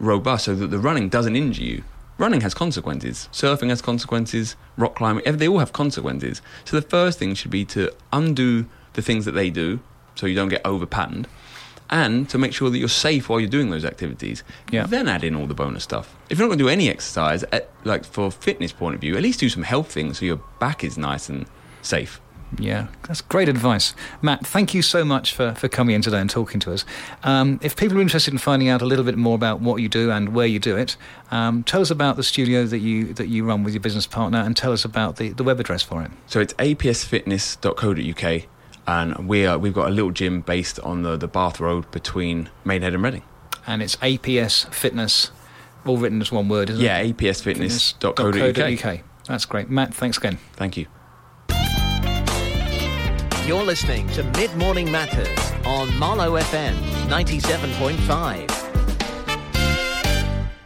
robust 0.00 0.46
so 0.46 0.54
that 0.54 0.68
the 0.68 0.78
running 0.78 1.10
doesn't 1.10 1.36
injure 1.36 1.62
you. 1.62 1.84
Running 2.16 2.40
has 2.40 2.54
consequences. 2.54 3.28
Surfing 3.32 3.68
has 3.68 3.82
consequences. 3.82 4.56
Rock 4.78 4.94
climbing, 4.94 5.24
they 5.36 5.46
all 5.46 5.58
have 5.58 5.74
consequences. 5.74 6.40
So 6.64 6.80
the 6.80 6.88
first 6.88 7.18
thing 7.18 7.34
should 7.34 7.50
be 7.50 7.66
to 7.66 7.92
undo 8.12 8.66
the 8.94 9.02
things 9.02 9.26
that 9.26 9.32
they 9.32 9.50
do 9.50 9.80
so 10.14 10.26
you 10.26 10.34
don't 10.34 10.48
get 10.48 10.62
over 10.64 10.86
patterned 10.86 11.28
and 11.90 12.28
to 12.30 12.38
make 12.38 12.52
sure 12.52 12.70
that 12.70 12.78
you're 12.78 12.88
safe 12.88 13.28
while 13.28 13.40
you're 13.40 13.48
doing 13.48 13.70
those 13.70 13.84
activities. 13.84 14.42
Yeah. 14.70 14.86
Then 14.86 15.06
add 15.06 15.22
in 15.22 15.34
all 15.34 15.46
the 15.46 15.54
bonus 15.54 15.84
stuff. 15.84 16.16
If 16.30 16.38
you're 16.38 16.46
not 16.46 16.56
going 16.56 16.58
to 16.58 16.64
do 16.64 16.68
any 16.68 16.88
exercise, 16.88 17.44
at, 17.52 17.68
like 17.84 18.04
for 18.04 18.30
fitness 18.30 18.72
point 18.72 18.94
of 18.94 19.00
view, 19.00 19.16
at 19.16 19.22
least 19.22 19.40
do 19.40 19.48
some 19.48 19.62
health 19.62 19.92
things 19.92 20.18
so 20.18 20.24
your 20.24 20.40
back 20.60 20.82
is 20.82 20.96
nice 20.98 21.28
and 21.28 21.46
safe. 21.82 22.20
Yeah, 22.58 22.86
that's 23.06 23.20
great 23.20 23.48
advice. 23.48 23.94
Matt, 24.22 24.46
thank 24.46 24.72
you 24.72 24.80
so 24.80 25.04
much 25.04 25.34
for, 25.34 25.52
for 25.54 25.68
coming 25.68 25.94
in 25.94 26.00
today 26.02 26.18
and 26.20 26.30
talking 26.30 26.60
to 26.60 26.72
us. 26.72 26.84
Um, 27.22 27.60
if 27.62 27.76
people 27.76 27.98
are 27.98 28.00
interested 28.00 28.32
in 28.32 28.38
finding 28.38 28.68
out 28.68 28.80
a 28.80 28.86
little 28.86 29.04
bit 29.04 29.18
more 29.18 29.34
about 29.34 29.60
what 29.60 29.82
you 29.82 29.88
do 29.88 30.10
and 30.10 30.30
where 30.34 30.46
you 30.46 30.58
do 30.58 30.74
it, 30.76 30.96
um, 31.30 31.62
tell 31.62 31.82
us 31.82 31.90
about 31.90 32.16
the 32.16 32.22
studio 32.22 32.64
that 32.64 32.78
you 32.78 33.12
that 33.14 33.28
you 33.28 33.44
run 33.44 33.64
with 33.64 33.74
your 33.74 33.82
business 33.82 34.06
partner 34.06 34.38
and 34.38 34.56
tell 34.56 34.72
us 34.72 34.84
about 34.84 35.16
the, 35.16 35.28
the 35.30 35.44
web 35.44 35.60
address 35.60 35.82
for 35.82 36.02
it. 36.02 36.10
So 36.26 36.40
it's 36.40 36.54
apsfitness.co.uk, 36.54 38.42
and 38.86 39.28
we 39.28 39.44
are, 39.46 39.58
we've 39.58 39.74
got 39.74 39.88
a 39.88 39.92
little 39.92 40.10
gym 40.10 40.40
based 40.40 40.80
on 40.80 41.02
the, 41.02 41.16
the 41.16 41.28
Bath 41.28 41.60
Road 41.60 41.90
between 41.90 42.48
Maidenhead 42.64 42.94
and 42.94 43.02
Reading. 43.02 43.22
And 43.66 43.82
it's 43.82 43.96
APS 43.96 44.72
Fitness, 44.72 45.30
all 45.84 45.98
written 45.98 46.22
as 46.22 46.32
one 46.32 46.48
word, 46.48 46.70
isn't 46.70 46.82
Yeah, 46.82 46.98
it? 47.00 47.14
apsfitness.co.uk. 47.16 48.54
.co.uk. 48.82 49.00
That's 49.26 49.44
great. 49.44 49.68
Matt, 49.68 49.92
thanks 49.92 50.16
again. 50.16 50.38
Thank 50.54 50.78
you. 50.78 50.86
You're 53.48 53.64
listening 53.64 54.06
to 54.08 54.22
Mid 54.34 54.54
Morning 54.56 54.92
Matters 54.92 55.52
on 55.64 55.98
Marlow 55.98 56.32
FM 56.32 56.74
97.5. 57.08 58.57